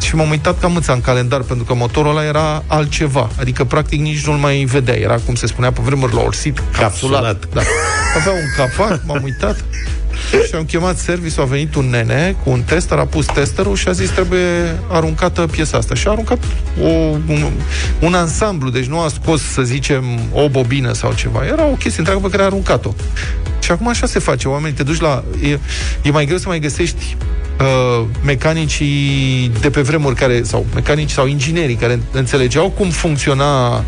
Și 0.00 0.14
m-am 0.14 0.30
uitat 0.30 0.60
ca 0.60 0.66
mâța 0.66 0.92
în 0.92 1.00
calendar, 1.00 1.40
pentru 1.40 1.64
că 1.64 1.74
motorul 1.74 2.10
ăla 2.10 2.24
era 2.24 2.62
altceva. 2.66 3.30
Adică, 3.38 3.64
practic, 3.64 4.00
nici 4.00 4.26
nu-l 4.26 4.36
mai 4.36 4.56
vedea. 4.56 4.94
Era, 4.94 5.18
cum 5.24 5.34
se 5.34 5.46
spunea 5.46 5.72
pe 5.72 5.80
vremuri, 5.84 6.14
la 6.14 6.20
orsit, 6.20 6.62
capsulat. 6.78 7.22
Capsulat. 7.22 7.54
Da. 7.54 7.60
Avea 8.16 8.32
un 8.32 8.48
capac, 8.56 9.00
m-am 9.06 9.22
uitat 9.22 9.64
și 10.30 10.54
am 10.54 10.64
chemat 10.64 10.98
serviciu, 10.98 11.40
a 11.40 11.44
venit 11.44 11.74
un 11.74 11.90
nene 11.90 12.36
cu 12.44 12.50
un 12.50 12.62
tester, 12.62 12.98
a 12.98 13.04
pus 13.04 13.26
testerul 13.26 13.76
și 13.76 13.88
a 13.88 13.92
zis 13.92 14.10
trebuie 14.10 14.78
aruncată 14.90 15.46
piesa 15.50 15.78
asta. 15.78 15.94
Și 15.94 16.06
a 16.06 16.10
aruncat 16.10 16.38
o, 16.82 16.88
un, 17.28 17.44
un 18.00 18.14
ansamblu, 18.14 18.70
deci 18.70 18.84
nu 18.84 19.00
a 19.00 19.08
scos, 19.08 19.42
să 19.42 19.62
zicem, 19.62 20.04
o 20.32 20.48
bobină 20.48 20.92
sau 20.92 21.12
ceva. 21.12 21.46
Era 21.46 21.64
o 21.64 21.74
chestie 21.74 21.98
întreagă 21.98 22.20
pe 22.22 22.30
care 22.30 22.42
a 22.42 22.46
aruncat-o. 22.46 22.94
Și 23.60 23.70
acum 23.70 23.88
așa 23.88 24.06
se 24.06 24.18
face. 24.18 24.48
Oamenii 24.48 24.76
te 24.76 24.82
duci 24.82 25.00
la... 25.00 25.24
E, 25.42 25.58
e 26.02 26.10
mai 26.10 26.24
greu 26.24 26.38
să 26.38 26.48
mai 26.48 26.58
găsești 26.58 27.16
uh, 27.60 28.06
mecanicii 28.24 29.50
de 29.60 29.70
pe 29.70 29.80
vremuri 29.80 30.14
care, 30.14 30.42
sau 30.42 30.66
mecanici 30.74 31.10
sau 31.10 31.26
inginerii 31.26 31.74
care 31.74 32.00
înțelegeau 32.12 32.70
cum 32.70 32.90
funcționa 32.90 33.84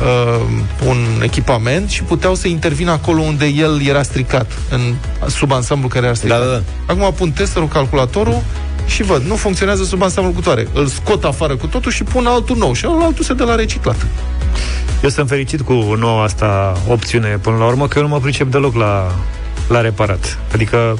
uh, 0.00 0.40
un 0.86 0.96
echipament 1.22 1.90
și 1.90 2.02
puteau 2.02 2.34
să 2.34 2.48
intervină 2.48 2.90
acolo 2.90 3.20
unde 3.20 3.46
el 3.46 3.82
era 3.86 4.02
stricat, 4.02 4.52
în 4.70 4.94
sub 5.26 5.52
ansamblu 5.52 5.88
care 5.88 6.04
era 6.04 6.14
stricat. 6.14 6.38
Da, 6.38 6.44
da, 6.44 6.52
da. 6.52 6.62
Acum 6.92 7.14
pun 7.16 7.30
testerul, 7.30 7.68
calculatorul 7.68 8.42
și 8.86 9.02
văd, 9.02 9.22
nu 9.22 9.36
funcționează 9.36 9.84
sub 9.84 10.02
ansamblu 10.02 10.32
cu 10.32 10.40
toare. 10.40 10.68
Îl 10.72 10.86
scot 10.86 11.24
afară 11.24 11.56
cu 11.56 11.66
totul 11.66 11.92
și 11.92 12.02
pun 12.02 12.26
altul 12.26 12.56
nou 12.56 12.72
și 12.72 12.86
altul 12.86 13.24
se 13.24 13.34
dă 13.34 13.44
la 13.44 13.54
reciclat. 13.54 14.06
Eu 15.02 15.08
sunt 15.08 15.28
fericit 15.28 15.60
cu 15.60 15.72
noua 15.98 16.22
asta 16.22 16.76
opțiune 16.88 17.38
până 17.42 17.56
la 17.56 17.64
urmă, 17.64 17.88
că 17.88 17.98
eu 17.98 18.04
nu 18.04 18.10
mă 18.10 18.20
pricep 18.20 18.50
deloc 18.50 18.74
la, 18.74 19.14
la 19.68 19.80
reparat. 19.80 20.38
Adică 20.52 20.98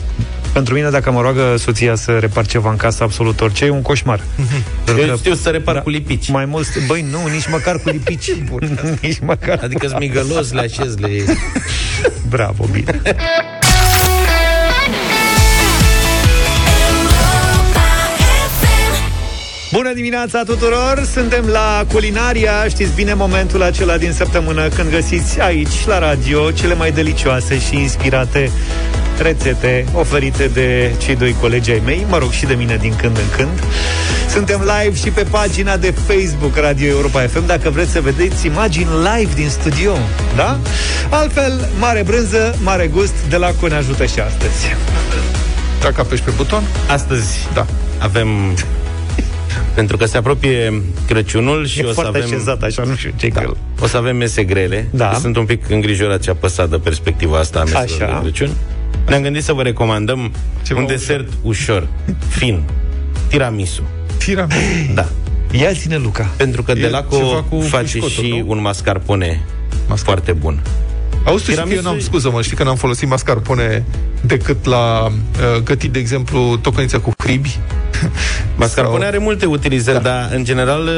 pentru 0.58 0.76
mine, 0.76 0.90
dacă 0.90 1.10
mă 1.10 1.20
roagă 1.20 1.54
soția 1.58 1.94
să 1.94 2.18
repar 2.18 2.46
ceva 2.46 2.70
în 2.70 2.76
casă, 2.76 3.02
absolut 3.02 3.40
orice, 3.40 3.64
e 3.64 3.70
un 3.70 3.82
coșmar. 3.82 4.20
Pentru 4.84 5.04
Eu 5.04 5.10
că- 5.10 5.16
știu 5.18 5.34
să 5.34 5.48
repar 5.48 5.74
Da. 5.74 5.80
cu 5.80 5.90
lipici. 5.90 6.28
Mai 6.28 6.44
mult, 6.44 6.86
băi, 6.86 7.06
nu, 7.10 7.26
nici 7.32 7.48
măcar 7.48 7.76
cu 7.78 7.88
lipici. 7.88 8.30
nici 9.02 9.18
măcar. 9.20 9.60
Adică 9.62 9.86
smigălos, 9.86 10.52
le 10.52 10.60
așez, 10.60 10.96
le... 10.96 11.08
Bravo, 12.34 12.64
bine. 12.72 13.00
Bună 19.72 19.92
dimineața 19.94 20.42
tuturor! 20.42 21.06
Suntem 21.12 21.46
la 21.46 21.84
Culinaria. 21.92 22.68
Știți 22.68 22.94
bine 22.94 23.14
momentul 23.14 23.62
acela 23.62 23.96
din 23.96 24.12
săptămână 24.12 24.68
când 24.68 24.90
găsiți 24.90 25.40
aici, 25.40 25.86
la 25.86 25.98
radio, 25.98 26.50
cele 26.50 26.74
mai 26.74 26.90
delicioase 26.92 27.58
și 27.60 27.76
inspirate 27.76 28.50
rețete 29.18 29.84
oferite 29.94 30.46
de 30.46 30.94
cei 30.98 31.16
doi 31.16 31.34
colegi 31.40 31.70
ai 31.70 31.82
mei, 31.84 32.06
mă 32.08 32.18
rog, 32.18 32.30
și 32.30 32.46
de 32.46 32.54
mine 32.54 32.76
din 32.76 32.96
când 32.96 33.16
în 33.16 33.36
când. 33.36 33.62
Suntem 34.30 34.60
live 34.60 34.96
și 34.96 35.10
pe 35.10 35.26
pagina 35.30 35.76
de 35.76 35.94
Facebook 36.06 36.56
Radio 36.56 36.88
Europa 36.88 37.20
FM, 37.20 37.46
dacă 37.46 37.70
vreți 37.70 37.90
să 37.90 38.00
vedeți 38.00 38.46
imagini 38.46 38.88
live 39.16 39.32
din 39.34 39.48
studio, 39.48 39.92
da? 40.36 40.58
Altfel, 41.10 41.68
mare 41.78 42.02
brânză, 42.02 42.54
mare 42.62 42.86
gust, 42.86 43.14
de 43.28 43.36
la 43.36 43.50
ne 43.68 43.74
ajută 43.74 44.04
și 44.04 44.20
astăzi. 44.20 44.76
Dacă 45.82 46.00
apeși 46.00 46.22
pe 46.22 46.30
buton, 46.36 46.62
Astăzi 46.88 47.48
da. 47.54 47.66
avem... 47.98 48.28
Pentru 49.74 49.96
că 49.96 50.04
se 50.04 50.16
apropie 50.16 50.82
Crăciunul 51.06 51.66
și 51.66 51.80
E 51.80 51.84
o 51.84 51.86
să 51.86 51.92
foarte 51.92 52.18
avem... 52.18 52.30
așezat, 52.34 52.62
așa, 52.62 52.82
nu 52.82 52.94
știu 52.94 53.10
ce 53.16 53.28
da. 53.28 53.42
O 53.80 53.86
să 53.86 53.96
avem 53.96 54.16
mese 54.16 54.44
grele. 54.44 54.88
Da. 54.90 55.18
Sunt 55.20 55.36
un 55.36 55.44
pic 55.44 55.70
îngrijorat 55.70 56.22
și 56.22 56.28
apăsat 56.28 56.68
de 56.68 56.76
perspectiva 56.76 57.38
asta 57.38 57.58
a 57.58 57.64
meselor 57.64 57.84
Așa. 57.84 58.06
de 58.06 58.20
Crăciun. 58.22 58.50
Ne-am 59.08 59.22
gândit 59.22 59.42
să 59.44 59.52
vă 59.52 59.62
recomandăm 59.62 60.32
Ceva 60.66 60.80
un 60.80 60.86
desert 60.86 61.28
ușor, 61.42 61.86
fin, 62.28 62.62
tiramisu. 63.28 63.82
Tira 64.18 64.46
Da. 64.94 65.08
Ia 65.50 65.72
ține 65.72 65.96
Luca. 65.96 66.30
Pentru 66.36 66.62
că 66.62 66.70
E 66.70 66.74
Delaco 66.80 67.16
ceva 67.16 67.42
cu 67.48 67.60
face 67.60 67.82
biscotul, 67.98 68.24
și 68.24 68.28
nu? 68.30 68.44
un 68.46 68.60
mascarpone 68.60 69.40
foarte 69.94 70.32
bun. 70.32 70.62
Auzi 71.24 71.44
tu 71.44 71.50
și 71.50 71.56
că 71.56 71.60
eu 71.60 71.66
Tiramisu 71.66 71.82
n-am, 71.88 71.96
e- 71.96 72.00
scuză 72.00 72.30
mă, 72.30 72.42
știi 72.42 72.56
că 72.56 72.62
n-am 72.64 72.76
folosit 72.76 73.08
mascarpone 73.08 73.84
decât 74.20 74.64
la 74.64 75.04
uh, 75.06 75.62
gătit, 75.64 75.92
de 75.92 75.98
exemplu, 75.98 76.56
tocăniță 76.62 76.98
cu 76.98 77.12
cribi. 77.16 77.56
Mascarpone 78.56 78.98
Sau- 78.98 79.06
are 79.08 79.18
multe 79.18 79.46
utilizări, 79.46 80.02
Da. 80.02 80.08
dar 80.10 80.30
în 80.34 80.44
general 80.44 80.88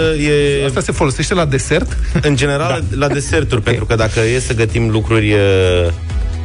e 0.61 0.64
Asta 0.66 0.81
se 0.81 0.92
folosește 0.92 1.35
la 1.35 1.44
desert? 1.44 1.96
în 2.23 2.37
general 2.37 2.68
da. 2.90 2.96
la 3.07 3.12
deserturi, 3.12 3.62
pentru 3.62 3.85
că 3.87 3.94
dacă 3.94 4.20
e 4.35 4.38
să 4.38 4.55
gătim 4.55 4.90
lucruri 4.90 5.33
uh, 5.33 5.38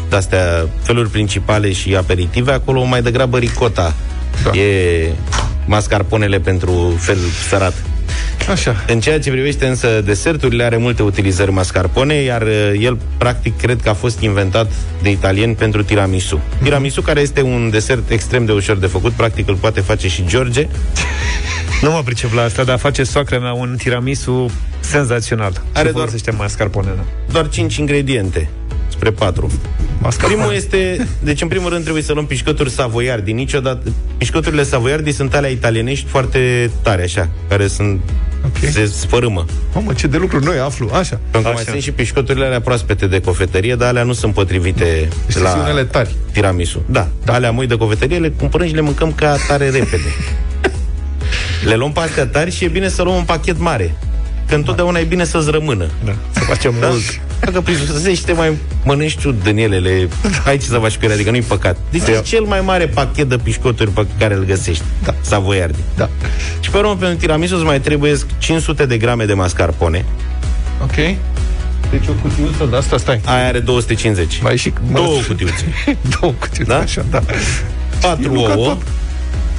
de-astea, 0.10 0.68
feluri 0.82 1.10
principale 1.10 1.72
și 1.74 1.96
aperitive, 1.96 2.52
acolo 2.52 2.84
mai 2.84 3.02
degrabă 3.02 3.38
ricota. 3.38 3.94
Da. 4.44 4.58
E 4.60 5.10
mascarponele 5.65 6.39
pentru 6.39 6.96
fel 7.00 7.18
sărat. 7.50 7.74
Așa. 8.52 8.76
În 8.88 9.00
ceea 9.00 9.20
ce 9.20 9.30
privește 9.32 9.65
însă 9.68 10.02
deserturile, 10.06 10.63
are 10.63 10.78
multe 10.78 11.04
utilizări 11.04 11.52
mascarpone, 11.52 12.13
iar 12.13 12.41
uh, 12.41 12.72
el, 12.80 12.98
practic, 13.18 13.58
cred 13.58 13.82
că 13.82 13.89
a 13.89 13.94
fost 13.94 14.20
inventat 14.22 14.72
de 15.02 15.10
italieni 15.10 15.56
pentru 15.56 15.84
tiramisu. 15.84 16.39
Tiramisu, 16.63 17.02
care 17.02 17.20
este 17.22 17.41
un 17.41 17.70
desert 17.70 18.10
extrem 18.10 18.46
de 18.46 18.52
ușor 18.52 18.78
de 18.78 18.86
făcut, 18.86 19.12
practic 19.12 19.48
îl 19.48 19.56
poate 19.56 19.82
face 19.82 20.08
și 20.08 20.24
George. 20.28 20.68
Nu 21.82 21.91
mă 21.91 22.02
pricep 22.06 22.34
la 22.34 22.41
asta, 22.41 22.63
dar 22.63 22.78
face 22.78 23.04
soacra 23.04 23.39
mea 23.39 23.54
un 23.54 23.76
tiramisu 23.78 24.52
senzațional. 24.80 25.52
Are 25.74 25.88
Și 25.88 25.94
doar- 25.94 25.94
folosește 25.94 26.32
mascarpone. 26.32 26.89
da. 26.96 27.04
Doar 27.32 27.50
5 27.50 27.76
ingrediente 27.76 28.50
spre 28.95 29.12
4. 29.12 29.51
Mascarpone. 30.01 30.34
Primul 30.36 30.53
este, 30.55 31.08
deci 31.23 31.41
în 31.41 31.47
primul 31.47 31.69
rând 31.69 31.81
trebuie 31.84 32.03
să 32.03 32.13
luăm 32.13 32.25
pișcături 32.25 32.69
savoiardi. 32.69 33.31
Niciodată, 33.31 33.91
pișcăturile 34.17 34.63
savoiardi 34.63 35.12
sunt 35.12 35.34
alea 35.36 35.49
italienești 35.49 36.05
foarte 36.08 36.71
tare 36.81 37.03
așa, 37.03 37.29
care 37.49 37.67
sunt, 37.67 37.99
Ok. 38.45 38.69
se 38.71 38.86
sfărâmă. 38.86 39.45
Mamă, 39.73 39.93
ce 39.93 40.08
de 40.08 40.17
lucruri 40.17 40.45
noi 40.45 40.58
aflu. 40.60 40.89
Așa. 40.93 41.19
Pentru 41.31 41.41
că 41.41 41.47
Așa. 41.47 41.53
mai 41.53 41.63
sunt 41.63 41.81
și 41.81 41.91
pișcăturile 41.91 42.45
alea 42.45 42.62
proaspete 42.62 43.08
de 43.08 43.19
cofetărie, 43.21 43.75
dar 43.75 43.88
alea 43.88 44.03
nu 44.03 44.13
sunt 44.13 44.34
potrivite 44.34 45.10
Deci 45.25 45.38
la 45.38 45.49
sunt 45.49 45.62
unele 45.62 45.84
tari. 45.84 46.15
tiramisu. 46.31 46.84
Da, 46.86 47.08
da. 47.23 47.34
alea 47.34 47.51
moi 47.51 47.67
de 47.67 47.75
cofetărie 47.75 48.17
le 48.17 48.29
cumpărăm 48.29 48.67
și 48.67 48.73
le 48.73 48.81
mâncăm 48.81 49.12
ca 49.13 49.36
tare 49.47 49.65
repede. 49.69 50.03
le 51.69 51.75
luăm 51.75 51.91
pe 51.91 51.99
astea 51.99 52.25
tari 52.25 52.51
și 52.51 52.63
e 52.63 52.67
bine 52.67 52.88
să 52.89 53.01
luăm 53.03 53.15
un 53.15 53.23
pachet 53.23 53.60
mare. 53.60 53.95
Că 54.49 54.55
întotdeauna 54.55 54.99
e 54.99 55.03
bine 55.03 55.25
să-ți 55.25 55.49
rămână. 55.51 55.86
Da. 56.05 56.12
Să 56.31 56.39
facem 56.39 56.73
Da? 56.79 56.88
mult. 56.88 57.01
Dacă 57.39 57.62
prisosește 57.62 58.31
mai 58.34 58.58
mănânci 58.84 59.17
tu 59.17 59.31
din 59.31 59.58
elele, 59.58 60.08
ai 60.45 60.58
ce 60.58 60.65
să 60.65 60.77
faci 60.77 60.97
cu 60.97 61.05
ele, 61.05 61.13
adică 61.13 61.29
nu-i 61.29 61.41
păcat. 61.41 61.77
Deci 61.91 62.08
e 62.08 62.21
cel 62.23 62.43
mai 62.43 62.62
mare 62.62 62.88
pachet 62.88 63.29
de 63.29 63.38
pișcoturi 63.38 63.89
pe 63.89 64.05
care 64.19 64.34
îl 64.34 64.43
găsești. 64.45 64.84
Da. 65.03 65.13
Savoiardi. 65.21 65.79
Da. 65.97 66.10
Și 66.60 66.69
pe 66.69 66.77
urmă, 66.77 66.95
pentru 66.95 67.17
tiramisu 67.17 67.55
îți 67.55 67.63
mai 67.63 67.79
trebuie 67.79 68.15
500 68.38 68.86
de 68.86 68.97
grame 68.97 69.25
de 69.25 69.34
mascarpone. 69.34 70.05
Ok. 70.84 70.95
Deci 71.91 72.08
o 72.10 72.12
cutiuță 72.21 72.67
de 72.69 72.75
asta, 72.75 72.97
stai. 72.97 73.21
Aia 73.25 73.45
are 73.47 73.60
250. 73.60 74.39
Mai 74.41 74.58
și... 74.58 74.73
mă- 74.91 74.99
Două 74.99 75.19
cutiuțe. 75.27 75.65
Două 76.19 76.34
cutiuțe, 76.39 76.71
Da? 76.71 76.77
așa, 76.79 77.05
da. 77.12 77.21
4 78.01 78.34
Luca 78.34 78.55
ouă 78.58 78.67
tot. 78.67 78.81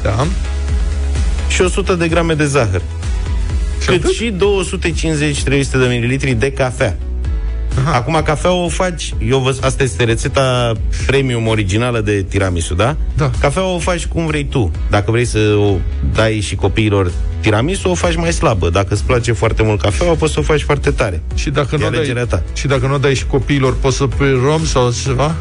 Da. 0.03 0.27
și 1.49 1.61
100 1.62 1.94
de 1.94 2.09
grame 2.09 2.35
de 2.35 2.44
zahăr. 2.46 2.81
Și 3.87 3.92
Cât 3.92 4.05
atât? 4.05 4.14
și 4.14 4.33
250-300 4.33 5.70
de 5.70 5.87
mililitri 5.88 6.33
de 6.33 6.53
cafea. 6.53 6.96
Aha. 7.85 7.94
Acum 7.96 8.20
cafea 8.25 8.53
o 8.53 8.68
faci, 8.68 9.14
eu 9.29 9.38
vă, 9.38 9.57
asta 9.61 9.83
este 9.83 10.05
rețeta 10.05 10.72
premium 11.07 11.46
originală 11.46 12.01
de 12.01 12.22
tiramisu, 12.29 12.75
da? 12.75 12.96
Da. 13.16 13.31
Cafea 13.40 13.64
o 13.64 13.79
faci 13.79 14.07
cum 14.07 14.27
vrei 14.27 14.44
tu. 14.44 14.70
Dacă 14.90 15.11
vrei 15.11 15.25
să 15.25 15.38
o 15.59 15.75
dai 16.14 16.40
și 16.40 16.55
copiilor 16.55 17.11
tiramisu, 17.40 17.88
o 17.90 17.94
faci 17.94 18.16
mai 18.16 18.33
slabă. 18.33 18.70
Dacă 18.70 18.94
îți 18.94 19.05
place 19.05 19.33
foarte 19.33 19.62
mult 19.62 19.81
cafeaua, 19.81 20.14
poți 20.14 20.33
să 20.33 20.38
o 20.38 20.42
faci 20.42 20.62
foarte 20.62 20.90
tare. 20.90 21.22
Și 21.35 21.51
dacă, 21.51 21.68
E 21.75 21.79
nu 21.79 21.85
o 21.85 21.87
alegerea 21.87 22.25
dai, 22.25 22.38
ta. 22.40 22.59
și 22.59 22.66
dacă 22.66 22.87
nu 22.87 22.94
o 22.94 22.99
dai 22.99 23.14
și 23.14 23.27
copiilor, 23.27 23.77
poți 23.77 23.96
să 23.96 24.07
pui 24.07 24.40
rom 24.44 24.64
sau 24.64 24.92
ceva? 25.05 25.35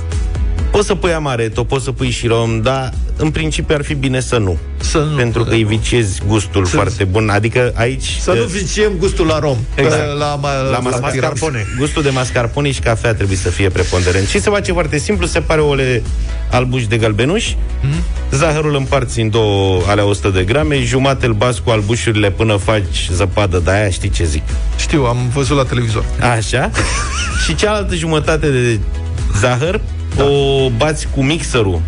Poți 0.75 0.87
să 0.87 0.95
pui 0.95 1.13
amaretto, 1.13 1.63
poți 1.63 1.83
să 1.83 1.91
pui 1.91 2.09
și 2.09 2.27
rom, 2.27 2.61
dar 2.61 2.93
în 3.17 3.31
principiu 3.31 3.75
ar 3.75 3.83
fi 3.83 3.93
bine 3.93 4.19
să 4.19 4.37
nu. 4.37 4.57
Să 4.77 4.97
nu. 4.97 5.15
pentru 5.15 5.43
că 5.43 5.53
îi 5.53 5.63
viciezi 5.63 6.21
gustul 6.27 6.65
Să- 6.65 6.75
foarte 6.75 7.03
bun. 7.03 7.29
Adică 7.29 7.71
aici... 7.75 8.17
Să 8.19 8.31
nu 8.31 8.41
uh, 8.41 8.45
viciem 8.47 8.91
gustul 8.97 9.25
la 9.25 9.39
rom. 9.39 9.57
Exact. 9.75 10.17
La, 10.17 10.35
ma, 10.35 10.53
la 10.61 10.77
tiramisu. 10.77 10.99
mascarpone. 11.01 11.65
Gustul 11.77 12.03
de 12.03 12.09
mascarpone 12.09 12.71
și 12.71 12.79
cafea 12.79 13.13
trebuie 13.13 13.37
să 13.37 13.49
fie 13.49 13.69
preponderent. 13.69 14.27
Și 14.27 14.39
se 14.39 14.49
face 14.49 14.71
foarte 14.71 14.97
simplu, 14.97 15.25
se 15.25 15.39
pare 15.39 15.61
ole 15.61 16.03
albuși 16.51 16.87
de 16.87 16.97
galbenuș, 16.97 17.51
Mhm. 17.81 18.03
zahărul 18.31 18.75
împarți 18.75 19.19
în 19.19 19.29
două 19.29 19.81
alea 19.87 20.05
100 20.05 20.29
de 20.29 20.43
grame, 20.43 20.83
jumate 20.83 21.25
îl 21.25 21.33
bați 21.33 21.61
cu 21.61 21.69
albușurile 21.69 22.31
până 22.31 22.55
faci 22.55 23.09
zăpadă 23.11 23.61
de 23.65 23.71
aia, 23.71 23.89
știi 23.89 24.09
ce 24.09 24.23
zic. 24.23 24.43
Știu, 24.77 25.03
am 25.05 25.17
văzut 25.33 25.57
la 25.57 25.63
televizor. 25.63 26.05
Așa. 26.37 26.71
și 27.45 27.55
cealaltă 27.55 27.95
jumătate 27.95 28.47
de 28.49 28.79
zahăr 29.39 29.79
o 30.23 30.69
bați 30.77 31.07
cu 31.15 31.23
mixerul 31.23 31.81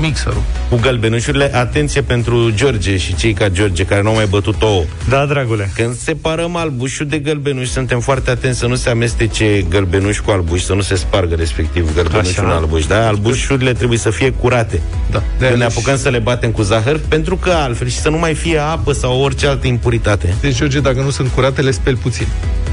Mixerul. 0.00 0.42
cu 0.70 0.76
gălbenușurile. 0.76 1.56
Atenție 1.56 2.02
pentru 2.02 2.50
George 2.54 2.96
și 2.96 3.14
cei 3.14 3.32
ca 3.32 3.48
George 3.48 3.84
care 3.84 4.02
nu 4.02 4.08
au 4.08 4.14
mai 4.14 4.26
bătut 4.26 4.62
ouă. 4.62 4.82
Da, 5.08 5.26
dragule. 5.26 5.70
Când 5.74 5.96
separăm 5.96 6.56
albușul 6.56 7.06
de 7.06 7.18
gălbenuș, 7.18 7.68
suntem 7.68 8.00
foarte 8.00 8.30
atenți 8.30 8.58
să 8.58 8.66
nu 8.66 8.74
se 8.74 8.90
amestece 8.90 9.64
gălbenuș 9.68 10.18
cu 10.18 10.30
albuș, 10.30 10.60
să 10.62 10.74
nu 10.74 10.80
se 10.80 10.94
spargă 10.94 11.34
respectiv 11.34 11.94
gălbenușul 11.94 12.30
Așa. 12.30 12.42
în 12.42 12.56
albuș. 12.56 12.86
Da? 12.86 13.06
Albușurile 13.06 13.72
trebuie 13.72 13.98
să 13.98 14.10
fie 14.10 14.30
curate. 14.30 14.80
Da. 15.10 15.22
Când 15.38 15.58
ne 15.58 15.64
apucăm 15.64 15.96
să 15.96 16.08
le 16.08 16.18
batem 16.18 16.50
cu 16.50 16.62
zahăr, 16.62 17.00
pentru 17.08 17.36
că 17.36 17.50
altfel 17.50 17.88
și 17.88 17.98
să 17.98 18.08
nu 18.08 18.18
mai 18.18 18.34
fie 18.34 18.58
apă 18.58 18.92
sau 18.92 19.20
orice 19.20 19.46
altă 19.46 19.66
impuritate. 19.66 20.34
Deci, 20.40 20.56
George, 20.56 20.80
dacă 20.80 21.00
nu 21.00 21.10
sunt 21.10 21.28
curate, 21.28 21.60
le 21.62 21.70
speli 21.70 21.96
puțin. 21.96 22.26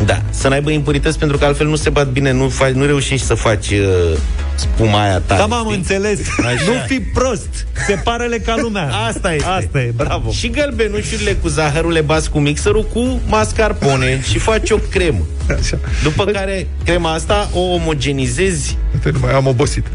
Da, 0.06 0.22
să 0.30 0.48
n-aibă 0.48 0.72
impurități 0.72 1.20
pentru 1.20 1.38
că 1.38 1.46
altfel 1.46 1.68
nu 1.68 1.76
se 1.76 1.90
bat 1.90 2.08
bine, 2.08 2.32
nu, 2.32 2.50
faci, 2.50 2.72
nu 2.72 2.86
reușești 2.86 3.26
să 3.26 3.34
faci 3.34 3.70
uh, 3.70 4.18
spuma 4.62 5.02
aia 5.04 5.20
tare. 5.20 5.40
Da, 5.40 5.46
m-am 5.46 5.64
știi? 5.66 5.76
înțeles. 5.78 6.20
Așa. 6.46 6.64
Nu 6.66 6.74
fi 6.88 7.00
prost. 7.00 7.68
Separă-le 7.88 8.38
ca 8.38 8.56
lumea. 8.62 8.90
Asta 9.08 9.34
este. 9.34 9.48
Asta 9.48 9.80
e, 9.82 9.94
bravo. 9.96 10.32
Și 10.32 10.50
gălbenușurile 10.50 11.34
cu 11.34 11.48
zahărul 11.48 11.92
le 11.92 12.02
bați 12.02 12.30
cu 12.30 12.40
mixerul 12.40 12.84
cu 12.94 13.20
mascarpone 13.28 14.22
și 14.30 14.38
faci 14.38 14.70
o 14.70 14.78
cremă. 14.78 15.26
Așa. 15.60 15.80
După 16.04 16.26
care 16.26 16.68
crema 16.84 17.14
asta 17.14 17.50
o 17.54 17.60
omogenizezi 17.60 18.78
Uite, 18.94 19.10
nu 19.10 19.20
mai 19.22 19.34
am 19.34 19.48
obosit. 19.48 19.86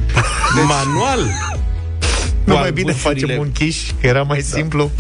manual. 0.67 1.21
Nu 2.45 2.53
cu 2.55 2.59
mai 2.61 2.73
bine 2.73 2.91
albușurile. 2.91 3.27
facem 3.27 3.39
un 3.41 3.53
chiș, 3.53 3.77
că 4.01 4.07
era 4.07 4.23
mai 4.23 4.41
simplu. 4.41 4.91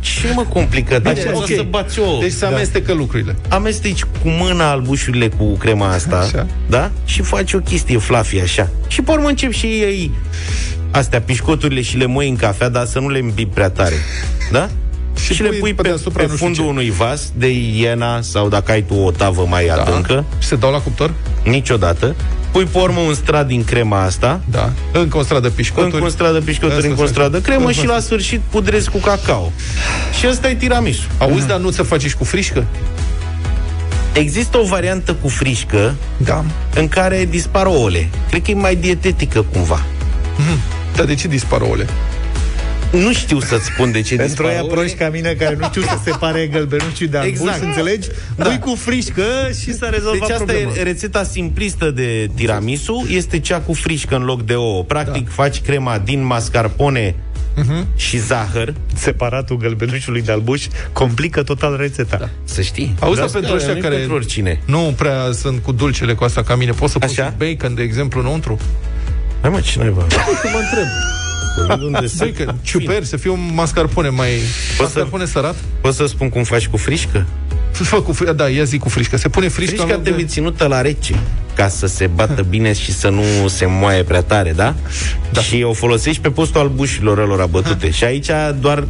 Ce 0.00 0.32
mă 0.34 0.44
complică? 0.48 0.98
Deci 0.98 1.12
Bine, 1.18 1.30
o 1.32 1.36
ok. 1.38 1.46
să 1.46 1.64
bați 1.70 1.98
ouă. 1.98 2.20
Deci 2.20 2.32
se 2.32 2.44
amestecă 2.44 2.92
lucrurile. 2.92 3.36
amesteci 3.48 4.02
cu 4.02 4.28
mâna 4.28 4.70
albușurile 4.70 5.28
cu 5.28 5.44
crema 5.56 5.92
asta, 5.92 6.16
Așa. 6.18 6.46
da? 6.68 6.90
Și 7.04 7.22
faci 7.22 7.52
o 7.52 7.58
chestie 7.58 7.98
fluffy 7.98 8.40
așa. 8.40 8.68
Și 8.88 9.02
pe 9.02 9.10
urmă 9.10 9.28
încep 9.28 9.52
și 9.52 9.66
ei 9.66 10.10
astea, 10.90 11.20
pișcoturile 11.20 11.80
și 11.80 11.96
le 11.96 12.06
moi 12.06 12.28
în 12.28 12.36
cafea, 12.36 12.68
dar 12.68 12.86
să 12.86 12.98
nu 12.98 13.08
le 13.08 13.18
îmbibi 13.18 13.50
prea 13.54 13.70
tare. 13.70 13.94
Da? 14.50 14.68
Și 15.24 15.34
Și, 15.34 15.42
le 15.42 15.48
pui 15.48 15.58
pui 15.58 15.74
pe 15.74 15.82
pe, 15.82 15.88
deasupra 15.88 16.22
pe 16.22 16.28
nu 16.30 16.34
știu 16.34 16.46
fundul 16.46 16.64
ce. 16.64 16.70
unui 16.70 16.90
vas 16.90 17.32
de 17.36 17.48
iena 17.76 18.20
sau 18.20 18.48
dacă 18.48 18.72
ai 18.72 18.82
tu 18.82 18.94
o 18.94 19.10
tavă 19.10 19.46
mai 19.48 19.66
adâncă, 19.66 20.24
Și 20.38 20.46
se 20.48 20.56
dau 20.56 20.70
la 20.72 20.78
cuptor? 20.80 21.12
niciodată. 21.44 22.14
Pui 22.56 22.64
pe 22.64 22.78
urmă 22.78 23.00
un 23.00 23.14
strat 23.14 23.46
din 23.46 23.64
crema 23.64 24.02
asta, 24.02 24.40
Da. 24.50 24.70
Încă 24.92 25.16
o 25.18 25.22
stradă 25.22 25.50
pișcoturi. 25.50 25.92
încă 25.92 26.04
un 26.04 26.10
strat 26.10 26.32
de 26.32 26.38
pișcoturi, 26.38 26.74
Asta 26.76 26.86
încă 26.88 27.00
un 27.00 27.06
se- 27.06 27.12
strat 27.12 27.30
de 27.30 27.40
cremă 27.40 27.68
Asta 27.68 27.80
și 27.80 27.86
la 27.86 28.00
sfârșit 28.00 28.40
pudrezi 28.50 28.90
cu 28.90 28.98
cacao. 28.98 29.52
Și 30.18 30.26
ăsta 30.28 30.48
e 30.50 30.54
tiramisu. 30.54 31.02
Auzi, 31.18 31.46
dar 31.46 31.58
nu 31.58 31.70
se 31.70 31.82
face 31.82 32.08
și 32.08 32.16
cu 32.16 32.24
frișcă? 32.24 32.64
Există 34.12 34.58
o 34.58 34.64
variantă 34.64 35.14
cu 35.14 35.28
frișcă 35.28 35.94
Da. 36.16 36.44
în 36.74 36.88
care 36.88 37.26
dispar 37.30 37.66
ouăle. 37.66 38.08
Cred 38.30 38.42
că 38.42 38.50
e 38.50 38.54
mai 38.54 38.76
dietetică 38.76 39.44
cumva. 39.52 39.82
Dar 40.96 41.04
de 41.04 41.14
ce 41.14 41.28
dispar 41.28 41.60
ouăle? 41.60 41.86
Nu 42.92 43.12
știu 43.12 43.40
să-ți 43.40 43.64
spun 43.64 43.92
de 43.92 44.00
ce 44.00 44.14
Pentru 44.16 44.26
dispar 44.34 44.50
aia 44.50 44.60
ouăle. 44.60 44.74
proști 44.74 44.96
ca 44.96 45.08
mine 45.08 45.32
care 45.32 45.56
nu 45.60 45.64
știu 45.66 45.82
să 45.82 45.98
separe 46.04 46.46
gălbenușii 46.46 47.06
de 47.08 47.16
albuș, 47.16 47.38
Exact. 47.38 47.62
înțelegi? 47.62 48.08
Da. 48.36 48.44
Pui 48.44 48.58
cu 48.58 48.74
frișcă 48.74 49.22
și 49.62 49.74
s-a 49.74 49.88
rezolvat 49.88 50.28
Deci 50.28 50.30
asta 50.30 50.44
problema. 50.44 50.72
e 50.76 50.82
rețeta 50.82 51.22
simplistă 51.24 51.90
de 51.90 52.28
tiramisu, 52.34 53.06
este 53.10 53.38
cea 53.40 53.58
cu 53.60 53.72
frișcă 53.72 54.16
în 54.16 54.22
loc 54.24 54.42
de 54.44 54.54
ouă. 54.54 54.84
Practic 54.84 55.24
da. 55.24 55.30
faci 55.32 55.60
crema 55.60 55.98
din 55.98 56.24
mascarpone 56.24 57.14
și 57.96 58.18
zahăr, 58.18 58.74
Separatul 58.94 59.56
gălbenușului 59.56 60.22
de 60.22 60.32
albuș 60.32 60.66
complică 60.92 61.42
total 61.42 61.76
rețeta. 61.76 62.16
Da. 62.20 62.28
să 62.44 62.60
știi. 62.62 62.94
Auzi, 63.00 63.14
Da, 63.14 63.20
dar 63.20 63.30
pentru 63.30 63.50
da, 63.50 63.56
ăștia 63.56 63.72
nu-i 63.72 63.82
care- 63.82 63.96
pentru 63.96 64.14
oricine. 64.14 64.60
Nu 64.64 64.94
prea 64.96 65.30
sunt 65.32 65.62
cu 65.62 65.72
dulcele 65.72 66.14
cu 66.14 66.24
asta 66.24 66.42
ca 66.42 66.54
mine. 66.54 66.70
Poți 66.70 66.92
să 66.92 66.98
pun 66.98 67.08
și 67.08 67.20
Așa? 67.20 67.34
bacon, 67.38 67.74
de 67.74 67.82
exemplu, 67.82 68.20
înăuntru? 68.20 68.58
Hai 69.40 69.50
mă, 69.50 69.60
ce 69.60 69.78
naiba? 69.78 70.04
Să 70.08 70.16
mă 70.52 70.58
întreb. 70.58 70.86
Unde 71.80 72.06
să... 72.06 72.28
Bacon, 72.36 72.54
ciuper, 72.62 73.04
să 73.04 73.16
fie 73.16 73.30
un 73.30 73.50
mascarpone 73.54 74.08
mai... 74.08 74.30
Mascarpone 74.78 75.24
sărat? 75.24 75.54
Poți 75.80 75.96
să 75.96 76.06
spun 76.06 76.28
cum 76.28 76.42
faci 76.42 76.68
cu 76.68 76.76
frișcă? 76.76 77.26
Fă 77.72 78.00
cu 78.00 78.12
frișcă, 78.12 78.34
da, 78.34 78.48
ia 78.48 78.64
zi 78.64 78.78
cu 78.78 78.88
frișcă. 78.88 79.16
Se 79.16 79.28
pune 79.28 79.48
frișcă 79.48 79.70
în 79.70 79.76
Frișca 79.76 79.94
loc 79.94 80.02
trebuie 80.02 80.24
de... 80.24 80.30
ținută 80.30 80.66
la 80.66 80.80
rece 80.80 81.14
ca 81.54 81.68
să 81.68 81.86
se 81.86 82.06
bată 82.06 82.42
bine 82.42 82.72
și 82.72 82.92
să 82.92 83.08
nu 83.08 83.48
se 83.48 83.66
moaie 83.66 84.02
prea 84.02 84.22
tare, 84.22 84.52
da? 84.52 84.74
da. 85.32 85.40
Și 85.40 85.62
o 85.62 85.72
folosești 85.72 86.22
pe 86.22 86.28
postul 86.28 86.60
albușilor 86.60 87.28
lor 87.28 87.40
abătute. 87.40 87.90
Și 87.90 88.04
aici 88.04 88.30
doar 88.60 88.86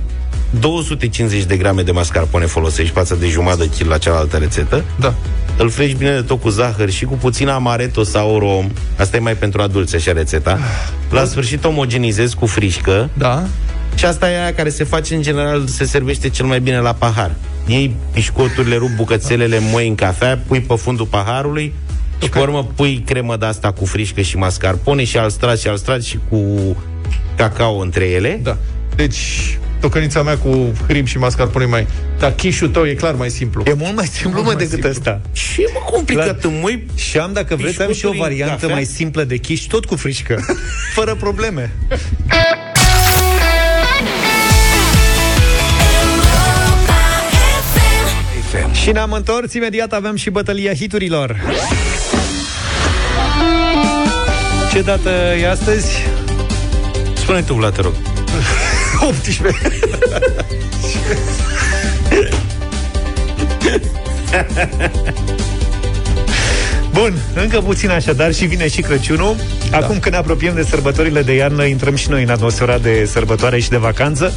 250 0.61 1.45
de 1.45 1.57
grame 1.57 1.83
de 1.83 1.91
mascarpone 1.91 2.47
folosești 2.47 2.93
față 2.93 3.15
de 3.15 3.29
jumătate 3.29 3.65
de 3.65 3.71
kil 3.77 3.89
la 3.89 3.99
cealaltă 3.99 4.37
rețetă. 4.37 4.85
Da. 5.01 5.15
Îl 5.59 5.71
frești 5.71 5.97
bine 5.97 6.15
de 6.15 6.23
tot 6.23 6.41
cu 6.41 6.49
zahăr 6.49 6.91
și 6.91 7.05
cu 7.05 7.15
puțin 7.15 7.49
amaretto 7.49 8.03
sau 8.03 8.39
rom. 8.39 8.71
Asta 8.99 9.17
e 9.17 9.21
mai 9.21 9.35
pentru 9.35 9.63
adulți, 9.63 9.97
așa 9.97 10.13
rețeta. 10.13 10.59
La 11.11 11.25
sfârșit 11.25 11.65
omogenizezi 11.65 12.37
cu 12.37 12.47
frișcă 12.47 13.11
Da. 13.19 13.45
și 13.95 14.05
asta 14.05 14.31
e 14.31 14.41
aia 14.43 14.55
care 14.55 14.69
se 14.69 14.85
face 14.85 15.15
în 15.15 15.23
general, 15.23 15.67
se 15.67 15.85
servește 15.85 16.29
cel 16.29 16.47
mai 16.47 16.61
bine 16.61 16.79
la 16.79 16.93
pahar. 16.93 17.35
Iei 17.67 17.95
pișcoturile, 18.13 18.77
rup 18.77 18.91
bucățelele, 18.97 19.59
moi 19.61 19.89
în 19.89 19.95
cafea, 19.95 20.39
pui 20.47 20.61
pe 20.61 20.75
fundul 20.75 21.07
paharului 21.07 21.73
și 22.23 22.29
pe 22.29 22.39
urmă 22.39 22.65
pui 22.75 23.03
cremă 23.07 23.37
de 23.37 23.47
asta 23.47 23.73
cu 23.73 23.85
frișcă 23.85 24.21
și 24.21 24.37
mascarpone 24.37 25.05
și 25.05 25.17
al 25.19 25.31
strat 25.31 25.59
și 25.59 25.69
al 25.69 25.77
strat 25.77 26.03
și 26.03 26.19
cu 26.29 26.47
cacao 27.37 27.79
între 27.79 28.05
ele. 28.05 28.41
Da. 28.43 28.57
Deci, 28.97 29.59
tocănița 29.81 30.23
mea 30.23 30.37
cu 30.39 30.73
hrib 30.89 31.07
și 31.07 31.19
mascarpone 31.19 31.65
mai... 31.65 31.87
Dar 32.19 32.33
chișul 32.35 32.69
tău 32.69 32.87
e 32.87 32.95
clar 32.95 33.15
mai 33.15 33.31
simplu. 33.31 33.63
E 33.67 33.73
mult 33.73 33.95
mai 33.95 34.07
simplu, 34.07 34.31
Mult 34.31 34.43
mă, 34.45 34.47
mai 34.47 34.57
decât 34.57 34.71
simplu. 34.73 34.89
ăsta. 34.91 35.21
Și 35.33 35.61
e 35.61 35.67
mă 35.73 35.81
complicat, 35.91 36.27
La- 36.43 36.49
în 36.49 36.59
moi 36.61 36.87
Și 36.95 37.19
am, 37.19 37.33
dacă 37.33 37.57
vreți, 37.57 37.83
am 37.83 37.93
și 37.93 38.05
o 38.07 38.11
Pișcoturi 38.11 38.17
în 38.19 38.23
variantă 38.23 38.61
cafea? 38.61 38.75
mai 38.75 38.85
simplă 38.85 39.25
de 39.25 39.37
chiș, 39.37 39.63
tot 39.63 39.85
cu 39.85 39.97
frișcă. 39.97 40.45
Fără 40.97 41.15
probleme. 41.15 41.73
Europa 48.53 48.75
Și 48.83 48.91
ne-am 48.93 49.13
întors, 49.13 49.53
imediat 49.53 49.93
avem 49.93 50.17
și 50.17 50.31
bătălia 50.31 50.75
hiturilor. 50.75 51.37
Ce 54.73 54.81
dată 54.83 55.11
e 55.41 55.49
astăzi? 55.51 55.97
Spune 57.15 57.43
tu, 57.43 57.55
Vlad, 57.55 57.75
te 57.75 57.81
rog. 57.81 57.93
18. 59.13 59.53
Bun, 66.99 67.15
încă 67.35 67.61
puțin 67.61 67.91
așadar 67.91 68.35
și 68.35 68.45
vine 68.45 68.69
și 68.69 68.81
Crăciunul. 68.81 69.37
Da. 69.71 69.77
Acum 69.77 69.99
când 69.99 70.15
ne 70.15 70.21
apropiem 70.21 70.55
de 70.55 70.63
sărbătorile 70.63 71.23
de 71.23 71.35
iarnă, 71.35 71.65
intrăm 71.65 71.95
și 71.95 72.11
noi 72.11 72.23
în 72.23 72.29
atmosfera 72.29 72.79
de 72.79 73.09
sărbătoare 73.13 73.61
și 73.61 73.69
de 73.69 73.77
vacanță 73.77 74.33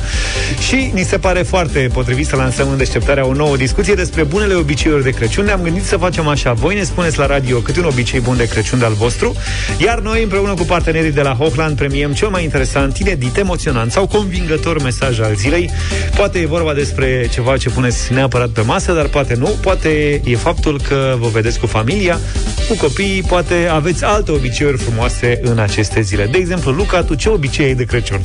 și 0.68 0.92
ni 0.94 1.04
se 1.04 1.18
pare 1.18 1.42
foarte 1.42 1.90
potrivit 1.94 2.28
să 2.28 2.36
lansăm 2.36 2.70
în 2.70 2.78
deșteptarea 2.78 3.26
o 3.26 3.34
nouă 3.34 3.58
discuție 3.58 3.94
despre 3.94 4.24
bunele 4.24 4.54
obiceiuri 4.54 5.04
de 5.04 5.10
Crăciun. 5.10 5.46
Ne-am 5.46 5.62
gândit 5.62 5.84
să 5.84 5.98
facem 5.98 6.28
așa. 6.28 6.54
Voi 6.54 6.76
ne 6.76 6.84
spuneți 6.84 7.18
la 7.18 7.26
radio 7.26 7.58
cât 7.58 7.78
un 7.78 7.84
obicei 7.84 8.20
bun 8.20 8.38
de 8.38 8.48
Crăciun 8.48 8.80
de-al 8.80 8.94
vostru, 8.94 9.36
iar 9.78 10.00
noi 10.00 10.24
împreună 10.24 10.54
cu 10.54 10.64
partenerii 10.64 11.12
de 11.12 11.22
la 11.22 11.34
Hochland 11.34 11.76
premiem 11.76 12.14
cel 12.14 12.28
mai 12.28 12.44
interesant, 12.44 12.98
inedit, 12.98 13.38
emoționant 13.38 13.92
sau 13.92 14.08
convingător 14.08 14.82
mesaj 14.82 15.20
al 15.20 15.36
zilei. 15.36 15.70
Poate 16.16 16.40
e 16.40 16.46
vorba 16.46 16.74
despre 16.74 17.30
ceva 17.34 17.58
ce 17.58 17.70
puneți 17.70 18.14
neapărat 18.14 18.50
pe 18.50 18.62
masă, 18.62 18.94
dar 18.94 19.06
poate 19.06 19.36
nu. 19.36 19.48
Poate 19.62 20.22
e 20.24 20.36
faptul 20.36 20.82
că 20.88 21.16
vă 21.20 21.28
vedeți 21.28 21.60
cu 21.60 21.66
familia, 21.66 22.20
cu 22.68 22.76
copiii, 22.76 23.22
poate 23.22 23.68
aveți 23.72 24.04
alte 24.04 24.32
obiceiuri 24.32 24.78
frumoase 24.78 25.40
în 25.44 25.60
aceste 25.60 26.02
zile. 26.02 26.26
De 26.26 26.38
exemplu, 26.38 26.72
Luca, 26.72 27.04
tu 27.04 27.16
ce 27.16 27.30
obicei 27.30 27.66
ai 27.66 27.76
de 27.76 27.84
Crăciun? 27.84 28.22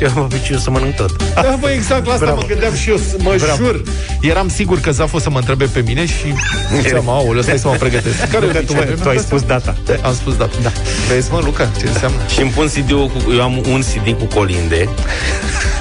Eu 0.00 0.08
am 0.16 0.22
obiceiul 0.22 0.60
să 0.60 0.70
mănânc 0.70 0.94
tot. 0.94 1.34
Da, 1.34 1.56
bă, 1.60 1.68
exact 1.70 2.06
la 2.06 2.12
asta 2.12 2.24
Bravo. 2.24 2.40
mă 2.40 2.46
gândeam 2.46 2.74
și 2.74 2.90
eu, 2.90 2.98
mă 3.18 3.34
Bravo. 3.38 3.64
jur. 3.64 3.82
Eram 4.20 4.48
sigur 4.48 4.80
că 4.80 4.90
Zaf 4.90 5.12
o 5.12 5.18
să 5.18 5.30
mă 5.30 5.38
întrebe 5.38 5.64
pe 5.64 5.82
mine 5.86 6.06
și 6.06 6.34
ziceam, 6.82 7.08
aoleu, 7.08 7.42
stai 7.42 7.58
să 7.58 7.68
mă 7.68 7.74
pregătesc. 7.74 8.18
Care 8.32 8.46
Luca, 8.46 8.58
tu, 8.58 8.72
obicei? 8.76 8.96
tu 9.02 9.08
ai 9.08 9.18
spus 9.18 9.42
data. 9.42 9.76
Am 10.02 10.14
spus 10.14 10.36
da. 10.36 10.48
da. 10.62 10.72
Vezi, 11.08 11.32
mă, 11.32 11.40
Luca, 11.44 11.70
ce 11.78 11.86
înseamnă? 11.86 12.18
Și 12.32 12.40
îmi 12.40 12.50
pun 12.50 12.66
CD-ul 12.66 13.06
cu... 13.06 13.32
Eu 13.32 13.42
am 13.42 13.62
un 13.70 13.80
CD 13.80 14.18
cu 14.18 14.24
colinde 14.24 14.88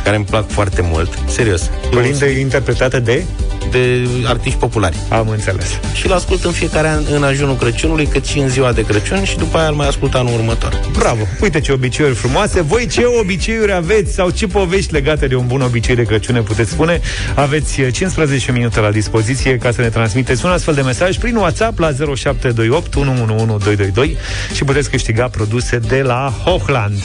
care 0.03 0.16
îmi 0.16 0.26
plac 0.26 0.49
foarte 0.49 0.82
mult. 0.91 1.18
Serios. 1.28 1.70
Colinde 1.91 2.39
interpretate 2.39 2.99
de? 2.99 3.24
de 3.72 4.07
artiști 4.26 4.57
populari. 4.57 4.97
Am 5.09 5.30
înțeles. 5.30 5.66
Și 5.93 6.05
îl 6.05 6.13
ascult 6.13 6.43
în 6.43 6.51
fiecare 6.51 6.88
an 6.88 7.03
în 7.11 7.24
ajunul 7.24 7.55
Crăciunului, 7.55 8.05
cât 8.05 8.26
și 8.26 8.39
în 8.39 8.49
ziua 8.49 8.72
de 8.72 8.86
Crăciun 8.86 9.24
și 9.24 9.38
după 9.38 9.57
aia 9.57 9.68
îl 9.68 9.74
mai 9.74 9.88
ascult 9.88 10.13
anul 10.13 10.34
următor. 10.34 10.80
Bravo! 10.97 11.28
Uite 11.41 11.59
ce 11.59 11.72
obiceiuri 11.72 12.16
frumoase. 12.16 12.61
Voi 12.61 12.88
ce 12.88 13.05
obiceiuri 13.20 13.74
aveți 13.74 14.05
sau 14.14 14.30
ce 14.30 14.47
povești 14.47 14.93
legate 14.93 15.28
de 15.28 15.36
un 15.36 15.47
bun 15.47 15.62
obicei 15.62 15.95
de 15.95 16.03
Crăciun 16.03 16.36
ne 16.36 16.41
puteți 16.41 16.72
spune? 16.72 17.01
Aveți 17.36 17.82
15 17.91 18.51
minute 18.51 18.80
la 18.80 18.91
dispoziție 18.91 19.58
ca 19.58 19.72
să 19.72 19.82
ne 19.82 19.89
transmiteți 19.89 20.45
un 20.45 20.51
astfel 20.51 20.74
de 20.74 20.82
mesaj 20.82 21.18
prin 21.18 21.36
WhatsApp 21.36 21.80
la 21.80 21.91
0728 21.91 22.95
111222 22.95 24.18
și 24.53 24.64
puteți 24.64 24.89
câștiga 24.89 25.28
produse 25.28 25.78
de 25.78 26.01
la 26.01 26.34
Hochland. 26.43 27.01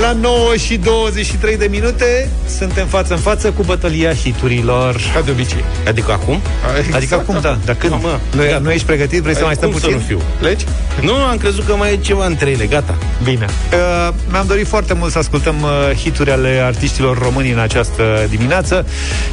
La 0.00 0.12
9 0.12 0.56
și 0.56 0.76
23 0.76 1.56
de 1.56 1.66
minute 1.70 2.30
suntem 2.58 2.86
față 2.86 3.12
în 3.14 3.18
față 3.18 3.50
cu 3.50 3.62
bătălia 3.62 4.14
hiturilor. 4.14 4.96
Ca 5.14 5.20
de 5.20 5.30
obicei. 5.30 5.64
Adică 5.86 6.12
acum? 6.12 6.40
Exact. 6.78 6.94
Adică 6.94 7.14
acum, 7.14 7.38
da. 7.40 7.58
Dar 7.64 7.74
când? 7.74 7.92
Mă. 7.92 8.18
Nu, 8.34 8.60
nu 8.60 8.70
ești 8.70 8.86
pregătit? 8.86 9.22
Vrei 9.22 9.34
să 9.34 9.44
mai 9.44 9.54
stăm 9.54 9.70
Cum 9.70 9.78
să 9.78 9.86
puțin? 9.86 10.00
nu 10.00 10.06
fiu? 10.06 10.20
Legi? 10.40 10.64
Nu, 11.00 11.14
am 11.14 11.36
crezut 11.36 11.66
că 11.66 11.74
mai 11.74 11.92
e 11.92 11.96
ceva 11.96 12.26
între 12.26 12.50
ele, 12.50 12.66
gata. 12.66 12.94
Bine. 13.24 13.46
Uh, 13.72 14.14
mi-am 14.30 14.46
dorit 14.46 14.66
foarte 14.66 14.94
mult 14.94 15.12
să 15.12 15.18
ascultăm 15.18 15.54
uh, 15.62 15.96
hituri 15.96 16.30
ale 16.30 16.60
artiștilor 16.64 17.18
români 17.18 17.50
în 17.50 17.58
această 17.58 18.26
dimineață 18.28 18.86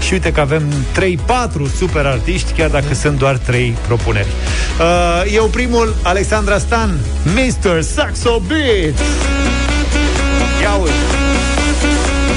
și 0.05 0.13
uite 0.13 0.31
că 0.31 0.39
avem 0.39 0.63
3-4 1.69 1.75
super 1.77 2.05
artiști, 2.05 2.51
chiar 2.51 2.69
dacă 2.69 2.93
sunt 2.93 3.17
doar 3.17 3.37
3 3.37 3.75
propuneri. 3.87 4.27
Uh, 4.79 5.33
eu 5.33 5.45
primul, 5.45 5.95
Alexandra 6.03 6.57
Stan, 6.57 6.97
Mr. 7.23 7.81
Saxo 7.81 8.41
Beat. 8.47 8.99
Ia 10.61 10.75
uite. 10.75 10.93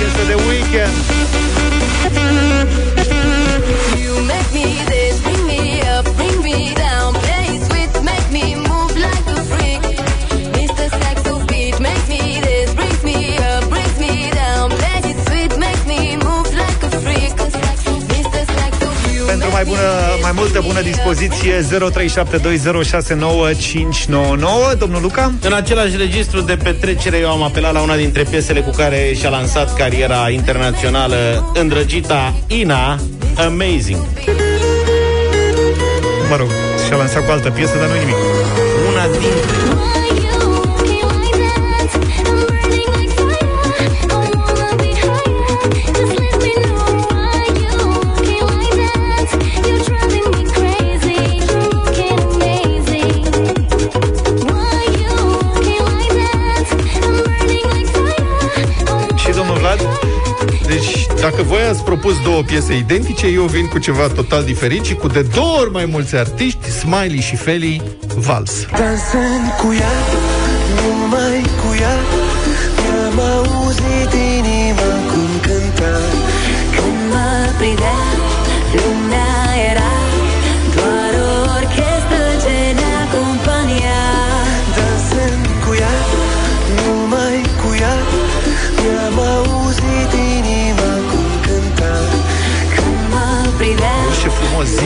Este 0.06 0.24
de 0.26 0.36
weekend. 0.46 0.92
Mai 19.82 19.90
bună, 19.90 20.18
mai 20.22 20.32
multă 20.34 20.60
bună 20.66 20.80
dispoziție 20.80 21.60
0372069599 21.60 21.66
Domnul 24.78 25.02
Luca? 25.02 25.32
În 25.40 25.52
același 25.52 25.96
registru 25.96 26.40
de 26.40 26.56
petrecere, 26.62 27.16
eu 27.16 27.30
am 27.30 27.42
apelat 27.42 27.72
la 27.72 27.80
una 27.80 27.96
dintre 27.96 28.22
piesele 28.22 28.60
cu 28.60 28.70
care 28.70 29.12
și-a 29.18 29.28
lansat 29.28 29.74
cariera 29.74 30.30
internațională 30.30 31.50
îndrăgita 31.54 32.34
Ina, 32.46 32.98
Amazing. 33.36 34.00
Mă 36.30 36.36
rog, 36.36 36.48
și-a 36.86 36.96
lansat 36.96 37.24
cu 37.24 37.30
altă 37.30 37.50
piesă, 37.50 37.78
dar 37.78 37.88
nu 37.88 37.94
nimic 37.94 38.16
Una 38.88 39.06
dintre... 39.06 39.71
dacă 61.22 61.42
voi 61.42 61.62
ați 61.70 61.84
propus 61.84 62.22
două 62.22 62.42
piese 62.42 62.76
identice, 62.76 63.26
eu 63.26 63.42
vin 63.42 63.66
cu 63.66 63.78
ceva 63.78 64.06
total 64.08 64.44
diferit 64.44 64.84
și 64.84 64.94
cu 64.94 65.06
de 65.06 65.22
două 65.34 65.58
ori 65.60 65.70
mai 65.70 65.84
mulți 65.84 66.16
artiști, 66.16 66.70
Smiley 66.70 67.20
și 67.20 67.36
Feli, 67.36 67.82
Vals. 68.16 68.66
Dansând 68.66 69.46
cu 69.60 69.72
ea, 69.80 69.94
numai 70.82 71.40
cu 71.42 71.51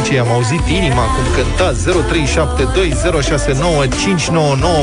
zice, 0.03 0.19
am 0.19 0.29
auzit 0.29 0.61
inima 0.69 1.03
cum 1.05 1.25
cânta 1.35 1.73
0372069599 1.73 1.77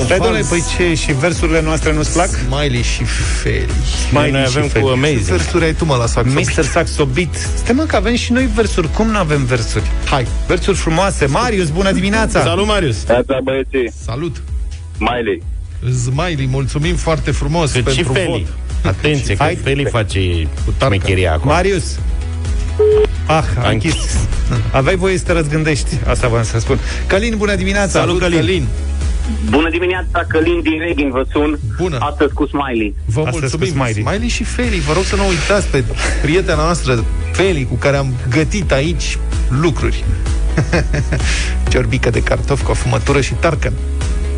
Stai, 0.04 0.18
domnule, 0.18 0.44
păi 0.50 0.64
ce, 0.78 0.94
și 0.94 1.12
versurile 1.14 1.62
noastre 1.62 1.94
nu-ți 1.94 2.14
plac? 2.14 2.28
Smiley 2.30 2.82
și 2.82 3.04
Feli. 3.42 3.68
Mai 4.12 4.32
noi 4.32 4.42
și 4.42 4.48
avem 4.58 4.68
Feli. 4.70 4.84
cu 4.84 4.90
Ce 4.90 4.96
Amazing. 4.96 5.20
versuri 5.20 5.64
ai 5.64 5.74
tu, 5.74 5.86
mă, 5.86 5.96
la 5.96 6.06
saxo? 6.06 6.32
Mr. 6.40 6.64
Saxo 6.64 7.06
Beat 7.06 7.50
Stai 7.56 7.76
mă 7.76 7.84
că 7.84 7.96
avem 7.96 8.16
și 8.16 8.32
noi 8.32 8.50
versuri 8.56 8.92
Cum 8.92 9.08
nu 9.08 9.18
avem 9.18 9.46
versuri? 9.46 9.84
Hai, 10.10 10.28
Versuri 10.48 10.78
frumoase 10.78 11.26
Marius, 11.26 11.70
bună 11.70 11.92
dimineața 11.92 12.42
Salut, 12.42 12.68
Marius! 12.68 13.04
Neața 13.08 13.40
băieții, 13.44 13.92
salut! 14.06 14.42
Miley. 14.98 15.44
Smiley, 16.04 16.48
mulțumim 16.52 16.96
foarte 16.96 17.32
frumos 17.32 17.72
Cât 17.72 17.88
și 17.88 17.96
pentru 17.96 18.14
Feli. 18.14 18.28
vot. 18.28 18.42
Atenție, 18.96 19.36
că 19.36 19.44
Hai. 19.44 19.58
Feli 19.64 19.86
face 19.86 20.20
tarcă. 20.78 20.96
mecheria 21.00 21.34
acum. 21.34 21.50
Marius 21.50 21.84
Ah, 23.26 23.44
a 23.58 23.66
A 23.66 23.70
închis 23.70 23.96
Aveai 24.72 24.96
voie 24.96 25.18
să 25.18 25.24
te 25.24 25.32
răzgândești 25.32 25.98
Asta 26.08 26.28
v-am 26.28 26.44
să 26.44 26.60
spun 26.60 26.80
Călin, 27.08 27.38
bună 27.38 27.56
dimineața 27.56 28.00
Salut, 28.00 28.20
Călin. 28.20 28.38
Călin. 28.40 28.68
Bună 29.50 29.70
dimineața, 29.70 30.26
Călin 30.28 30.62
din 30.62 30.80
Reading 30.80 31.12
vă 31.12 31.26
sun. 31.32 31.60
Bună. 31.78 31.98
Astăzi 32.00 32.34
cu 32.34 32.46
Smiley. 32.46 32.96
Vă 33.06 33.20
Astăzi 33.26 33.40
mulțumim. 33.40 33.68
cu 33.68 33.74
Smiley. 33.74 34.04
Smiley 34.04 34.28
și 34.28 34.44
Feli, 34.44 34.80
vă 34.80 34.94
rog 34.94 35.04
să 35.04 35.16
nu 35.16 35.28
uitați 35.28 35.68
pe 35.68 35.84
prietena 36.22 36.64
noastră, 36.64 37.06
Feli, 37.32 37.66
cu 37.70 37.76
care 37.76 37.98
am 37.98 38.14
gătit 38.30 38.72
aici 38.72 39.18
lucruri. 39.62 40.04
Ciorbică 41.70 42.10
de 42.10 42.20
cartofi 42.24 42.64
cu 42.64 42.72
afumătură 42.72 43.22
și 43.22 43.34
tarcan. 43.34 43.74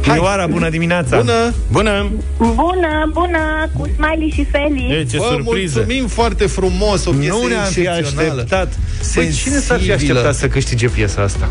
Hai. 0.05 0.17
Ioara, 0.17 0.47
bună 0.47 0.69
dimineața 0.69 1.17
Bună! 1.17 1.53
Bună! 1.71 2.11
Bună, 2.37 3.09
bună, 3.13 3.69
cu 3.73 3.89
Smiley 3.95 4.31
și 4.33 4.45
Feli. 4.51 4.87
E, 4.99 5.03
ce 5.03 5.17
Vă 5.17 5.23
surpriză! 5.31 5.77
mulțumim 5.79 6.07
foarte 6.07 6.45
frumos, 6.45 7.05
o 7.05 7.11
piesă 7.11 7.33
Nu 7.41 7.47
ne-am 7.47 7.63
fi 7.63 7.79
excepțională. 7.79 8.31
așteptat 8.31 8.73
Păi 9.13 9.29
cine 9.31 9.59
s-ar 9.59 9.79
fi 9.79 9.85
Sensibilă. 9.85 9.93
așteptat 10.19 10.35
să 10.35 10.47
câștige 10.47 10.87
piesa 10.87 11.21
asta? 11.21 11.49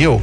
Eu 0.00 0.20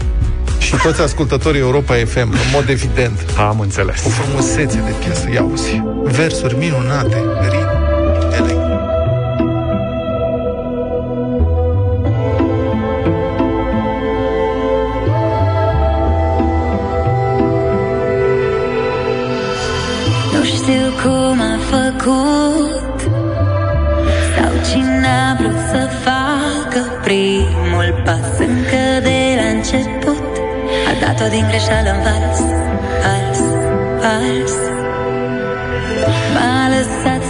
și 0.59 0.73
toți 0.84 1.01
ascultătorii 1.01 1.59
Europa 1.59 1.93
FM, 2.05 2.32
în 2.32 2.38
mod 2.53 2.69
evident. 2.69 3.19
Am 3.38 3.59
înțeles 3.59 4.05
O 4.05 4.09
frumusețe 4.09 4.78
de 4.86 4.93
piesă, 5.05 5.28
ia 5.34 5.43
uzi. 5.43 5.82
Versuri 6.03 6.57
minunate, 6.57 7.23
ritm, 7.49 7.66
făcut 22.07 22.99
Sau 24.35 24.51
cine 24.69 25.07
a 25.29 25.35
vrut 25.39 25.59
să 25.71 25.81
facă 26.05 26.81
primul 27.03 28.01
pas? 28.05 28.29
Încă 28.39 28.85
de 29.07 29.19
la 29.39 29.47
început 29.57 30.23
A 30.89 30.91
dat-o 31.01 31.27
din 31.29 31.45
greșeală 31.47 31.89
în 31.89 32.01
vals 32.05 32.39
Vals, 33.03 33.41
vals. 34.01 34.55
M-a 36.33 36.67
lăsat 36.73 37.26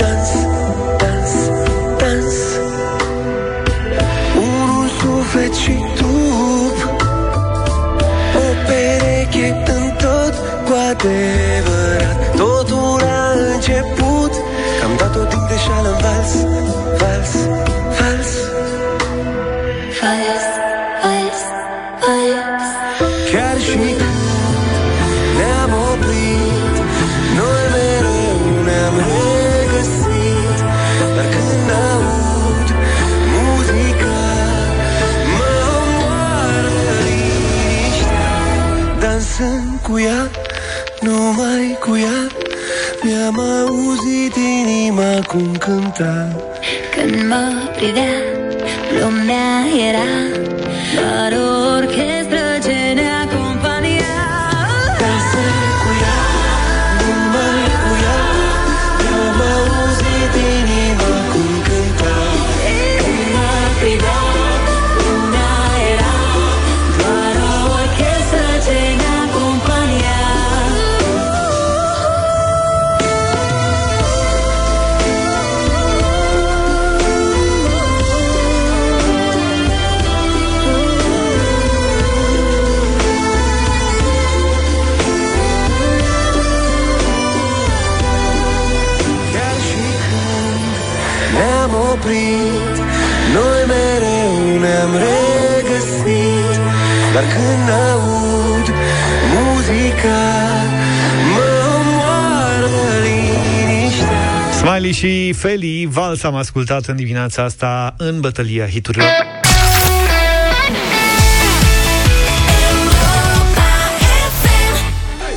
dans 0.00 0.28
Dans, 1.02 1.32
dans 2.00 2.34
Unul 4.36 4.88
suflet 5.00 5.54
și 5.54 5.84
trup. 5.96 6.76
O 8.36 8.48
pereche 8.66 9.62
în 9.66 9.90
tot 9.96 10.34
cu 10.66 10.72
adevărat. 10.90 12.36
Totul 12.36 13.02
a 13.02 13.52
început. 13.54 14.32
Că 14.78 14.84
am 14.84 14.96
dat-o 14.98 15.24
din 15.24 15.42
greșeală 15.46 15.88
în 15.88 15.98
vals 16.04 16.32
Vals, 17.00 17.32
vals 17.32 17.32
Vals, 17.98 18.30
vals, 20.00 20.46
vals 21.02 21.51
cu 39.92 39.98
ea, 39.98 40.30
numai 41.00 41.78
cu 41.80 41.96
ea. 41.96 42.26
Mi-am 43.02 43.38
auzit 43.38 44.36
inima 44.36 45.20
cum 45.26 45.56
cânta. 45.56 46.28
Când 46.96 47.28
mă 47.28 47.52
privea, 47.76 48.14
lumea 49.00 49.52
era 49.88 50.10
Doar 50.94 51.32
o 51.32 51.76
orchestră 51.76 52.21
Smiley 104.82 104.98
și 104.98 105.32
Feli, 105.32 105.86
vals 105.90 106.22
am 106.22 106.34
ascultat 106.34 106.84
în 106.84 106.96
dimineața 106.96 107.42
asta 107.42 107.94
în 107.96 108.20
bătălia 108.20 108.68
hiturilor. 108.68 109.08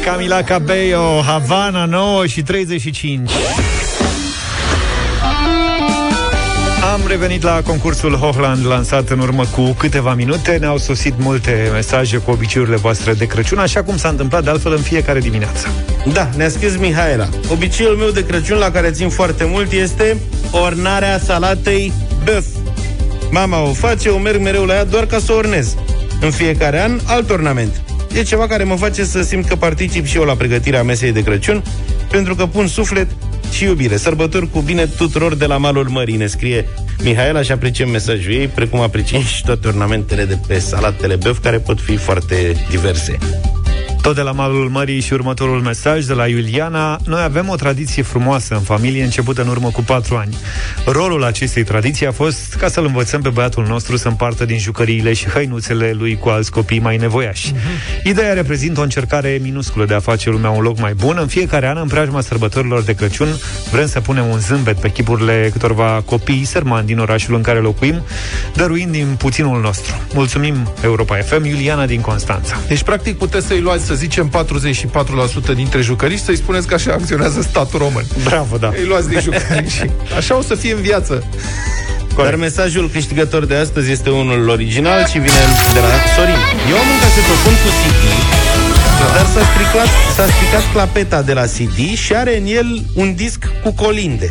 Camila 0.06 0.44
Cabello, 0.44 1.22
Havana 1.22 1.86
9 1.86 2.26
și 2.26 2.42
35. 2.42 3.32
Am 6.96 7.08
revenit 7.08 7.44
la 7.44 7.62
concursul 7.62 8.14
Hochland 8.14 8.66
lansat 8.66 9.10
în 9.10 9.20
urmă 9.20 9.46
cu 9.46 9.62
câteva 9.62 10.14
minute. 10.14 10.58
Ne-au 10.60 10.78
sosit 10.78 11.14
multe 11.18 11.70
mesaje 11.74 12.18
cu 12.18 12.32
obiceiurile 12.32 12.76
voastre 12.76 13.14
de 13.14 13.26
Crăciun, 13.26 13.58
așa 13.58 13.84
cum 13.84 13.98
s-a 13.98 14.10
întâmplat 14.10 14.44
de 14.44 14.50
altfel 14.50 14.72
în 14.72 14.82
fiecare 14.82 15.20
dimineață. 15.20 15.68
Da, 16.14 16.30
ne-a 16.38 16.50
scris 16.50 16.78
Mihaela. 16.78 17.28
Obiceiul 17.52 17.96
meu 17.96 18.10
de 18.10 18.26
Crăciun 18.26 18.58
la 18.58 18.72
care 18.72 18.92
țin 18.92 19.10
foarte 19.10 19.44
mult 19.44 19.72
este 19.72 20.18
ornarea 20.52 21.20
salatei 21.20 21.94
băf. 22.24 22.46
Mama 23.32 23.62
o 23.62 23.74
face, 23.74 24.08
eu 24.08 24.18
merg 24.18 24.42
mereu 24.42 24.66
la 24.66 24.74
ea 24.74 24.86
doar 24.86 25.06
ca 25.06 25.20
să 25.20 25.32
o 25.32 25.36
ornez. 25.36 25.76
În 26.22 26.32
fiecare 26.32 26.82
an, 26.82 27.00
alt 27.06 27.30
ornament. 27.30 27.82
E 28.14 28.24
ceva 28.24 28.48
care 28.48 28.64
mă 28.64 28.76
face 28.76 29.04
să 29.04 29.24
simt 29.24 29.48
că 29.48 29.56
particip 29.56 30.06
și 30.06 30.18
eu 30.18 30.24
la 30.24 30.34
pregătirea 30.34 30.84
mesei 30.84 31.12
de 31.12 31.24
Crăciun, 31.24 31.64
pentru 32.10 32.36
că 32.36 32.46
pun 32.46 32.68
suflet 32.68 33.08
și 33.52 33.64
iubire. 33.64 33.98
Sărbători 33.98 34.50
cu 34.50 34.60
bine 34.60 34.86
tuturor 34.86 35.36
de 35.36 35.46
la 35.46 35.58
malul 35.58 35.88
mării, 35.90 36.16
ne 36.16 36.28
scrie 36.28 36.66
Mihaela 37.04 37.42
și 37.42 37.52
apreciem 37.52 37.90
mesajul 37.90 38.32
ei, 38.32 38.48
precum 38.48 38.80
apreciem 38.80 39.22
și 39.22 39.44
toate 39.44 39.68
ornamentele 39.68 40.26
de 40.26 40.38
pe 40.48 40.60
salatele 40.60 41.16
băf, 41.16 41.40
care 41.40 41.58
pot 41.58 41.80
fi 41.82 41.96
foarte 41.96 42.66
diverse. 42.70 43.18
Tot 44.06 44.16
de 44.16 44.22
la 44.22 44.32
malul 44.32 44.70
mării 44.70 45.00
și 45.00 45.14
următorul 45.14 45.62
mesaj 45.62 46.06
de 46.06 46.14
la 46.14 46.28
Iuliana. 46.28 47.00
Noi 47.06 47.22
avem 47.24 47.50
o 47.50 47.56
tradiție 47.56 48.04
frumoasă 48.04 48.54
în 48.54 48.62
familie 48.62 49.04
începută 49.04 49.42
în 49.42 49.48
urmă 49.48 49.70
cu 49.70 49.82
patru 49.82 50.16
ani. 50.16 50.38
Rolul 50.86 51.24
acestei 51.24 51.64
tradiții 51.64 52.08
a 52.08 52.12
fost 52.12 52.56
ca 52.56 52.68
să-l 52.68 52.86
învățăm 52.86 53.22
pe 53.22 53.30
băiatul 53.30 53.66
nostru 53.68 53.98
să 53.98 54.08
împartă 54.08 54.46
din 54.46 54.58
jucăriile 54.58 55.14
și 55.14 55.30
hăinuțele 55.30 55.96
lui 55.98 56.18
cu 56.18 56.30
alți 56.30 56.52
copii 56.52 56.80
mai 56.80 56.98
nevoiași. 56.98 57.54
Ideea 58.04 58.34
reprezintă 58.34 58.80
o 58.80 58.84
încercare 58.84 59.40
minusculă 59.42 59.86
de 59.86 59.94
a 59.94 60.00
face 60.00 60.30
lumea 60.30 60.50
un 60.50 60.62
loc 60.62 60.80
mai 60.80 60.94
bun. 60.94 61.18
În 61.20 61.28
fiecare 61.28 61.68
an, 61.68 61.78
în 61.78 61.88
preajma 61.88 62.22
sărbătorilor 62.22 62.82
de 62.82 62.94
Crăciun, 62.94 63.30
vrem 63.72 63.88
să 63.88 64.02
punem 64.02 64.26
un 64.26 64.40
zâmbet 64.40 64.80
pe 64.80 64.92
chipurile 64.92 65.50
câtorva 65.52 66.04
copii 66.06 66.46
sărmani 66.46 66.88
din 66.88 67.00
orașul 67.00 67.36
în 67.36 67.42
care 67.42 67.60
locuim, 67.60 68.02
dăruind 68.56 68.92
din 68.92 69.16
puținul 69.18 69.62
nostru. 69.62 70.02
Mulțumim 70.14 70.74
Europa 70.84 71.16
FM, 71.16 71.46
Iuliana 71.46 71.86
din 71.86 72.02
Constanța. 72.02 72.58
Deci, 72.68 72.84
practic, 72.84 73.18
puteți 73.18 73.48
să-i 73.48 73.60
luați, 73.60 73.86
să 73.86 73.95
zicem, 73.96 74.32
44% 75.52 75.56
dintre 75.56 75.82
jucăriți 75.82 76.20
și 76.20 76.26
să-i 76.26 76.38
spuneți 76.38 76.68
că 76.68 76.74
așa 76.74 76.92
acționează 76.92 77.42
statul 77.42 77.80
român. 77.80 78.06
Bravo, 78.24 78.58
da. 78.58 78.72
Îi 78.78 78.86
luați 78.86 79.10
din 79.10 79.20
jucăriți 79.20 79.76
și 79.76 79.90
așa 80.18 80.38
o 80.38 80.42
să 80.42 80.56
fie 80.56 80.74
în 80.74 80.82
viață. 80.82 81.24
Dar 82.16 82.36
mesajul 82.36 82.90
câștigător 82.90 83.46
de 83.46 83.56
astăzi 83.56 83.92
este 83.92 84.10
unul 84.10 84.50
original 84.50 85.06
și 85.06 85.18
vine 85.18 85.42
de 85.74 85.80
la 85.80 85.88
Sorin. 86.16 86.42
Eu 86.70 86.78
am 86.78 86.88
un 86.94 87.00
casetofon 87.02 87.54
cu 87.54 87.70
CD 87.80 88.04
Dar 89.16 89.26
s-a 89.26 89.50
stricat, 89.52 89.90
s-a 90.16 90.26
stricat 90.34 90.72
clapeta 90.74 91.22
de 91.22 91.34
la 91.34 91.42
CD 91.42 91.98
și 91.98 92.16
are 92.16 92.38
în 92.38 92.46
el 92.46 92.86
un 92.94 93.16
disc 93.16 93.40
cu 93.64 93.74
colinde. 93.74 94.30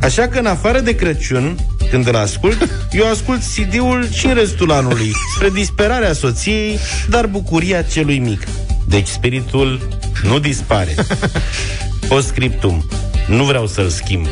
Așa 0.00 0.28
că 0.28 0.38
în 0.38 0.46
afară 0.46 0.80
de 0.80 0.94
Crăciun, 0.94 1.58
când 1.90 2.08
îl 2.08 2.16
ascult, 2.16 2.68
eu 2.92 3.10
ascult 3.10 3.40
CD-ul 3.54 4.08
și 4.10 4.26
în 4.26 4.34
restul 4.34 4.72
anului, 4.72 5.12
spre 5.34 5.48
disperarea 5.50 6.12
soției, 6.12 6.78
dar 7.08 7.26
bucuria 7.26 7.82
celui 7.82 8.18
mic. 8.18 8.42
Deci 8.88 9.06
spiritul 9.06 9.88
nu 10.22 10.38
dispare. 10.38 10.94
Postscriptum. 12.08 12.86
Nu 13.26 13.44
vreau 13.44 13.66
să-l 13.66 13.88
schimb. 13.88 14.26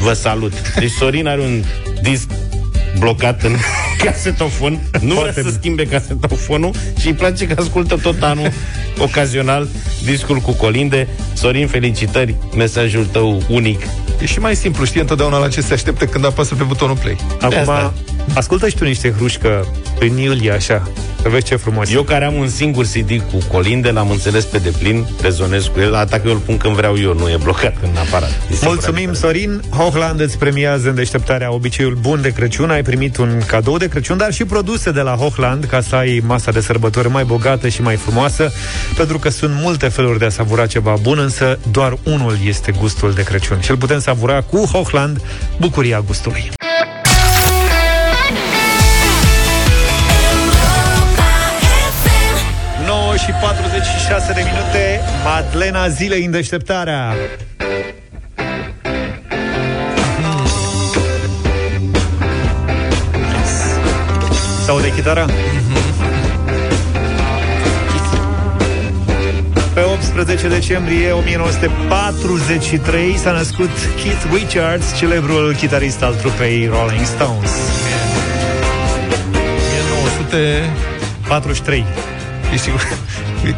Vă 0.00 0.12
salut. 0.12 0.52
Deci 0.78 0.90
Sorin 0.90 1.26
are 1.26 1.40
un 1.40 1.64
disc 2.02 2.28
blocat 2.98 3.42
în 3.42 3.56
casetofon, 4.04 4.80
nu 5.00 5.14
vrea 5.14 5.32
să 5.32 5.50
schimbe 5.50 5.86
casetofonul 5.86 6.74
și 7.00 7.06
îi 7.06 7.14
place 7.14 7.46
că 7.46 7.60
ascultă 7.60 7.96
tot 7.96 8.22
anul, 8.22 8.52
ocazional, 9.08 9.68
discul 10.04 10.36
cu 10.38 10.52
colinde. 10.52 11.08
Sorin, 11.32 11.66
felicitări, 11.66 12.34
mesajul 12.56 13.04
tău 13.04 13.42
unic. 13.48 13.82
E 14.22 14.26
și 14.26 14.38
mai 14.38 14.56
simplu, 14.56 14.84
știi 14.84 15.00
întotdeauna 15.00 15.38
la 15.38 15.48
ce 15.48 15.60
se 15.60 15.72
aștepte 15.72 16.06
când 16.06 16.24
apasă 16.24 16.54
pe 16.54 16.62
butonul 16.62 16.96
play. 16.96 17.16
Acum, 17.40 17.92
ascultă 18.34 18.68
și 18.68 18.76
tu 18.76 18.84
niște 18.84 19.12
hrușcă 19.12 19.66
în 20.00 20.16
iulie, 20.16 20.52
așa. 20.52 20.90
Să 21.22 21.28
vezi 21.28 21.44
ce 21.44 21.56
frumos. 21.56 21.92
Eu 21.92 22.02
care 22.02 22.24
am 22.24 22.34
un 22.34 22.48
singur 22.48 22.84
CD 22.84 23.22
cu 23.32 23.38
colinde, 23.52 23.90
l-am 23.90 24.10
înțeles 24.10 24.44
pe 24.44 24.58
deplin, 24.58 25.06
rezonez 25.22 25.64
cu 25.64 25.80
el, 25.80 25.94
atac 25.94 26.24
eu 26.24 26.32
îl 26.32 26.38
pun 26.38 26.56
când 26.56 26.74
vreau 26.74 26.98
eu, 26.98 27.14
nu 27.14 27.28
e 27.28 27.36
blocat 27.42 27.74
în 27.82 27.96
aparat. 27.96 28.28
E 28.28 28.54
singur 28.54 28.68
Mulțumim, 28.68 29.12
Sorin. 29.12 29.62
Hochland 29.76 30.20
îți 30.20 30.38
premiază 30.38 30.88
în 30.88 30.94
deșteptarea 30.94 31.52
obiceiul 31.52 31.98
bun 32.00 32.20
de 32.22 32.32
Crăciun. 32.32 32.70
Ai 32.70 32.82
primit 32.82 33.16
un 33.16 33.40
cadou 33.46 33.76
de 33.76 33.88
Crăciun, 33.88 34.16
dar 34.16 34.32
și 34.32 34.44
produse 34.44 34.90
de 34.90 35.00
la 35.00 35.14
Hochland 35.14 35.64
ca 35.64 35.80
să 35.80 35.96
ai 35.96 36.22
masa 36.26 36.50
de 36.50 36.60
sărbători 36.60 37.10
mai 37.10 37.24
bogată 37.24 37.68
și 37.68 37.82
mai 37.82 37.96
frumoasă, 37.96 38.52
pentru 38.96 39.18
că 39.18 39.28
sunt 39.28 39.54
multe 39.62 39.88
feluri 39.88 40.18
de 40.18 40.24
a 40.24 40.30
savura 40.30 40.66
ceva 40.66 40.94
bun, 41.02 41.18
însă 41.18 41.58
doar 41.70 41.98
unul 42.02 42.36
este 42.44 42.72
gustul 42.78 43.12
de 43.12 43.22
Crăciun. 43.22 43.60
Și 43.60 43.70
îl 43.70 43.76
putem 43.76 44.00
savura 44.00 44.40
cu 44.42 44.56
Hochland, 44.56 45.20
bucuria 45.58 46.00
gustului. 46.06 46.50
Și 53.30 53.36
46 53.36 54.32
de 54.32 54.40
minute 54.40 55.00
Madlena 55.24 55.88
zilei 55.88 56.24
în 56.24 56.30
deșteptarea 56.30 57.14
Sau 64.64 64.80
de 64.80 64.92
chitara? 64.94 65.26
Pe 69.74 69.80
18 69.80 70.48
decembrie 70.48 71.12
1943 71.12 73.16
s-a 73.16 73.32
născut 73.32 73.70
Keith 74.02 74.24
Richards, 74.32 74.96
celebrul 74.96 75.54
chitarist 75.54 76.02
al 76.02 76.14
trupei 76.14 76.66
Rolling 76.66 77.04
Stones. 77.04 77.50
1943. 80.40 81.84
E 82.52 82.56
sigur? 82.56 82.99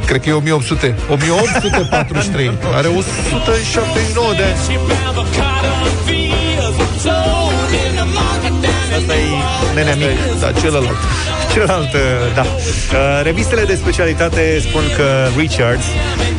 Cred 0.07 0.21
că 0.21 0.29
e 0.29 0.33
1800. 0.33 0.95
1843. 1.09 2.59
Are 2.75 2.89
179 2.89 4.33
de 4.37 4.43
ani. 4.43 4.53
Asta 8.99 9.15
e 9.15 9.75
nenea 9.75 9.95
mic. 9.95 10.41
Da, 10.41 10.53
celălalt. 10.53 10.97
Celălalt, 11.53 11.91
da. 12.35 12.43
Uh, 12.43 13.21
Revistele 13.23 13.65
de 13.65 13.75
specialitate 13.75 14.63
spun 14.69 14.83
că 14.97 15.29
Richards 15.37 15.85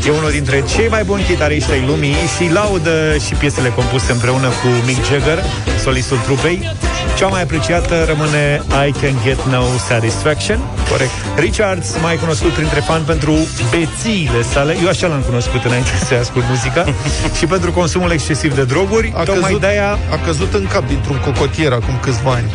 e 0.07 0.09
unul 0.09 0.31
dintre 0.31 0.63
cei 0.75 0.87
mai 0.87 1.03
buni 1.03 1.23
chitariști 1.23 1.71
ai 1.71 1.83
lumii 1.87 2.15
și 2.37 2.51
laudă 2.53 3.17
și 3.25 3.33
piesele 3.33 3.69
compuse 3.69 4.11
împreună 4.11 4.47
cu 4.47 4.67
Mick 4.85 5.05
Jagger, 5.05 5.43
solistul 5.83 6.17
trupei. 6.17 6.71
Cea 7.17 7.27
mai 7.27 7.41
apreciată 7.41 8.03
rămâne 8.07 8.61
I 8.87 8.91
Can 8.91 9.15
Get 9.23 9.45
No 9.45 9.63
Satisfaction. 9.87 10.59
Corect. 10.89 11.11
Richards, 11.37 11.95
mai 12.01 12.15
cunoscut 12.15 12.51
printre 12.51 12.79
fani 12.79 13.03
pentru 13.03 13.33
bețiile 13.69 14.41
sale, 14.41 14.77
eu 14.81 14.87
așa 14.87 15.07
l-am 15.07 15.21
cunoscut 15.21 15.63
înainte 15.63 15.89
să 16.05 16.13
ascult 16.21 16.45
muzica, 16.49 16.85
și 17.37 17.45
pentru 17.45 17.71
consumul 17.71 18.11
excesiv 18.11 18.55
de 18.55 18.63
droguri. 18.63 19.13
A 19.15 19.23
Tocmai 19.23 19.41
căzut, 19.41 19.59
de-aia 19.59 19.97
a 20.11 20.25
căzut 20.25 20.53
în 20.53 20.67
cap 20.67 20.87
dintr-un 20.87 21.17
cocotier 21.17 21.71
acum 21.71 21.99
câțiva 22.01 22.31
ani. 22.31 22.51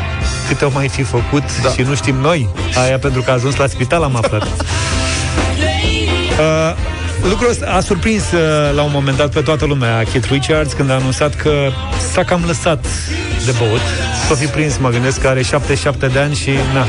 câte 0.49 0.65
o 0.65 0.71
mai 0.73 0.89
fi 0.89 1.03
făcut 1.03 1.63
da. 1.63 1.71
și 1.71 1.83
nu 1.83 1.95
știm 1.95 2.17
noi. 2.17 2.49
Aia 2.85 2.99
pentru 2.99 3.23
că 3.23 3.31
a 3.31 3.33
ajuns 3.33 3.57
la 3.57 3.67
spital 3.67 4.03
am 4.03 4.17
aflat. 4.17 4.47
Uh, 6.39 6.75
lucrul 7.29 7.51
ăsta 7.51 7.67
a 7.71 7.81
surprins 7.81 8.23
uh, 8.33 8.41
la 8.75 8.83
un 8.83 8.91
moment 8.93 9.17
dat 9.17 9.33
pe 9.33 9.41
toată 9.41 9.65
lumea 9.65 10.03
Keith 10.13 10.29
Richards 10.31 10.73
când 10.73 10.91
a 10.91 10.95
anunțat 10.95 11.35
că 11.35 11.51
s-a 12.13 12.25
cam 12.25 12.43
lăsat 12.47 12.87
de 13.51 13.55
băut. 13.59 13.85
S-o 14.29 14.35
fi 14.35 14.47
prins, 14.47 14.77
mă 14.79 14.89
gândesc 14.89 15.21
că 15.21 15.29
are 15.29 15.43
77 15.43 16.07
de 16.07 16.19
ani 16.19 16.35
și 16.35 16.51
na. 16.75 16.85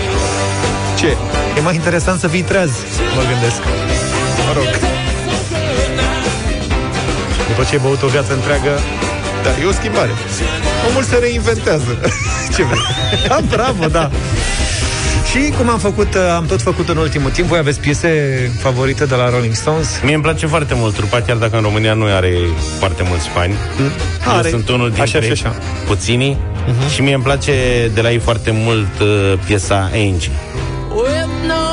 Ce? 0.99 1.17
E 1.57 1.61
mai 1.61 1.75
interesant 1.75 2.19
să 2.19 2.27
fii 2.27 2.41
treaz, 2.41 2.71
mă 3.15 3.23
gândesc. 3.31 3.61
Mă 4.47 4.53
rog. 4.55 4.69
După 7.47 7.63
ce 7.63 7.71
ai 7.75 7.81
băut 7.81 8.01
o 8.03 8.07
viață 8.07 8.33
întreagă, 8.33 8.79
Da, 9.43 9.49
e 9.61 9.65
o 9.65 9.71
schimbare. 9.71 10.09
Omul 10.89 11.03
se 11.03 11.15
reinventează. 11.17 11.91
Ce 12.55 12.63
vrei? 12.63 12.85
Da, 13.27 13.39
bravo, 13.55 13.85
da. 13.87 14.11
Și 15.31 15.53
cum 15.57 15.69
am 15.69 15.79
făcut, 15.79 16.13
uh, 16.13 16.21
am 16.35 16.45
tot 16.45 16.61
făcut 16.61 16.89
în 16.89 16.97
ultimul 16.97 17.29
timp, 17.29 17.47
voi 17.47 17.57
aveți 17.57 17.79
piese 17.79 18.09
favorite 18.59 19.05
de 19.05 19.15
la 19.15 19.29
Rolling 19.29 19.53
Stones? 19.53 19.99
Mie 20.03 20.13
îmi 20.13 20.23
place 20.23 20.45
foarte 20.45 20.73
mult 20.73 20.95
trupa, 20.95 21.21
chiar 21.21 21.37
dacă 21.37 21.55
în 21.55 21.61
România 21.61 21.93
nu 21.93 22.05
are 22.05 22.33
foarte 22.79 23.03
mulți 23.07 23.27
fani. 23.27 23.53
Eu 24.27 24.35
Are. 24.35 24.49
sunt 24.49 24.69
unul 24.69 24.85
dintre 24.85 25.01
Așa 25.01 25.21
și 25.21 25.31
așa. 25.31 25.55
puținii 25.87 26.37
și 26.93 27.01
mie 27.01 27.13
îmi 27.13 27.23
place 27.23 27.53
de 27.93 28.01
la 28.01 28.11
ei 28.11 28.19
foarte 28.19 28.51
mult 28.53 28.99
uh, 28.99 29.33
piesa 29.45 29.89
Angel. 29.93 30.31
With 30.95 31.27
no 31.47 31.68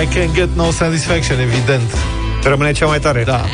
I 0.00 0.06
can 0.06 0.32
get 0.32 0.48
no 0.54 0.70
satisfaction, 0.70 1.38
evident. 1.40 1.96
Rămâne 2.42 2.72
cea 2.72 2.86
mai 2.86 2.98
tare. 3.00 3.24
Da. 3.24 3.44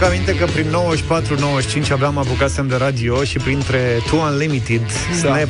Eu 0.00 0.04
mă 0.08 0.14
aduc 0.14 0.26
aminte 0.26 0.44
că 0.44 0.50
prin 0.52 0.66
94-95 1.86 1.90
abia 1.92 2.06
am 2.06 2.18
apucasem 2.18 2.68
de 2.68 2.76
radio 2.76 3.24
și 3.24 3.38
printre 3.38 4.02
Two 4.06 4.18
Unlimited, 4.18 4.90
Snap, 5.18 5.48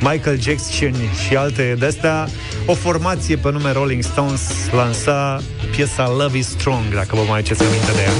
Michael 0.00 0.40
Jackson 0.40 0.92
și 1.26 1.36
alte 1.36 1.76
de-astea, 1.78 2.28
o 2.66 2.74
formație 2.74 3.36
pe 3.36 3.50
nume 3.50 3.72
Rolling 3.72 4.02
Stones 4.02 4.42
lansa 4.72 5.42
piesa 5.70 6.08
Love 6.18 6.38
is 6.38 6.48
Strong, 6.48 6.94
dacă 6.94 7.16
vă 7.16 7.22
mai 7.28 7.38
aduceți 7.38 7.62
aminte 7.62 7.92
de 7.92 8.00
ea. 8.00 8.12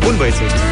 Bun 0.00 0.16
băieții 0.16 0.63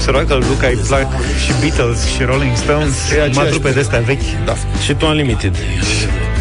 Observat 0.00 0.26
că 0.26 0.34
lui 0.34 0.48
Luca 0.48 0.66
îi 0.66 0.80
plac 0.86 1.06
și 1.44 1.52
Beatles 1.60 2.06
și 2.06 2.22
Rolling 2.22 2.56
Stones, 2.56 2.94
E 2.94 3.12
aceeași 3.12 3.30
numai 3.30 3.50
trupe 3.50 3.70
de 3.70 3.80
astea 3.80 4.00
vechi. 4.00 4.44
Da. 4.44 4.54
Și 4.84 4.92
tu 4.94 5.06
Unlimited. 5.06 5.56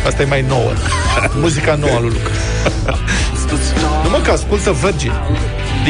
Asta 0.08 0.22
e 0.22 0.26
mai 0.26 0.46
nouă. 0.48 0.72
Muzica 1.40 1.76
nouă 1.76 1.96
a 1.96 2.00
lui 2.00 2.10
Luca. 2.10 2.32
Nu 4.04 4.10
mă, 4.10 4.20
că 4.24 4.32
ascultă 4.32 4.72
Virgin 4.72 5.12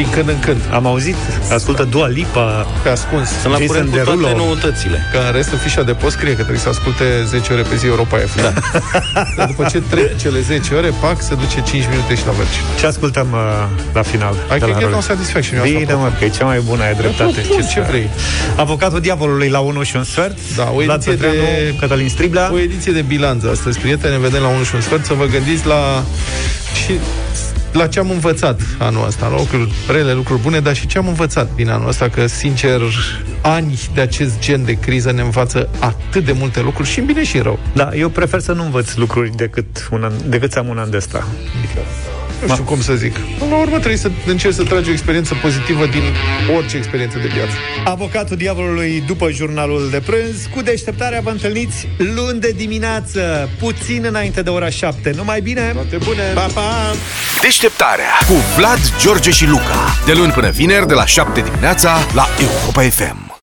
din 0.00 0.10
când 0.10 0.28
în 0.28 0.38
când. 0.38 0.60
Am 0.72 0.86
auzit, 0.86 1.16
ascultă 1.52 1.82
Dua 1.84 2.06
Lipa, 2.08 2.66
Pe 2.82 2.88
ascuns. 2.88 3.28
Sunt 3.28 3.52
la 3.52 3.58
Jason 3.58 3.66
curent 3.66 3.88
cu 3.88 3.94
Derulo. 3.96 4.20
toate 4.20 4.36
noutățile. 4.36 4.98
Că 5.12 5.18
în 5.26 5.32
rest, 5.32 5.50
în 5.52 5.58
fișa 5.58 5.82
de 5.82 5.92
post 5.92 6.14
scrie 6.16 6.30
că 6.38 6.42
trebuie 6.48 6.58
să 6.66 6.68
asculte 6.68 7.04
10 7.26 7.52
ore 7.52 7.62
pe 7.62 7.76
zi 7.76 7.86
Europa 7.86 8.16
FM. 8.16 8.40
Da. 8.42 8.52
Dar 9.36 9.46
după 9.46 9.66
ce 9.70 9.78
trec 9.90 10.18
cele 10.18 10.40
10 10.40 10.74
ore, 10.74 10.90
pac, 11.00 11.22
se 11.22 11.34
duce 11.34 11.58
5 11.70 11.84
minute 11.90 12.14
și 12.14 12.24
la 12.26 12.32
Virgin. 12.32 12.62
ce 12.78 12.86
ascultăm 12.86 13.28
uh, 13.32 13.40
la 13.92 14.02
final? 14.02 14.34
Hai 14.48 14.58
de 14.58 14.64
că 14.64 14.70
la 14.70 14.76
e 14.76 14.80
Rolling 14.80 14.94
no 14.94 15.00
satisfaction. 15.00 15.56
eu 15.58 15.62
asta 15.64 15.74
Bine, 15.74 15.86
propun. 15.90 16.04
mă, 16.12 16.16
că 16.18 16.24
e 16.24 16.28
cea 16.28 16.44
mai 16.44 16.60
bună, 16.68 16.82
ai 16.82 16.94
dreptate. 16.94 17.40
propun, 17.40 17.62
ce 17.66 17.80
să- 17.80 17.84
vrei? 17.88 18.08
Avocatul 18.56 19.00
diavolului 19.00 19.48
la 19.48 19.58
1 19.58 19.82
și 19.82 19.96
un 19.96 20.04
sfert. 20.04 20.36
Da, 20.56 20.66
o 20.74 20.80
Vlad 20.82 20.90
ediție 20.96 21.12
Petreanu, 21.12 21.36
de- 21.46 21.74
Cătălin 21.80 22.08
Striblea. 22.08 22.46
O 22.52 22.58
ediție 22.58 22.92
de 22.92 23.00
bilanț 23.12 23.44
astăzi, 23.44 23.78
prieteni, 23.78 24.12
ne 24.12 24.18
vedem 24.28 24.42
la 24.42 24.48
1 24.48 24.62
și 24.62 24.74
un 24.74 24.80
sfert, 24.80 25.04
să 25.04 25.14
vă 25.14 25.24
gândiți 25.24 25.66
la 25.66 26.04
și 26.84 26.92
la 27.72 27.86
ce 27.86 27.98
am 27.98 28.10
învățat 28.10 28.60
anul 28.78 29.06
ăsta, 29.06 29.28
la 29.28 29.36
lucruri 29.36 29.72
rele, 29.88 30.12
lucruri 30.12 30.40
bune, 30.40 30.60
dar 30.60 30.74
și 30.74 30.86
ce 30.86 30.98
am 30.98 31.08
învățat 31.08 31.54
din 31.54 31.70
anul 31.70 31.88
ăsta, 31.88 32.08
că, 32.08 32.26
sincer, 32.26 32.80
ani 33.42 33.80
de 33.94 34.00
acest 34.00 34.38
gen 34.38 34.64
de 34.64 34.72
criză 34.72 35.12
ne 35.12 35.22
învață 35.22 35.68
atât 35.78 36.24
de 36.24 36.32
multe 36.32 36.60
lucruri 36.60 36.88
și 36.88 36.98
în 36.98 37.04
bine 37.04 37.24
și 37.24 37.36
în 37.36 37.42
rău. 37.42 37.58
Da, 37.72 37.90
eu 37.94 38.08
prefer 38.08 38.40
să 38.40 38.52
nu 38.52 38.64
învăț 38.64 38.94
lucruri 38.94 39.36
decât, 39.36 39.88
un 39.90 40.02
an, 40.02 40.12
decât 40.28 40.52
să 40.52 40.58
am 40.58 40.68
un 40.68 40.78
an 40.78 40.90
de 40.90 40.96
ăsta. 40.96 41.26
Nu 42.46 42.52
știu 42.52 42.64
cum 42.64 42.80
să 42.80 42.94
zic. 42.94 43.18
Până 43.38 43.50
la 43.50 43.56
urmă 43.56 43.76
trebuie 43.76 43.96
să 43.96 44.10
încerci 44.26 44.54
să 44.54 44.62
tragi 44.62 44.88
o 44.88 44.92
experiență 44.92 45.34
pozitivă 45.42 45.86
din 45.86 46.02
orice 46.56 46.76
experiență 46.76 47.18
de 47.18 47.26
viață. 47.26 47.52
Avocatul 47.84 48.36
diavolului 48.36 49.02
după 49.06 49.30
jurnalul 49.30 49.88
de 49.90 50.00
prânz. 50.00 50.48
Cu 50.54 50.62
deșteptarea 50.62 51.20
vă 51.20 51.30
întâlniți 51.30 51.88
luni 51.96 52.40
de 52.40 52.52
dimineață, 52.56 53.48
puțin 53.58 54.04
înainte 54.04 54.42
de 54.42 54.50
ora 54.50 54.68
7. 54.68 55.12
Numai 55.16 55.40
bine! 55.40 55.70
Toate 55.72 55.96
bune! 56.04 56.22
Pa, 56.34 56.46
pa! 56.54 56.94
Deșteptarea 57.40 58.10
cu 58.26 58.34
Vlad, 58.56 58.80
George 59.00 59.30
și 59.30 59.46
Luca. 59.46 59.96
De 60.06 60.12
luni 60.12 60.32
până 60.32 60.50
vineri, 60.50 60.86
de 60.86 60.94
la 60.94 61.06
7 61.06 61.40
dimineața, 61.40 61.98
la 62.14 62.26
Europa 62.40 62.82
FM. 62.82 63.29